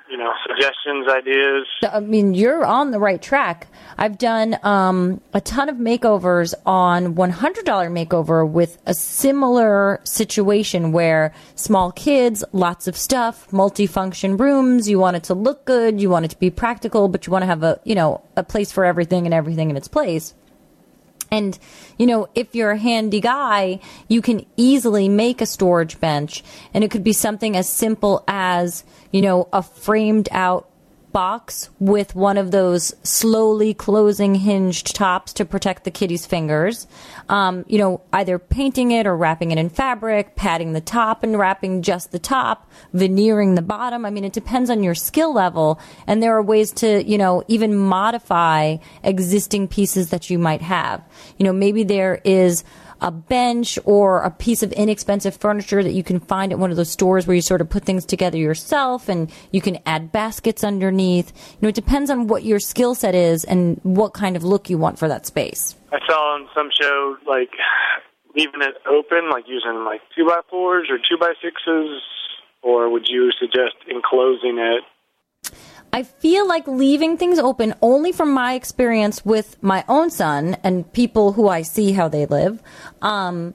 you 0.09 0.17
know, 0.17 0.31
suggestions, 0.47 1.07
ideas. 1.09 1.67
I 1.83 1.99
mean, 1.99 2.33
you're 2.33 2.65
on 2.65 2.91
the 2.91 2.99
right 2.99 3.21
track. 3.21 3.67
I've 3.97 4.17
done 4.17 4.57
um, 4.63 5.21
a 5.33 5.41
ton 5.41 5.69
of 5.69 5.77
makeovers 5.77 6.53
on 6.65 7.15
$100 7.15 7.63
makeover 7.65 8.49
with 8.49 8.77
a 8.85 8.93
similar 8.93 9.99
situation 10.03 10.91
where 10.91 11.33
small 11.55 11.91
kids, 11.91 12.43
lots 12.51 12.87
of 12.87 12.95
stuff, 12.95 13.49
multifunction 13.51 14.39
rooms. 14.39 14.89
You 14.89 14.99
want 14.99 15.17
it 15.17 15.23
to 15.23 15.33
look 15.33 15.65
good, 15.65 15.99
you 15.99 16.09
want 16.09 16.25
it 16.25 16.31
to 16.31 16.39
be 16.39 16.49
practical, 16.49 17.07
but 17.07 17.27
you 17.27 17.31
want 17.31 17.43
to 17.43 17.47
have 17.47 17.63
a 17.63 17.79
you 17.83 17.95
know 17.95 18.21
a 18.35 18.43
place 18.43 18.71
for 18.71 18.85
everything 18.85 19.25
and 19.25 19.33
everything 19.33 19.69
in 19.69 19.77
its 19.77 19.87
place. 19.87 20.33
And, 21.31 21.57
you 21.97 22.05
know, 22.05 22.29
if 22.35 22.55
you're 22.55 22.71
a 22.71 22.77
handy 22.77 23.19
guy, 23.19 23.79
you 24.07 24.21
can 24.21 24.45
easily 24.55 25.09
make 25.09 25.41
a 25.41 25.45
storage 25.45 25.99
bench. 25.99 26.43
And 26.73 26.83
it 26.83 26.91
could 26.91 27.03
be 27.03 27.13
something 27.13 27.55
as 27.55 27.69
simple 27.69 28.23
as, 28.27 28.83
you 29.11 29.21
know, 29.21 29.49
a 29.51 29.61
framed 29.61 30.29
out 30.31 30.69
box 31.11 31.69
with 31.79 32.15
one 32.15 32.37
of 32.37 32.51
those 32.51 32.93
slowly 33.03 33.73
closing 33.73 34.35
hinged 34.35 34.95
tops 34.95 35.33
to 35.33 35.45
protect 35.45 35.83
the 35.83 35.91
kitty's 35.91 36.25
fingers. 36.25 36.87
Um, 37.29 37.65
you 37.67 37.77
know, 37.77 38.01
either 38.13 38.39
painting 38.39 38.91
it 38.91 39.07
or 39.07 39.15
wrapping 39.15 39.51
it 39.51 39.57
in 39.57 39.69
fabric, 39.69 40.35
padding 40.35 40.73
the 40.73 40.81
top 40.81 41.23
and 41.23 41.37
wrapping 41.37 41.81
just 41.81 42.11
the 42.11 42.19
top, 42.19 42.69
veneering 42.93 43.55
the 43.55 43.61
bottom. 43.61 44.05
I 44.05 44.09
mean, 44.09 44.25
it 44.25 44.33
depends 44.33 44.69
on 44.69 44.83
your 44.83 44.95
skill 44.95 45.33
level. 45.33 45.79
And 46.05 46.21
there 46.21 46.35
are 46.35 46.43
ways 46.43 46.71
to, 46.73 47.03
you 47.03 47.17
know, 47.17 47.43
even 47.47 47.75
modify 47.75 48.77
existing 49.03 49.67
pieces 49.67 50.09
that 50.09 50.29
you 50.29 50.37
might 50.37 50.61
have. 50.61 51.03
You 51.37 51.45
know, 51.45 51.53
maybe 51.53 51.83
there 51.83 52.21
is 52.23 52.63
a 53.01 53.11
bench 53.11 53.77
or 53.85 54.21
a 54.21 54.31
piece 54.31 54.63
of 54.63 54.71
inexpensive 54.73 55.35
furniture 55.35 55.83
that 55.83 55.93
you 55.93 56.03
can 56.03 56.19
find 56.19 56.51
at 56.51 56.59
one 56.59 56.71
of 56.71 56.77
those 56.77 56.89
stores 56.89 57.27
where 57.27 57.35
you 57.35 57.41
sort 57.41 57.61
of 57.61 57.69
put 57.69 57.83
things 57.83 58.05
together 58.05 58.37
yourself 58.37 59.09
and 59.09 59.31
you 59.51 59.61
can 59.61 59.77
add 59.85 60.11
baskets 60.11 60.63
underneath. 60.63 61.31
You 61.53 61.57
know, 61.61 61.69
it 61.69 61.75
depends 61.75 62.09
on 62.09 62.27
what 62.27 62.43
your 62.43 62.59
skill 62.59 62.95
set 62.95 63.15
is 63.15 63.43
and 63.43 63.79
what 63.83 64.13
kind 64.13 64.35
of 64.35 64.43
look 64.43 64.69
you 64.69 64.77
want 64.77 64.99
for 64.99 65.07
that 65.07 65.25
space. 65.25 65.75
I 65.91 65.99
saw 66.07 66.35
on 66.35 66.47
some 66.55 66.69
show 66.71 67.17
like 67.27 67.51
leaving 68.35 68.61
it 68.61 68.75
open, 68.87 69.29
like 69.29 69.45
using 69.47 69.83
like 69.83 70.01
two 70.15 70.25
by 70.25 70.41
fours 70.49 70.87
or 70.89 70.97
two 70.97 71.17
by 71.19 71.33
sixes, 71.41 72.01
or 72.61 72.89
would 72.89 73.07
you 73.09 73.31
suggest 73.39 73.75
enclosing 73.89 74.57
it? 74.57 74.83
I 75.93 76.03
feel 76.03 76.47
like 76.47 76.67
leaving 76.67 77.17
things 77.17 77.39
open 77.39 77.73
only 77.81 78.11
from 78.11 78.31
my 78.31 78.53
experience 78.53 79.25
with 79.25 79.61
my 79.61 79.83
own 79.87 80.09
son 80.09 80.57
and 80.63 80.91
people 80.93 81.33
who 81.33 81.47
I 81.47 81.61
see 81.61 81.93
how 81.93 82.07
they 82.07 82.25
live. 82.25 82.61
Um, 83.01 83.53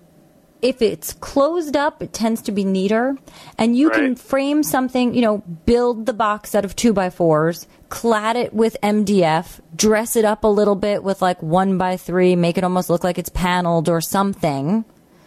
if 0.62 0.80
it's 0.80 1.12
closed 1.14 1.76
up, 1.76 2.02
it 2.02 2.12
tends 2.12 2.40
to 2.42 2.52
be 2.52 2.64
neater. 2.64 3.16
And 3.58 3.76
you 3.76 3.90
can 3.90 4.14
frame 4.14 4.62
something, 4.62 5.12
you 5.12 5.20
know, 5.20 5.38
build 5.38 6.06
the 6.06 6.12
box 6.12 6.54
out 6.54 6.64
of 6.64 6.76
two 6.76 6.92
by 6.92 7.10
fours, 7.10 7.66
clad 7.88 8.36
it 8.36 8.54
with 8.54 8.76
MDF, 8.80 9.60
dress 9.74 10.14
it 10.14 10.24
up 10.24 10.44
a 10.44 10.48
little 10.48 10.76
bit 10.76 11.02
with 11.02 11.20
like 11.20 11.42
one 11.42 11.78
by 11.78 11.96
three, 11.96 12.36
make 12.36 12.56
it 12.56 12.64
almost 12.64 12.88
look 12.88 13.02
like 13.02 13.18
it's 13.18 13.28
paneled 13.28 13.88
or 13.88 14.00
something. 14.00 14.84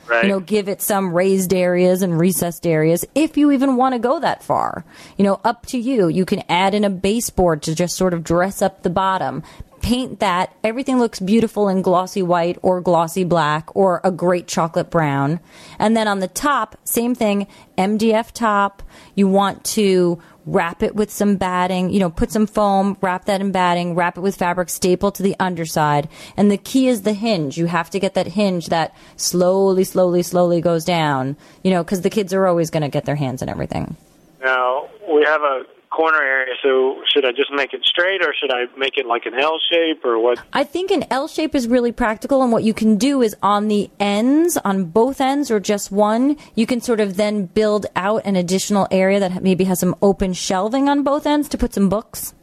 Right. 0.08 0.24
You 0.24 0.30
know, 0.30 0.39
give 0.39 0.70
it 0.70 0.82
some 0.82 1.13
raised 1.13 1.54
areas 1.54 2.02
and 2.02 2.20
recessed 2.20 2.68
areas 2.68 3.06
if 3.15 3.38
you 3.38 3.52
even 3.52 3.76
want 3.76 3.94
to 3.94 4.00
go 4.00 4.20
that 4.20 4.44
far. 4.44 4.86
You 5.18 5.24
know, 5.24 5.39
up 5.44 5.65
to 5.68 5.80
you. 5.80 6.08
You 6.08 6.26
can 6.26 6.44
add 6.48 6.76
in 6.76 6.84
a 6.84 6.89
baseboard 6.89 7.63
to 7.63 7.74
just 7.74 7.96
sort 7.96 8.13
of 8.13 8.24
dress 8.24 8.62
up 8.62 8.84
the 8.84 8.89
bottom. 8.89 9.41
Paint 9.82 10.20
that. 10.20 10.56
Everything 10.63 11.00
looks 11.00 11.20
beautiful 11.20 11.70
in 11.70 11.82
glossy 11.82 12.22
white 12.22 12.58
or 12.62 12.82
glossy 12.82 13.24
black 13.24 13.76
or 13.76 14.02
a 14.04 14.12
great 14.12 14.48
chocolate 14.48 14.89
brown. 14.89 15.39
And 15.80 15.96
then 15.98 16.08
on 16.08 16.20
the 16.20 16.28
top, 16.28 16.76
same 16.84 17.15
thing, 17.15 17.48
MDF 17.78 18.32
top. 18.32 18.84
You 19.15 19.28
want 19.28 19.63
to 19.65 20.22
wrap 20.46 20.84
it 20.84 20.96
with 20.96 21.12
some 21.12 21.38
batting, 21.38 21.90
you 21.90 22.00
know, 22.00 22.10
put 22.10 22.32
some 22.32 22.48
foam, 22.48 22.98
wrap 23.02 23.26
that 23.26 23.42
in 23.42 23.52
batting, 23.52 23.96
wrap 23.96 24.18
it 24.18 24.22
with 24.22 24.36
fabric, 24.36 24.70
staple 24.70 25.12
to 25.12 25.24
the 25.24 25.36
underside. 25.40 26.08
And 26.38 26.52
the 26.52 26.58
key 26.58 26.88
is 26.88 27.02
the 27.02 27.14
hinge. 27.14 27.58
You 27.58 27.66
have 27.66 27.90
to 27.92 28.00
get 28.00 28.14
that 28.14 28.28
hinge 28.28 28.68
that 28.68 28.96
slowly, 29.16 29.84
slowly, 29.84 30.24
slowly 30.24 30.62
goes 30.62 30.86
down, 30.86 31.36
you 31.64 31.72
know, 31.72 31.84
because 31.84 32.02
the 32.02 32.10
kids 32.10 32.34
are 32.34 32.46
always 32.46 32.70
going 32.70 32.84
to 32.84 32.90
get 32.90 33.06
their 33.06 33.16
hands 33.16 33.42
in 33.42 33.50
everything. 33.50 33.98
Now 34.44 34.88
we 35.12 35.24
have 35.26 35.42
a 35.42 35.64
corner 35.96 36.22
area, 36.22 36.54
so 36.62 37.02
should 37.12 37.26
I 37.26 37.32
just 37.32 37.52
make 37.52 37.74
it 37.74 37.82
straight, 37.86 38.22
or 38.22 38.34
should 38.40 38.52
I 38.52 38.66
make 38.78 38.98
it 38.98 39.06
like 39.06 39.26
an 39.26 39.34
L 39.40 39.58
shape, 39.72 40.04
or 40.04 40.20
what? 40.20 40.40
I 40.54 40.64
think 40.64 40.92
an 40.92 41.06
L 41.10 41.28
shape 41.28 41.56
is 41.56 41.68
really 41.68 41.92
practical, 41.92 42.44
and 42.44 42.52
what 42.52 42.64
you 42.64 42.74
can 42.74 42.98
do 42.98 43.22
is 43.22 43.36
on 43.42 43.68
the 43.68 43.90
ends, 44.00 44.58
on 44.58 44.86
both 44.86 45.22
ends 45.22 45.50
or 45.50 45.60
just 45.60 45.92
one, 45.92 46.38
you 46.56 46.66
can 46.66 46.82
sort 46.82 47.00
of 47.00 47.16
then 47.16 47.46
build 47.46 47.86
out 47.96 48.22
an 48.26 48.36
additional 48.36 48.88
area 48.92 49.20
that 49.20 49.42
maybe 49.42 49.64
has 49.64 49.80
some 49.80 49.96
open 50.02 50.34
shelving 50.34 50.90
on 50.90 51.04
both 51.04 51.26
ends 51.26 51.48
to 51.50 51.58
put 51.58 51.74
some 51.74 51.90
books. 51.90 52.34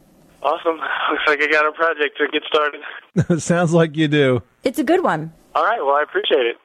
Awesome. 0.41 0.77
Looks 1.11 1.23
like 1.27 1.41
I 1.41 1.47
got 1.47 1.67
a 1.67 1.71
project 1.71 2.17
to 2.17 2.27
get 2.31 2.43
started. 2.47 3.41
Sounds 3.41 3.73
like 3.73 3.95
you 3.95 4.07
do. 4.07 4.41
It's 4.63 4.79
a 4.79 4.83
good 4.83 5.03
one. 5.03 5.31
All 5.55 5.63
right. 5.63 5.79
Well, 5.79 5.95
I 5.95 6.03
appreciate 6.03 6.45
it. 6.45 6.57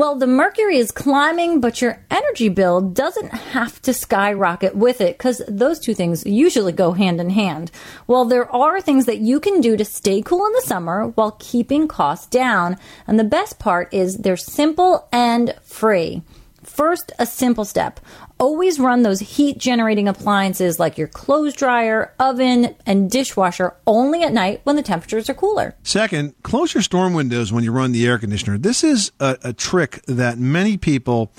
Well, 0.00 0.16
the 0.16 0.26
mercury 0.26 0.78
is 0.78 0.92
climbing, 0.92 1.60
but 1.60 1.82
your 1.82 2.02
energy 2.10 2.48
bill 2.48 2.80
doesn't 2.80 3.34
have 3.34 3.82
to 3.82 3.92
skyrocket 3.92 4.74
with 4.74 5.02
it 5.02 5.18
because 5.18 5.42
those 5.46 5.78
two 5.78 5.92
things 5.92 6.24
usually 6.24 6.72
go 6.72 6.92
hand 6.92 7.20
in 7.20 7.28
hand. 7.28 7.70
Well, 8.06 8.24
there 8.24 8.50
are 8.50 8.80
things 8.80 9.04
that 9.04 9.18
you 9.18 9.40
can 9.40 9.60
do 9.60 9.76
to 9.76 9.84
stay 9.84 10.22
cool 10.22 10.46
in 10.46 10.54
the 10.54 10.62
summer 10.62 11.08
while 11.08 11.36
keeping 11.38 11.86
costs 11.86 12.26
down. 12.28 12.78
And 13.06 13.18
the 13.18 13.24
best 13.24 13.58
part 13.58 13.92
is 13.92 14.16
they're 14.16 14.38
simple 14.38 15.06
and 15.12 15.54
free. 15.64 16.22
First, 16.62 17.12
a 17.18 17.26
simple 17.26 17.66
step. 17.66 18.00
Always 18.40 18.80
run 18.80 19.02
those 19.02 19.20
heat 19.20 19.58
generating 19.58 20.08
appliances 20.08 20.80
like 20.80 20.96
your 20.96 21.08
clothes 21.08 21.52
dryer, 21.52 22.14
oven, 22.18 22.74
and 22.86 23.10
dishwasher 23.10 23.74
only 23.86 24.22
at 24.22 24.32
night 24.32 24.62
when 24.64 24.76
the 24.76 24.82
temperatures 24.82 25.28
are 25.28 25.34
cooler. 25.34 25.76
Second, 25.82 26.32
close 26.42 26.72
your 26.72 26.82
storm 26.82 27.12
windows 27.12 27.52
when 27.52 27.64
you 27.64 27.70
run 27.70 27.92
the 27.92 28.06
air 28.06 28.18
conditioner. 28.18 28.56
This 28.56 28.82
is 28.82 29.12
a, 29.20 29.36
a 29.44 29.52
trick 29.52 30.00
that 30.06 30.38
many 30.38 30.78
people 30.78 31.30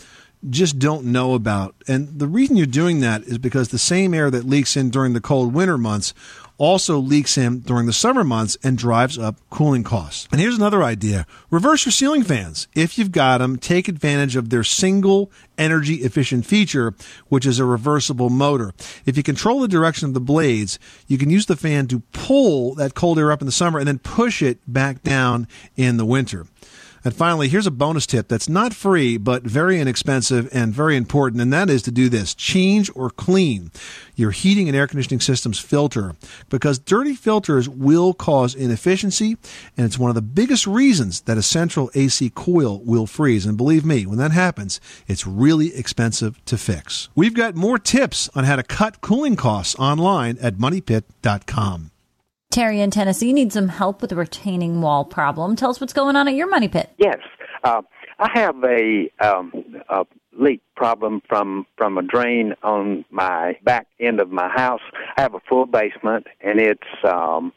just 0.48 0.78
don't 0.78 1.06
know 1.06 1.34
about. 1.34 1.76
And 1.88 2.20
the 2.20 2.28
reason 2.28 2.56
you're 2.56 2.66
doing 2.68 3.00
that 3.02 3.24
is 3.24 3.40
because 3.40 3.70
the 3.70 3.80
same 3.80 4.14
air 4.14 4.30
that 4.30 4.46
leaks 4.46 4.78
in 4.78 4.92
during 4.92 5.14
the 5.14 5.22
cold 5.22 5.54
winter 5.56 5.80
months 5.80 6.14
also 6.62 7.00
leaks 7.00 7.40
in 7.40 7.60
during 7.62 7.88
the 7.88 7.92
summer 7.92 8.24
months 8.24 8.56
and 8.62 8.78
drives 8.78 9.18
up 9.18 9.36
cooling 9.50 9.84
costs. 9.84 10.28
And 10.32 10.40
here's 10.40 10.58
another 10.58 10.84
idea. 10.84 11.26
Reverse 11.50 11.88
your 11.88 11.92
ceiling 11.92 12.22
fans. 12.22 12.68
If 12.76 13.00
you've 13.00 13.12
got 13.12 13.40
them, 13.40 13.58
take 13.58 13.88
advantage 13.88 14.36
of 14.36 14.52
their 14.52 14.64
single 14.64 15.32
energy 15.58 15.96
efficient 15.96 16.46
feature, 16.46 16.94
which 17.30 17.48
is 17.48 17.58
a 17.58 17.66
reversible 17.66 18.30
motor. 18.30 18.76
If 19.08 19.18
you 19.18 19.24
control 19.24 19.60
the 19.60 19.68
direction 19.68 20.08
of 20.08 20.14
the 20.14 20.20
blades, 20.20 20.78
you 21.08 21.18
can 21.18 21.32
use 21.32 21.48
the 21.48 21.56
fan 21.56 21.88
to 21.88 22.02
pull 22.14 22.76
that 22.76 22.94
cold 22.94 23.18
air 23.18 23.32
up 23.32 23.42
in 23.42 23.48
the 23.48 23.52
summer 23.52 23.80
and 23.80 23.88
then 23.88 23.98
push 23.98 24.44
it 24.44 24.60
back 24.72 25.02
down 25.02 25.48
in 25.76 25.98
the 25.98 26.06
winter. 26.06 26.46
And 27.04 27.16
finally, 27.16 27.48
here's 27.48 27.68
a 27.68 27.72
bonus 27.72 28.06
tip 28.06 28.28
that's 28.28 28.48
not 28.48 28.74
free, 28.74 29.18
but 29.18 29.44
very 29.44 29.80
inexpensive 29.80 30.48
and 30.52 30.74
very 30.74 30.96
important, 30.96 31.42
and 31.42 31.52
that 31.52 31.70
is 31.70 31.82
to 31.84 31.92
do 31.92 32.10
this 32.10 32.36
change 32.36 32.92
or 32.96 33.10
clean 33.10 33.72
your 34.16 34.32
heating 34.32 34.68
and 34.68 34.78
air 34.78 34.86
conditioning 34.86 35.20
system's 35.20 35.58
filter 35.60 36.16
because 36.50 36.78
dirty 36.78 37.16
filters 37.16 37.68
will 37.68 38.14
cause 38.14 38.54
inefficiency, 38.54 39.38
and 39.76 39.86
it's 39.86 39.98
one 39.98 40.10
of 40.10 40.16
the 40.16 40.22
biggest 40.22 40.68
reasons 40.68 41.22
that 41.22 41.38
a 41.38 41.42
central 41.42 41.90
AC 41.96 42.30
coil 42.36 42.80
will 42.84 43.08
freeze. 43.08 43.46
And 43.46 43.58
believe 43.58 43.84
me, 43.84 44.06
when 44.06 44.20
that 44.20 44.32
happens, 44.32 44.80
it's 45.08 45.26
really 45.26 45.76
expensive 45.76 46.44
to 46.46 46.58
fix. 46.58 47.10
We've 47.16 47.34
got 47.34 47.56
more 47.56 47.80
tips 47.80 48.30
on 48.36 48.44
how 48.44 48.58
to 48.58 48.64
cut 48.64 49.02
cooling 49.02 49.36
costs 49.36 49.76
online 49.80 50.38
at 50.40 50.56
moneypit.com. 50.56 51.92
Terry 52.52 52.82
in 52.82 52.92
Tennessee 52.92 53.34
needs 53.34 53.54
some 53.54 53.70
help 53.70 54.02
with 54.02 54.10
the 54.10 54.16
retaining 54.16 54.82
wall 54.82 55.06
problem. 55.06 55.56
Tell 55.56 55.70
us 55.70 55.80
what's 55.80 55.94
going 55.94 56.16
on 56.16 56.28
at 56.28 56.36
your 56.36 56.50
money 56.50 56.68
pit. 56.68 56.90
Yes, 56.98 57.20
uh, 57.64 57.82
I 58.20 58.30
have 58.34 58.64
a, 58.64 59.10
um, 59.20 59.52
a 59.90 60.06
leak 60.38 60.62
problem 60.76 61.22
from 61.28 61.66
from 61.78 61.98
a 61.98 62.02
drain 62.02 62.54
on 62.64 63.06
my 63.10 63.58
back 63.64 63.88
end 64.00 64.20
of 64.20 64.30
my 64.32 64.50
house. 64.50 64.82
I 65.18 65.22
have 65.22 65.34
a 65.34 65.40
full 65.48 65.66
basement, 65.66 66.28
and 66.42 66.60
it's 66.60 66.80
um, 67.04 67.54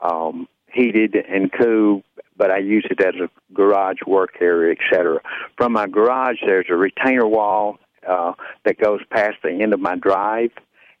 um, 0.00 0.48
heated 0.72 1.14
and 1.14 1.50
cool, 1.52 2.02
but 2.36 2.50
I 2.50 2.58
use 2.58 2.86
it 2.90 3.00
as 3.00 3.14
a 3.20 3.28
garage 3.54 3.98
work 4.06 4.36
area, 4.40 4.74
etc. 4.78 5.20
From 5.56 5.72
my 5.72 5.86
garage, 5.86 6.38
there's 6.44 6.66
a 6.70 6.76
retainer 6.76 7.26
wall 7.26 7.78
uh, 8.08 8.32
that 8.64 8.78
goes 8.78 9.00
past 9.10 9.36
the 9.42 9.50
end 9.50 9.72
of 9.72 9.80
my 9.80 9.96
drive 9.96 10.50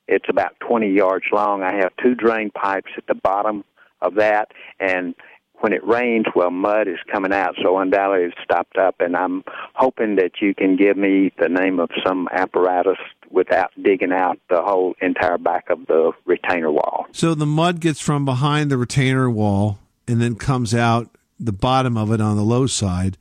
it's 0.08 0.26
about 0.28 0.58
20 0.60 0.90
yards 0.90 1.26
long. 1.32 1.62
I 1.62 1.74
have 1.76 1.92
two 2.02 2.14
drain 2.14 2.50
pipes 2.50 2.90
at 2.96 3.06
the 3.06 3.14
bottom 3.14 3.64
of 4.00 4.14
that, 4.14 4.48
and 4.80 5.14
when 5.60 5.72
it 5.72 5.84
rains, 5.86 6.26
well, 6.34 6.50
mud 6.50 6.88
is 6.88 6.98
coming 7.10 7.32
out, 7.32 7.56
so 7.62 7.78
undoubtedly 7.78 8.26
it's 8.26 8.36
stopped 8.42 8.76
up. 8.76 8.96
And 9.00 9.16
I'm 9.16 9.42
hoping 9.74 10.16
that 10.16 10.32
you 10.40 10.54
can 10.54 10.76
give 10.76 10.96
me 10.96 11.32
the 11.38 11.48
name 11.48 11.80
of 11.80 11.90
some 12.06 12.28
apparatus 12.32 12.98
without 13.30 13.70
digging 13.82 14.12
out 14.12 14.38
the 14.48 14.62
whole 14.62 14.94
entire 15.02 15.38
back 15.38 15.68
of 15.70 15.86
the 15.86 16.12
retainer 16.24 16.70
wall. 16.70 17.06
So 17.12 17.34
the 17.34 17.46
mud 17.46 17.80
gets 17.80 18.00
from 18.00 18.24
behind 18.24 18.70
the 18.70 18.78
retainer 18.78 19.28
wall 19.28 19.78
and 20.06 20.20
then 20.20 20.36
comes 20.36 20.74
out 20.74 21.10
the 21.38 21.52
bottom 21.52 21.96
of 21.96 22.12
it 22.12 22.20
on 22.20 22.36
the 22.36 22.42
low 22.42 22.66
side. 22.66 23.18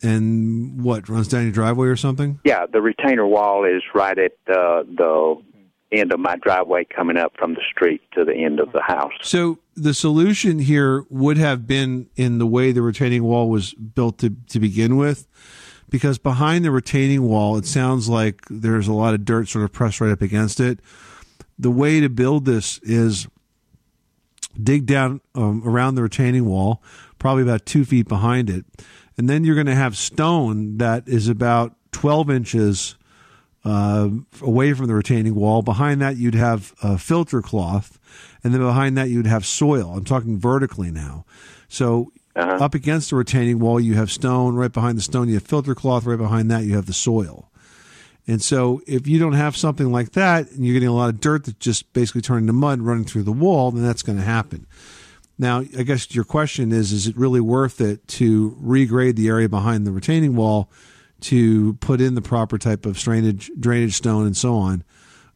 And 0.00 0.82
what 0.82 1.08
runs 1.08 1.28
down 1.28 1.42
your 1.42 1.52
driveway 1.52 1.88
or 1.88 1.96
something? 1.96 2.38
Yeah, 2.44 2.66
the 2.72 2.80
retainer 2.80 3.26
wall 3.26 3.64
is 3.64 3.82
right 3.94 4.16
at 4.16 4.32
uh, 4.48 4.84
the 4.84 5.36
end 5.92 6.12
of 6.12 6.20
my 6.20 6.36
driveway 6.36 6.84
coming 6.84 7.16
up 7.16 7.36
from 7.38 7.54
the 7.54 7.62
street 7.70 8.02
to 8.12 8.24
the 8.24 8.34
end 8.34 8.60
of 8.60 8.72
the 8.72 8.82
house. 8.82 9.12
So 9.22 9.58
the 9.74 9.94
solution 9.94 10.58
here 10.58 11.04
would 11.08 11.38
have 11.38 11.66
been 11.66 12.08
in 12.16 12.38
the 12.38 12.46
way 12.46 12.72
the 12.72 12.82
retaining 12.82 13.24
wall 13.24 13.48
was 13.48 13.74
built 13.74 14.18
to, 14.18 14.36
to 14.48 14.60
begin 14.60 14.96
with. 14.96 15.26
Because 15.90 16.18
behind 16.18 16.66
the 16.66 16.70
retaining 16.70 17.22
wall, 17.22 17.56
it 17.56 17.64
sounds 17.64 18.10
like 18.10 18.42
there's 18.50 18.88
a 18.88 18.92
lot 18.92 19.14
of 19.14 19.24
dirt 19.24 19.48
sort 19.48 19.64
of 19.64 19.72
pressed 19.72 20.02
right 20.02 20.10
up 20.10 20.20
against 20.20 20.60
it. 20.60 20.80
The 21.58 21.70
way 21.70 22.00
to 22.00 22.10
build 22.10 22.44
this 22.44 22.78
is 22.82 23.26
dig 24.62 24.84
down 24.84 25.22
um, 25.34 25.62
around 25.64 25.94
the 25.94 26.02
retaining 26.02 26.44
wall, 26.44 26.82
probably 27.18 27.42
about 27.42 27.64
two 27.64 27.86
feet 27.86 28.06
behind 28.06 28.50
it. 28.50 28.66
And 29.16 29.30
then 29.30 29.44
you're 29.44 29.54
going 29.54 29.66
to 29.66 29.74
have 29.74 29.96
stone 29.96 30.76
that 30.78 31.08
is 31.08 31.28
about 31.28 31.74
12 31.92 32.30
inches 32.30 32.96
uh, 33.68 34.08
away 34.42 34.72
from 34.72 34.86
the 34.86 34.94
retaining 34.94 35.34
wall. 35.34 35.62
Behind 35.62 36.00
that, 36.00 36.16
you'd 36.16 36.34
have 36.34 36.74
a 36.82 36.96
filter 36.96 37.42
cloth, 37.42 37.98
and 38.42 38.54
then 38.54 38.60
behind 38.60 38.96
that, 38.96 39.10
you'd 39.10 39.26
have 39.26 39.44
soil. 39.44 39.94
I'm 39.94 40.04
talking 40.04 40.38
vertically 40.38 40.90
now. 40.90 41.24
So 41.68 42.12
uh-huh. 42.34 42.64
up 42.64 42.74
against 42.74 43.10
the 43.10 43.16
retaining 43.16 43.58
wall, 43.58 43.78
you 43.78 43.94
have 43.94 44.10
stone. 44.10 44.54
Right 44.54 44.72
behind 44.72 44.96
the 44.96 45.02
stone, 45.02 45.28
you 45.28 45.34
have 45.34 45.42
filter 45.42 45.74
cloth. 45.74 46.04
Right 46.04 46.18
behind 46.18 46.50
that, 46.50 46.64
you 46.64 46.76
have 46.76 46.86
the 46.86 46.92
soil. 46.92 47.50
And 48.26 48.42
so, 48.42 48.82
if 48.86 49.06
you 49.06 49.18
don't 49.18 49.32
have 49.32 49.56
something 49.56 49.90
like 49.90 50.12
that, 50.12 50.50
and 50.50 50.64
you're 50.64 50.74
getting 50.74 50.88
a 50.88 50.94
lot 50.94 51.08
of 51.08 51.18
dirt 51.18 51.44
that's 51.44 51.58
just 51.58 51.92
basically 51.94 52.20
turning 52.20 52.46
to 52.46 52.52
mud 52.52 52.82
running 52.82 53.04
through 53.04 53.22
the 53.22 53.32
wall, 53.32 53.70
then 53.70 53.82
that's 53.82 54.02
going 54.02 54.18
to 54.18 54.24
happen. 54.24 54.66
Now, 55.38 55.60
I 55.60 55.82
guess 55.82 56.14
your 56.14 56.24
question 56.24 56.70
is: 56.70 56.92
Is 56.92 57.06
it 57.06 57.16
really 57.16 57.40
worth 57.40 57.80
it 57.80 58.06
to 58.08 58.56
regrade 58.62 59.16
the 59.16 59.28
area 59.28 59.48
behind 59.48 59.86
the 59.86 59.92
retaining 59.92 60.36
wall? 60.36 60.70
To 61.20 61.74
put 61.74 62.00
in 62.00 62.14
the 62.14 62.22
proper 62.22 62.58
type 62.58 62.86
of 62.86 62.98
drainage, 62.98 63.50
drainage 63.58 63.94
stone 63.94 64.26
and 64.26 64.36
so 64.36 64.56
on, 64.56 64.84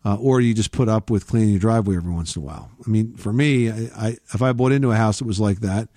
uh, 0.05 0.17
or 0.17 0.41
you 0.41 0.55
just 0.55 0.73
put 0.73 0.89
up 0.89 1.11
with 1.11 1.27
cleaning 1.27 1.51
your 1.51 1.59
driveway 1.59 1.97
every 1.97 2.13
once 2.13 2.37
in 2.37 2.43
a 2.43 2.45
while. 2.45 2.71
I 2.85 2.91
mean, 2.91 3.15
for 3.15 3.33
me, 3.33 3.71
I, 3.71 3.91
I 3.97 4.09
if 4.35 4.43
I 4.43 4.53
bought 4.53 4.73
into 4.73 4.91
a 4.91 4.97
house 4.97 5.19
that 5.19 5.27
was 5.27 5.41
like 5.41 5.61
that, 5.61 5.89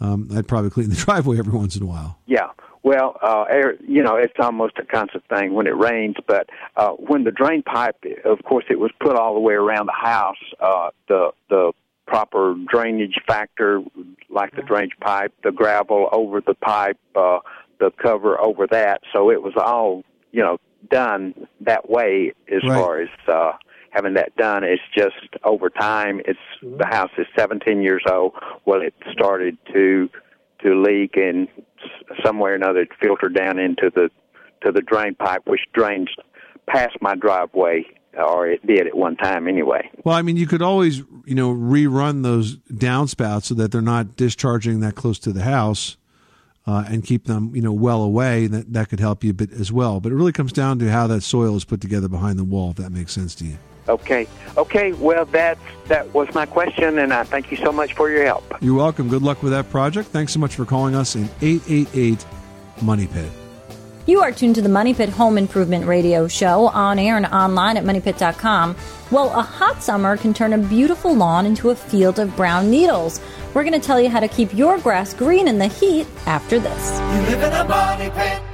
um, 0.00 0.28
I'd 0.34 0.48
probably 0.48 0.70
clean 0.70 0.90
the 0.90 0.96
driveway 1.04 1.38
every 1.38 1.52
once 1.52 1.76
in 1.76 1.82
a 1.82 1.86
while. 1.86 2.18
Yeah. 2.26 2.50
Well, 2.84 3.16
uh, 3.22 3.44
air, 3.48 3.76
you 3.86 4.02
know, 4.02 4.16
it's 4.16 4.34
almost 4.40 4.76
a 4.78 4.84
constant 4.84 5.24
thing 5.28 5.54
when 5.54 5.68
it 5.68 5.76
rains. 5.76 6.16
But 6.26 6.48
uh, 6.76 6.90
when 6.90 7.22
the 7.22 7.30
drain 7.30 7.62
pipe, 7.62 7.96
of 8.24 8.42
course, 8.44 8.64
it 8.68 8.80
was 8.80 8.90
put 9.00 9.14
all 9.14 9.34
the 9.34 9.40
way 9.40 9.54
around 9.54 9.86
the 9.86 9.92
house. 9.92 10.36
Uh, 10.60 10.90
the 11.08 11.30
the 11.48 11.72
proper 12.06 12.56
drainage 12.70 13.20
factor, 13.26 13.82
like 14.28 14.54
the 14.56 14.62
drainage 14.62 14.98
pipe, 15.00 15.32
the 15.44 15.52
gravel 15.52 16.08
over 16.12 16.40
the 16.40 16.54
pipe, 16.54 16.98
uh, 17.14 17.38
the 17.82 17.90
cover 18.00 18.40
over 18.40 18.66
that. 18.68 19.00
So 19.12 19.30
it 19.30 19.42
was 19.42 19.54
all, 19.56 20.04
you 20.30 20.40
know, 20.40 20.58
done 20.90 21.34
that 21.60 21.90
way 21.90 22.32
as 22.48 22.62
right. 22.62 22.78
far 22.78 23.00
as 23.00 23.08
uh, 23.26 23.52
having 23.90 24.14
that 24.14 24.34
done. 24.36 24.62
It's 24.62 24.82
just 24.96 25.16
over 25.44 25.68
time. 25.68 26.20
It's 26.24 26.38
the 26.62 26.86
house 26.86 27.10
is 27.18 27.26
17 27.36 27.82
years 27.82 28.02
old. 28.10 28.34
Well, 28.64 28.80
it 28.80 28.94
started 29.12 29.58
to 29.72 30.08
to 30.62 30.80
leak, 30.80 31.16
and 31.16 31.48
somewhere 32.24 32.52
or 32.52 32.54
another 32.54 32.82
it 32.82 32.90
filtered 33.00 33.34
down 33.34 33.58
into 33.58 33.90
the 33.92 34.10
to 34.64 34.70
the 34.70 34.80
drain 34.80 35.16
pipe, 35.16 35.42
which 35.46 35.62
drains 35.74 36.08
past 36.68 36.96
my 37.00 37.16
driveway 37.16 37.84
or 38.14 38.46
it 38.46 38.64
did 38.64 38.86
at 38.86 38.94
one 38.94 39.16
time 39.16 39.48
anyway. 39.48 39.90
Well, 40.04 40.14
I 40.14 40.20
mean, 40.20 40.36
you 40.36 40.46
could 40.46 40.60
always, 40.60 40.98
you 41.24 41.34
know, 41.34 41.52
rerun 41.52 42.22
those 42.22 42.56
downspouts 42.70 43.44
so 43.44 43.54
that 43.54 43.72
they're 43.72 43.80
not 43.80 44.16
discharging 44.16 44.80
that 44.80 44.94
close 44.94 45.18
to 45.20 45.32
the 45.32 45.42
house 45.42 45.96
uh, 46.66 46.84
and 46.88 47.04
keep 47.04 47.24
them, 47.24 47.54
you 47.54 47.62
know, 47.62 47.72
well 47.72 48.02
away. 48.02 48.46
That 48.46 48.72
that 48.72 48.88
could 48.88 49.00
help 49.00 49.24
you 49.24 49.30
a 49.30 49.34
bit 49.34 49.52
as 49.52 49.72
well. 49.72 50.00
But 50.00 50.12
it 50.12 50.14
really 50.14 50.32
comes 50.32 50.52
down 50.52 50.78
to 50.80 50.90
how 50.90 51.06
that 51.08 51.22
soil 51.22 51.56
is 51.56 51.64
put 51.64 51.80
together 51.80 52.08
behind 52.08 52.38
the 52.38 52.44
wall. 52.44 52.70
If 52.70 52.76
that 52.76 52.90
makes 52.90 53.12
sense 53.12 53.34
to 53.36 53.44
you. 53.44 53.58
Okay. 53.88 54.28
Okay. 54.56 54.92
Well, 54.92 55.24
that 55.26 55.58
that 55.88 56.12
was 56.14 56.32
my 56.34 56.46
question, 56.46 56.98
and 56.98 57.12
I 57.12 57.24
thank 57.24 57.50
you 57.50 57.56
so 57.56 57.72
much 57.72 57.94
for 57.94 58.10
your 58.10 58.24
help. 58.24 58.44
You're 58.60 58.76
welcome. 58.76 59.08
Good 59.08 59.22
luck 59.22 59.42
with 59.42 59.52
that 59.52 59.70
project. 59.70 60.08
Thanks 60.10 60.32
so 60.32 60.38
much 60.38 60.54
for 60.54 60.64
calling 60.64 60.94
us 60.94 61.16
in 61.16 61.28
eight 61.40 61.62
eight 61.68 61.88
eight 61.94 62.24
Money 62.80 63.06
Pit. 63.06 63.30
You 64.04 64.20
are 64.20 64.32
tuned 64.32 64.56
to 64.56 64.62
the 64.62 64.68
Money 64.68 64.94
Pit 64.94 65.10
Home 65.10 65.38
Improvement 65.38 65.86
Radio 65.86 66.26
Show 66.26 66.66
on 66.68 66.98
air 66.98 67.16
and 67.16 67.26
online 67.26 67.76
at 67.76 67.84
moneypit.com. 67.84 68.74
Well, 69.12 69.30
a 69.30 69.42
hot 69.42 69.80
summer 69.80 70.16
can 70.16 70.34
turn 70.34 70.52
a 70.52 70.58
beautiful 70.58 71.14
lawn 71.14 71.46
into 71.46 71.70
a 71.70 71.76
field 71.76 72.18
of 72.18 72.34
brown 72.34 72.68
needles. 72.68 73.20
We're 73.54 73.62
going 73.62 73.80
to 73.80 73.86
tell 73.86 74.00
you 74.00 74.08
how 74.08 74.18
to 74.18 74.26
keep 74.26 74.52
your 74.54 74.78
grass 74.78 75.14
green 75.14 75.46
in 75.46 75.58
the 75.58 75.68
heat 75.68 76.08
after 76.26 76.58
this. 76.58 76.98
You 76.98 77.36
live 77.36 77.42
in 77.44 77.52
a 77.52 77.64
money 77.64 78.10
pit. 78.10 78.51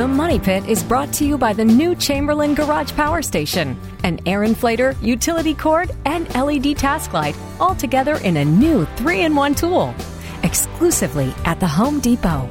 The 0.00 0.08
Money 0.08 0.38
Pit 0.38 0.66
is 0.66 0.82
brought 0.82 1.12
to 1.12 1.26
you 1.26 1.36
by 1.36 1.52
the 1.52 1.62
new 1.62 1.94
Chamberlain 1.94 2.54
Garage 2.54 2.90
Power 2.92 3.20
Station, 3.20 3.78
an 4.02 4.18
air 4.24 4.40
inflator, 4.40 4.96
utility 5.02 5.52
cord, 5.52 5.90
and 6.06 6.26
LED 6.34 6.78
task 6.78 7.12
light, 7.12 7.36
all 7.60 7.74
together 7.74 8.16
in 8.24 8.38
a 8.38 8.44
new 8.46 8.86
three 8.96 9.20
in 9.20 9.36
one 9.36 9.54
tool. 9.54 9.94
Exclusively 10.42 11.34
at 11.44 11.60
the 11.60 11.68
Home 11.68 12.00
Depot. 12.00 12.48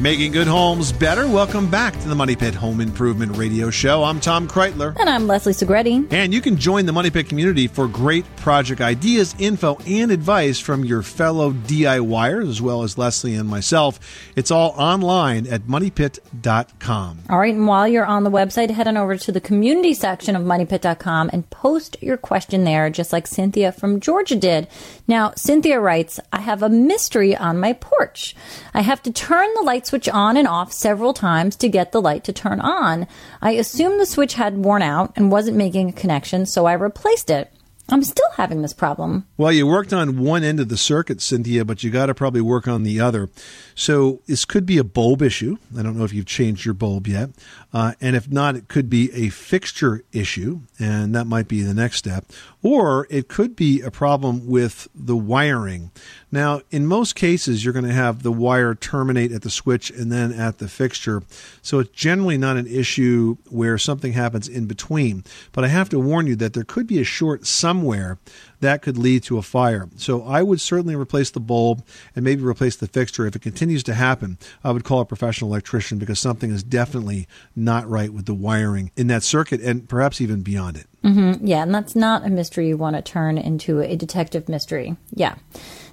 Making 0.00 0.30
good 0.30 0.46
homes 0.46 0.92
better. 0.92 1.26
Welcome 1.26 1.68
back 1.68 1.92
to 2.02 2.08
the 2.08 2.14
Money 2.14 2.36
Pit 2.36 2.54
Home 2.54 2.80
Improvement 2.80 3.36
Radio 3.36 3.68
Show. 3.68 4.04
I'm 4.04 4.20
Tom 4.20 4.46
Kraeutler. 4.46 4.96
And 4.96 5.10
I'm 5.10 5.26
Leslie 5.26 5.52
Segrete. 5.52 6.12
And 6.12 6.32
you 6.32 6.40
can 6.40 6.56
join 6.56 6.86
the 6.86 6.92
Money 6.92 7.10
Pit 7.10 7.28
community 7.28 7.66
for 7.66 7.88
great 7.88 8.24
project 8.36 8.80
ideas, 8.80 9.34
info, 9.40 9.76
and 9.88 10.12
advice 10.12 10.60
from 10.60 10.84
your 10.84 11.02
fellow 11.02 11.50
DIYers, 11.50 12.48
as 12.48 12.62
well 12.62 12.84
as 12.84 12.96
Leslie 12.96 13.34
and 13.34 13.48
myself. 13.48 13.98
It's 14.36 14.52
all 14.52 14.72
online 14.78 15.48
at 15.48 15.62
moneypit.com. 15.62 17.18
All 17.28 17.38
right, 17.40 17.54
and 17.54 17.66
while 17.66 17.88
you're 17.88 18.06
on 18.06 18.22
the 18.22 18.30
website, 18.30 18.70
head 18.70 18.86
on 18.86 18.96
over 18.96 19.16
to 19.16 19.32
the 19.32 19.40
community 19.40 19.94
section 19.94 20.36
of 20.36 20.44
moneypit.com 20.44 21.30
and 21.32 21.50
post 21.50 21.96
your 22.00 22.16
question 22.16 22.62
there, 22.62 22.88
just 22.88 23.12
like 23.12 23.26
Cynthia 23.26 23.72
from 23.72 23.98
Georgia 23.98 24.36
did. 24.36 24.68
Now, 25.08 25.32
Cynthia 25.34 25.80
writes, 25.80 26.20
I 26.32 26.42
have 26.42 26.62
a 26.62 26.68
mystery 26.68 27.36
on 27.36 27.58
my 27.58 27.72
porch. 27.72 28.36
I 28.72 28.82
have 28.82 29.02
to 29.02 29.12
turn 29.12 29.48
the 29.54 29.62
light 29.62 29.87
switch 29.88 30.08
on 30.08 30.36
and 30.36 30.46
off 30.46 30.72
several 30.72 31.14
times 31.14 31.56
to 31.56 31.68
get 31.68 31.92
the 31.92 32.00
light 32.00 32.24
to 32.24 32.32
turn 32.32 32.60
on. 32.60 33.06
I 33.40 33.52
assumed 33.52 33.98
the 33.98 34.06
switch 34.06 34.34
had 34.34 34.58
worn 34.58 34.82
out 34.82 35.12
and 35.16 35.32
wasn't 35.32 35.56
making 35.56 35.88
a 35.88 35.92
connection, 35.92 36.46
so 36.46 36.66
I 36.66 36.74
replaced 36.74 37.30
it. 37.30 37.52
I'm 37.90 38.04
still 38.04 38.30
having 38.34 38.60
this 38.60 38.74
problem. 38.74 39.26
Well, 39.38 39.50
you 39.50 39.66
worked 39.66 39.94
on 39.94 40.18
one 40.18 40.44
end 40.44 40.60
of 40.60 40.68
the 40.68 40.76
circuit, 40.76 41.22
Cynthia, 41.22 41.64
but 41.64 41.82
you 41.82 41.90
got 41.90 42.06
to 42.06 42.14
probably 42.14 42.42
work 42.42 42.68
on 42.68 42.82
the 42.82 43.00
other. 43.00 43.30
So 43.78 44.22
this 44.26 44.44
could 44.44 44.66
be 44.66 44.76
a 44.76 44.82
bulb 44.82 45.22
issue. 45.22 45.56
I 45.78 45.82
don't 45.82 45.96
know 45.96 46.02
if 46.02 46.12
you've 46.12 46.26
changed 46.26 46.64
your 46.64 46.74
bulb 46.74 47.06
yet. 47.06 47.30
Uh, 47.72 47.92
and 48.00 48.16
if 48.16 48.28
not, 48.28 48.56
it 48.56 48.66
could 48.66 48.90
be 48.90 49.12
a 49.12 49.28
fixture 49.28 50.02
issue, 50.12 50.62
and 50.80 51.14
that 51.14 51.28
might 51.28 51.46
be 51.46 51.62
the 51.62 51.74
next 51.74 51.98
step. 51.98 52.24
Or 52.60 53.06
it 53.08 53.28
could 53.28 53.54
be 53.54 53.80
a 53.80 53.92
problem 53.92 54.48
with 54.48 54.88
the 54.96 55.16
wiring. 55.16 55.92
Now, 56.32 56.62
in 56.72 56.88
most 56.88 57.14
cases, 57.14 57.64
you're 57.64 57.72
going 57.72 57.84
to 57.84 57.92
have 57.92 58.24
the 58.24 58.32
wire 58.32 58.74
terminate 58.74 59.30
at 59.30 59.42
the 59.42 59.50
switch 59.50 59.90
and 59.90 60.10
then 60.10 60.32
at 60.32 60.58
the 60.58 60.66
fixture. 60.66 61.22
So 61.62 61.78
it's 61.78 61.90
generally 61.90 62.36
not 62.36 62.56
an 62.56 62.66
issue 62.66 63.36
where 63.48 63.78
something 63.78 64.12
happens 64.12 64.48
in 64.48 64.66
between. 64.66 65.22
But 65.52 65.62
I 65.62 65.68
have 65.68 65.88
to 65.90 66.00
warn 66.00 66.26
you 66.26 66.34
that 66.34 66.52
there 66.52 66.64
could 66.64 66.88
be 66.88 67.00
a 67.00 67.04
short 67.04 67.46
somewhere 67.46 68.18
that 68.60 68.82
could 68.82 68.98
lead 68.98 69.22
to 69.24 69.38
a 69.38 69.42
fire. 69.42 69.88
So 69.96 70.22
I 70.24 70.42
would 70.42 70.60
certainly 70.60 70.96
replace 70.96 71.30
the 71.30 71.40
bulb 71.40 71.84
and 72.14 72.24
maybe 72.24 72.42
replace 72.42 72.76
the 72.76 72.88
fixture. 72.88 73.26
If 73.26 73.36
it 73.36 73.42
continues 73.42 73.82
to 73.84 73.94
happen, 73.94 74.38
I 74.64 74.70
would 74.70 74.84
call 74.84 75.00
a 75.00 75.04
professional 75.04 75.50
electrician 75.50 75.98
because 75.98 76.18
something 76.18 76.50
is 76.50 76.62
definitely 76.62 77.28
not 77.54 77.88
right 77.88 78.12
with 78.12 78.26
the 78.26 78.34
wiring 78.34 78.90
in 78.96 79.06
that 79.08 79.22
circuit 79.22 79.60
and 79.60 79.88
perhaps 79.88 80.20
even 80.20 80.42
beyond 80.42 80.76
it. 80.76 80.86
Mm-hmm. 81.04 81.46
Yeah, 81.46 81.62
and 81.62 81.74
that's 81.74 81.94
not 81.94 82.26
a 82.26 82.30
mystery 82.30 82.68
you 82.68 82.76
want 82.76 82.96
to 82.96 83.02
turn 83.02 83.38
into 83.38 83.80
a 83.80 83.96
detective 83.96 84.48
mystery. 84.48 84.96
Yeah. 85.14 85.36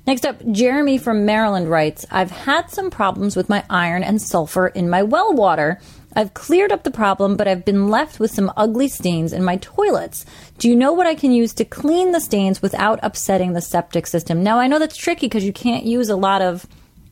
Next 0.08 0.26
up, 0.26 0.40
Jeremy 0.52 0.98
from 0.98 1.26
Maryland 1.26 1.70
writes 1.70 2.06
I've 2.12 2.32
had 2.32 2.70
some 2.70 2.92
problems 2.92 3.36
with 3.36 3.50
my 3.50 3.64
iron 3.70 4.04
and 4.04 4.22
sulfur 4.22 4.68
in 4.68 4.90
my 4.90 5.04
well 5.04 5.34
water. 5.34 5.80
I've 6.16 6.34
cleared 6.34 6.72
up 6.72 6.84
the 6.84 6.92
problem, 6.92 7.36
but 7.36 7.48
I've 7.48 7.66
been 7.66 7.90
left 7.90 8.20
with 8.20 8.32
some 8.32 8.52
ugly 8.56 8.88
stains 8.88 9.34
in 9.34 9.44
my 9.44 9.58
toilets. 9.58 10.26
Do 10.58 10.70
you 10.70 10.76
know 10.76 10.94
what 10.94 11.08
I 11.08 11.16
can 11.16 11.32
use 11.32 11.54
to 11.56 11.66
clean 11.66 12.12
the 12.12 12.22
stains 12.22 12.62
without 12.62 13.00
upsetting 13.04 13.54
the 13.54 13.62
septic 13.62 14.08
system? 14.08 14.44
Now, 14.44 14.60
I 14.60 14.68
know 14.68 14.80
that's 14.80 14.98
tricky 14.98 15.28
because 15.28 15.44
you 15.44 15.54
can't 15.54 15.86
use 15.86 16.10
a 16.10 16.16
lot 16.16 16.42
of 16.42 16.66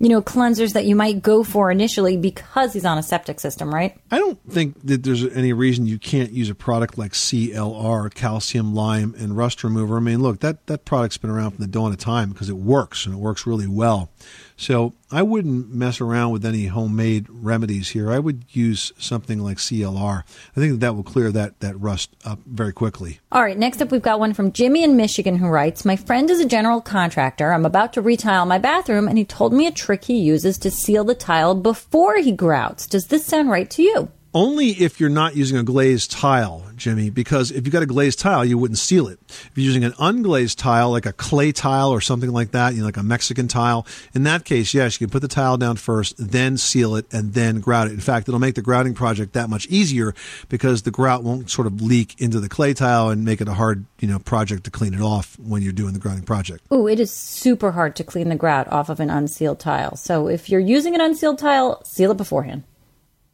you 0.04 0.10
know, 0.10 0.22
cleansers 0.22 0.74
that 0.74 0.84
you 0.84 0.98
might 0.98 1.22
go 1.22 1.46
for 1.46 1.72
initially 1.72 2.18
because 2.18 2.74
he's 2.74 2.84
on 2.84 2.98
a 2.98 3.04
septic 3.04 3.40
system, 3.40 3.74
right? 3.74 3.98
I 4.12 4.18
don't 4.18 4.38
think 4.52 4.86
that 4.86 5.04
there's 5.04 5.24
any 5.24 5.54
reason 5.54 5.86
you 5.86 5.98
can't 5.98 6.32
use 6.32 6.50
a 6.50 6.56
product 6.56 6.98
like 6.98 7.14
CLR, 7.14 8.14
calcium 8.14 8.76
lime, 8.76 9.16
and 9.18 9.38
rust 9.38 9.64
remover. 9.64 9.96
I 9.96 10.02
mean, 10.02 10.22
look, 10.22 10.42
that, 10.42 10.68
that 10.68 10.84
product's 10.84 11.18
been 11.18 11.30
around 11.30 11.52
from 11.52 11.62
the 11.62 11.72
dawn 11.72 11.94
of 11.94 12.00
time 12.00 12.32
because 12.32 12.50
it 12.50 12.58
works 12.58 13.06
and 13.06 13.16
it 13.16 13.18
works 13.18 13.48
really 13.48 13.68
well. 13.68 14.10
So 14.58 14.94
I 15.12 15.22
wouldn't 15.22 15.74
mess 15.74 16.00
around 16.00 16.32
with 16.32 16.46
any 16.46 16.68
homemade 16.68 17.28
remedies 17.30 17.90
here. 17.90 18.12
I 18.12 18.20
would 18.20 18.46
use 18.50 18.92
something 18.98 19.40
like 19.40 19.58
CLR. 19.58 20.24
I 20.56 20.60
think 20.60 20.74
that, 20.74 20.80
that 20.82 20.96
will 20.96 21.04
clear 21.04 21.32
that, 21.32 21.60
that 21.60 21.80
rust 21.80 22.16
up 22.24 22.40
very 22.46 22.74
quickly. 22.74 23.20
All 23.32 23.42
right, 23.42 23.58
next 23.58 23.82
up, 23.82 23.92
we've 23.92 24.02
got 24.02 24.20
one 24.20 24.34
from 24.34 24.52
Jimmy 24.52 24.84
in 24.84 24.96
Michigan 24.96 25.38
who 25.38 25.48
writes 25.48 25.86
My 25.86 25.96
friend 25.96 26.30
is 26.30 26.40
a 26.40 26.48
general 26.48 26.82
contractor. 26.82 27.52
I'm 27.52 27.66
about 27.66 27.94
to 27.94 28.02
retile 28.02 28.46
my 28.46 28.58
bathroom, 28.58 29.08
and 29.08 29.18
he 29.18 29.26
told 29.26 29.54
me 29.54 29.68
a 29.68 29.72
trick 29.72 30.06
he 30.06 30.20
uses 30.20 30.58
to 30.60 30.72
seal 30.72 31.04
the 31.04 31.16
tile 31.16 31.56
before 31.56 32.18
he 32.18 32.32
grouts. 32.32 32.88
Does 32.88 33.08
this 33.08 33.26
sound 33.26 33.50
right 33.50 33.70
to 33.72 33.82
you? 33.82 34.12
Only 34.36 34.70
if 34.70 35.00
you're 35.00 35.12
not 35.12 35.36
using 35.36 35.60
a 35.60 35.64
glazed 35.64 36.10
tile, 36.10 36.64
Jimmy, 36.76 37.12
because 37.12 37.52
if 37.52 37.66
you've 37.66 37.72
got 37.72 37.84
a 37.84 37.86
glazed 37.86 38.18
tile, 38.18 38.44
you 38.44 38.58
wouldn't 38.58 38.80
seal 38.80 39.08
it. 39.08 39.20
If 39.28 39.52
you're 39.54 39.66
using 39.66 39.84
an 39.84 39.92
unglazed 39.94 40.58
tile, 40.58 40.90
like 40.90 41.06
a 41.06 41.14
clay 41.14 41.52
tile 41.52 41.92
or 41.92 42.02
something 42.02 42.32
like 42.32 42.50
that, 42.52 42.74
you 42.74 42.80
know, 42.80 42.86
like 42.86 42.98
a 42.98 43.04
Mexican 43.04 43.48
tile, 43.48 43.86
in 44.16 44.24
that 44.24 44.44
case, 44.44 44.74
yes, 44.74 45.00
you 45.00 45.06
can 45.06 45.12
put 45.12 45.22
the 45.22 45.28
tile 45.28 45.58
down 45.58 45.76
first, 45.76 46.16
then 46.18 46.58
seal 46.58 46.96
it, 46.96 47.06
and 47.14 47.36
then 47.36 47.60
grout 47.60 47.86
it. 47.86 47.94
In 47.94 48.00
fact, 48.00 48.28
it'll 48.28 48.40
make 48.40 48.56
the 48.56 48.64
grouting 48.64 48.96
project 48.96 49.34
that 49.34 49.52
much 49.52 49.68
easier 49.68 50.16
because 50.50 50.82
the 50.82 50.92
grout 50.92 51.22
won't 51.22 51.52
sort 51.52 51.68
of 51.68 51.80
leak 51.84 52.20
into 52.20 52.40
the 52.40 52.50
clay 52.50 52.74
tile 52.74 53.10
and 53.10 53.24
make 53.24 53.40
it 53.40 53.48
a 53.48 53.54
hard, 53.54 53.86
you 54.00 54.08
know, 54.08 54.18
project 54.18 54.64
to 54.64 54.72
clean 54.72 54.96
it 54.96 55.02
off 55.02 55.38
when 55.38 55.62
you're 55.62 55.72
doing 55.72 55.94
the 55.94 56.00
grouting 56.00 56.24
project. 56.24 56.64
Oh, 56.72 56.88
it 56.88 57.00
is 57.00 57.12
super 57.12 57.74
hard 57.74 57.96
to 57.98 58.04
clean 58.04 58.30
the 58.30 58.36
grout 58.36 58.68
off 58.72 58.90
of 58.90 59.00
an 59.00 59.12
unsealed 59.12 59.60
tile. 59.60 59.96
So 59.96 60.28
if 60.28 60.50
you're 60.50 60.60
using 60.60 60.96
an 60.96 61.02
unsealed 61.02 61.38
tile, 61.38 61.84
seal 61.84 62.10
it 62.10 62.18
beforehand. 62.18 62.64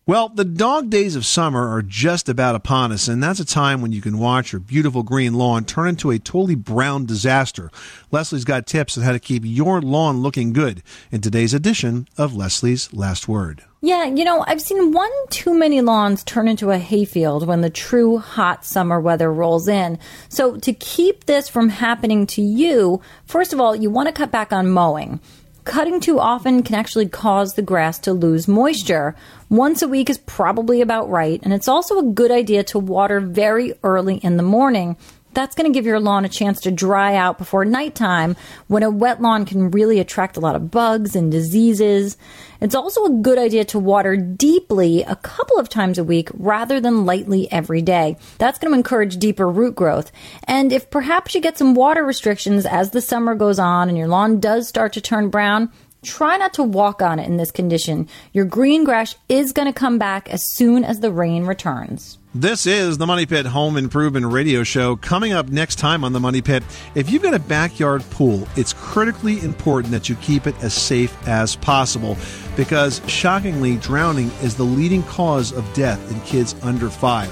Well, 0.09 0.29
the 0.29 0.43
dog 0.43 0.89
days 0.89 1.15
of 1.15 1.23
summer 1.23 1.71
are 1.71 1.83
just 1.83 2.29
about 2.29 2.55
upon 2.55 2.91
us, 2.91 3.07
and 3.07 3.21
that's 3.21 3.39
a 3.39 3.45
time 3.45 3.79
when 3.79 3.91
you 3.91 4.01
can 4.01 4.17
watch 4.17 4.51
your 4.51 4.59
beautiful 4.59 5.03
green 5.03 5.35
lawn 5.35 5.65
turn 5.65 5.89
into 5.89 6.09
a 6.09 6.17
totally 6.17 6.55
brown 6.55 7.05
disaster. 7.05 7.69
Leslie's 8.09 8.43
got 8.43 8.65
tips 8.65 8.97
on 8.97 9.03
how 9.03 9.11
to 9.11 9.19
keep 9.19 9.43
your 9.45 9.83
lawn 9.83 10.23
looking 10.23 10.51
good 10.51 10.81
in 11.11 11.21
today's 11.21 11.53
edition 11.53 12.07
of 12.17 12.35
Leslie's 12.35 12.91
Last 12.91 13.27
Word. 13.27 13.63
Yeah, 13.81 14.05
you 14.05 14.25
know, 14.25 14.43
I've 14.47 14.63
seen 14.63 14.93
one 14.93 15.11
too 15.29 15.53
many 15.53 15.79
lawns 15.79 16.23
turn 16.23 16.47
into 16.47 16.71
a 16.71 16.79
hayfield 16.79 17.45
when 17.45 17.61
the 17.61 17.69
true 17.69 18.17
hot 18.17 18.65
summer 18.65 18.99
weather 18.99 19.31
rolls 19.31 19.67
in. 19.67 19.99
So, 20.27 20.57
to 20.57 20.73
keep 20.73 21.25
this 21.25 21.47
from 21.47 21.69
happening 21.69 22.25
to 22.27 22.41
you, 22.41 22.99
first 23.25 23.53
of 23.53 23.59
all, 23.59 23.75
you 23.75 23.91
want 23.91 24.07
to 24.07 24.13
cut 24.13 24.31
back 24.31 24.51
on 24.51 24.71
mowing. 24.71 25.19
Cutting 25.65 25.99
too 25.99 26.19
often 26.19 26.63
can 26.63 26.75
actually 26.75 27.07
cause 27.07 27.53
the 27.53 27.61
grass 27.61 27.99
to 27.99 28.13
lose 28.13 28.47
moisture. 28.47 29.15
Once 29.49 29.81
a 29.81 29.87
week 29.87 30.09
is 30.09 30.17
probably 30.17 30.81
about 30.81 31.09
right, 31.09 31.39
and 31.43 31.53
it's 31.53 31.67
also 31.67 31.99
a 31.99 32.03
good 32.03 32.31
idea 32.31 32.63
to 32.63 32.79
water 32.79 33.19
very 33.19 33.73
early 33.83 34.15
in 34.17 34.37
the 34.37 34.43
morning. 34.43 34.95
That's 35.33 35.55
going 35.55 35.71
to 35.71 35.77
give 35.77 35.85
your 35.85 35.99
lawn 35.99 36.25
a 36.25 36.29
chance 36.29 36.61
to 36.61 36.71
dry 36.71 37.15
out 37.15 37.37
before 37.37 37.63
nighttime 37.63 38.35
when 38.67 38.83
a 38.83 38.89
wet 38.89 39.21
lawn 39.21 39.45
can 39.45 39.71
really 39.71 39.99
attract 39.99 40.37
a 40.37 40.39
lot 40.39 40.55
of 40.55 40.71
bugs 40.71 41.15
and 41.15 41.31
diseases. 41.31 42.17
It's 42.61 42.75
also 42.75 43.05
a 43.05 43.21
good 43.21 43.37
idea 43.37 43.63
to 43.65 43.79
water 43.79 44.17
deeply 44.17 45.03
a 45.03 45.15
couple 45.15 45.59
of 45.59 45.69
times 45.69 45.97
a 45.97 46.03
week 46.03 46.29
rather 46.33 46.79
than 46.79 47.05
lightly 47.05 47.51
every 47.51 47.81
day. 47.81 48.17
That's 48.37 48.59
going 48.59 48.71
to 48.71 48.77
encourage 48.77 49.17
deeper 49.17 49.47
root 49.47 49.75
growth. 49.75 50.11
And 50.45 50.73
if 50.73 50.89
perhaps 50.89 51.35
you 51.35 51.41
get 51.41 51.57
some 51.57 51.75
water 51.75 52.03
restrictions 52.03 52.65
as 52.65 52.91
the 52.91 53.01
summer 53.01 53.35
goes 53.35 53.59
on 53.59 53.87
and 53.87 53.97
your 53.97 54.07
lawn 54.07 54.39
does 54.39 54.67
start 54.67 54.93
to 54.93 55.01
turn 55.01 55.29
brown, 55.29 55.71
Try 56.01 56.37
not 56.37 56.53
to 56.53 56.63
walk 56.63 57.01
on 57.01 57.19
it 57.19 57.27
in 57.27 57.35
this 57.35 57.51
condition. 57.51 58.07
Your 58.31 58.45
green 58.45 58.85
grass 58.85 59.15
is 59.27 59.51
going 59.51 59.65
to 59.65 59.77
come 59.77 59.97
back 59.97 60.29
as 60.29 60.49
soon 60.53 60.85
as 60.85 61.01
the 61.01 61.11
rain 61.11 61.45
returns. 61.45 62.18
This 62.35 62.67
is 62.67 62.99
the 62.99 63.07
Money 63.07 63.25
Pit 63.25 63.47
Home 63.47 63.75
Improvement 63.75 64.27
Radio 64.27 64.63
Show. 64.63 64.95
Coming 64.97 65.33
up 65.33 65.49
next 65.49 65.77
time 65.77 66.03
on 66.03 66.13
the 66.13 66.19
Money 66.19 66.43
Pit, 66.43 66.61
if 66.93 67.09
you've 67.09 67.23
got 67.23 67.33
a 67.33 67.39
backyard 67.39 68.03
pool, 68.11 68.47
it's 68.55 68.71
critically 68.71 69.41
important 69.41 69.91
that 69.93 70.09
you 70.09 70.15
keep 70.17 70.45
it 70.45 70.53
as 70.61 70.75
safe 70.75 71.27
as 71.27 71.55
possible 71.55 72.19
because, 72.55 73.01
shockingly, 73.07 73.77
drowning 73.77 74.29
is 74.43 74.55
the 74.55 74.63
leading 74.63 75.01
cause 75.01 75.51
of 75.51 75.73
death 75.73 76.11
in 76.11 76.21
kids 76.21 76.53
under 76.61 76.91
five. 76.91 77.31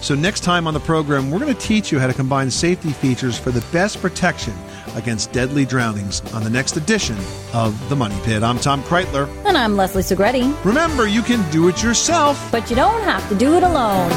So, 0.00 0.14
next 0.14 0.40
time 0.40 0.66
on 0.66 0.72
the 0.72 0.80
program, 0.80 1.30
we're 1.30 1.40
going 1.40 1.54
to 1.54 1.60
teach 1.60 1.92
you 1.92 1.98
how 1.98 2.06
to 2.06 2.14
combine 2.14 2.50
safety 2.50 2.92
features 2.92 3.38
for 3.38 3.50
the 3.50 3.64
best 3.72 4.00
protection 4.00 4.54
against 4.94 5.32
deadly 5.32 5.64
drownings 5.64 6.20
on 6.32 6.42
the 6.44 6.50
next 6.50 6.76
edition 6.76 7.16
of 7.52 7.88
The 7.88 7.96
Money 7.96 8.18
Pit. 8.24 8.42
I'm 8.42 8.58
Tom 8.58 8.82
Kraeutler. 8.82 9.28
And 9.44 9.56
I'm 9.56 9.76
Leslie 9.76 10.02
Segrete. 10.02 10.64
Remember, 10.64 11.06
you 11.06 11.22
can 11.22 11.48
do 11.50 11.68
it 11.68 11.82
yourself, 11.82 12.50
but 12.50 12.68
you 12.70 12.76
don't 12.76 13.02
have 13.02 13.26
to 13.28 13.34
do 13.34 13.54
it 13.54 13.62
alone. 13.62 14.10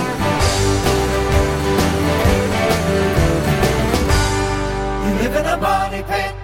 You 5.04 5.14
live 5.22 5.36
in 5.36 5.46
a 5.46 5.58
money 5.58 6.04
pit. 6.04 6.43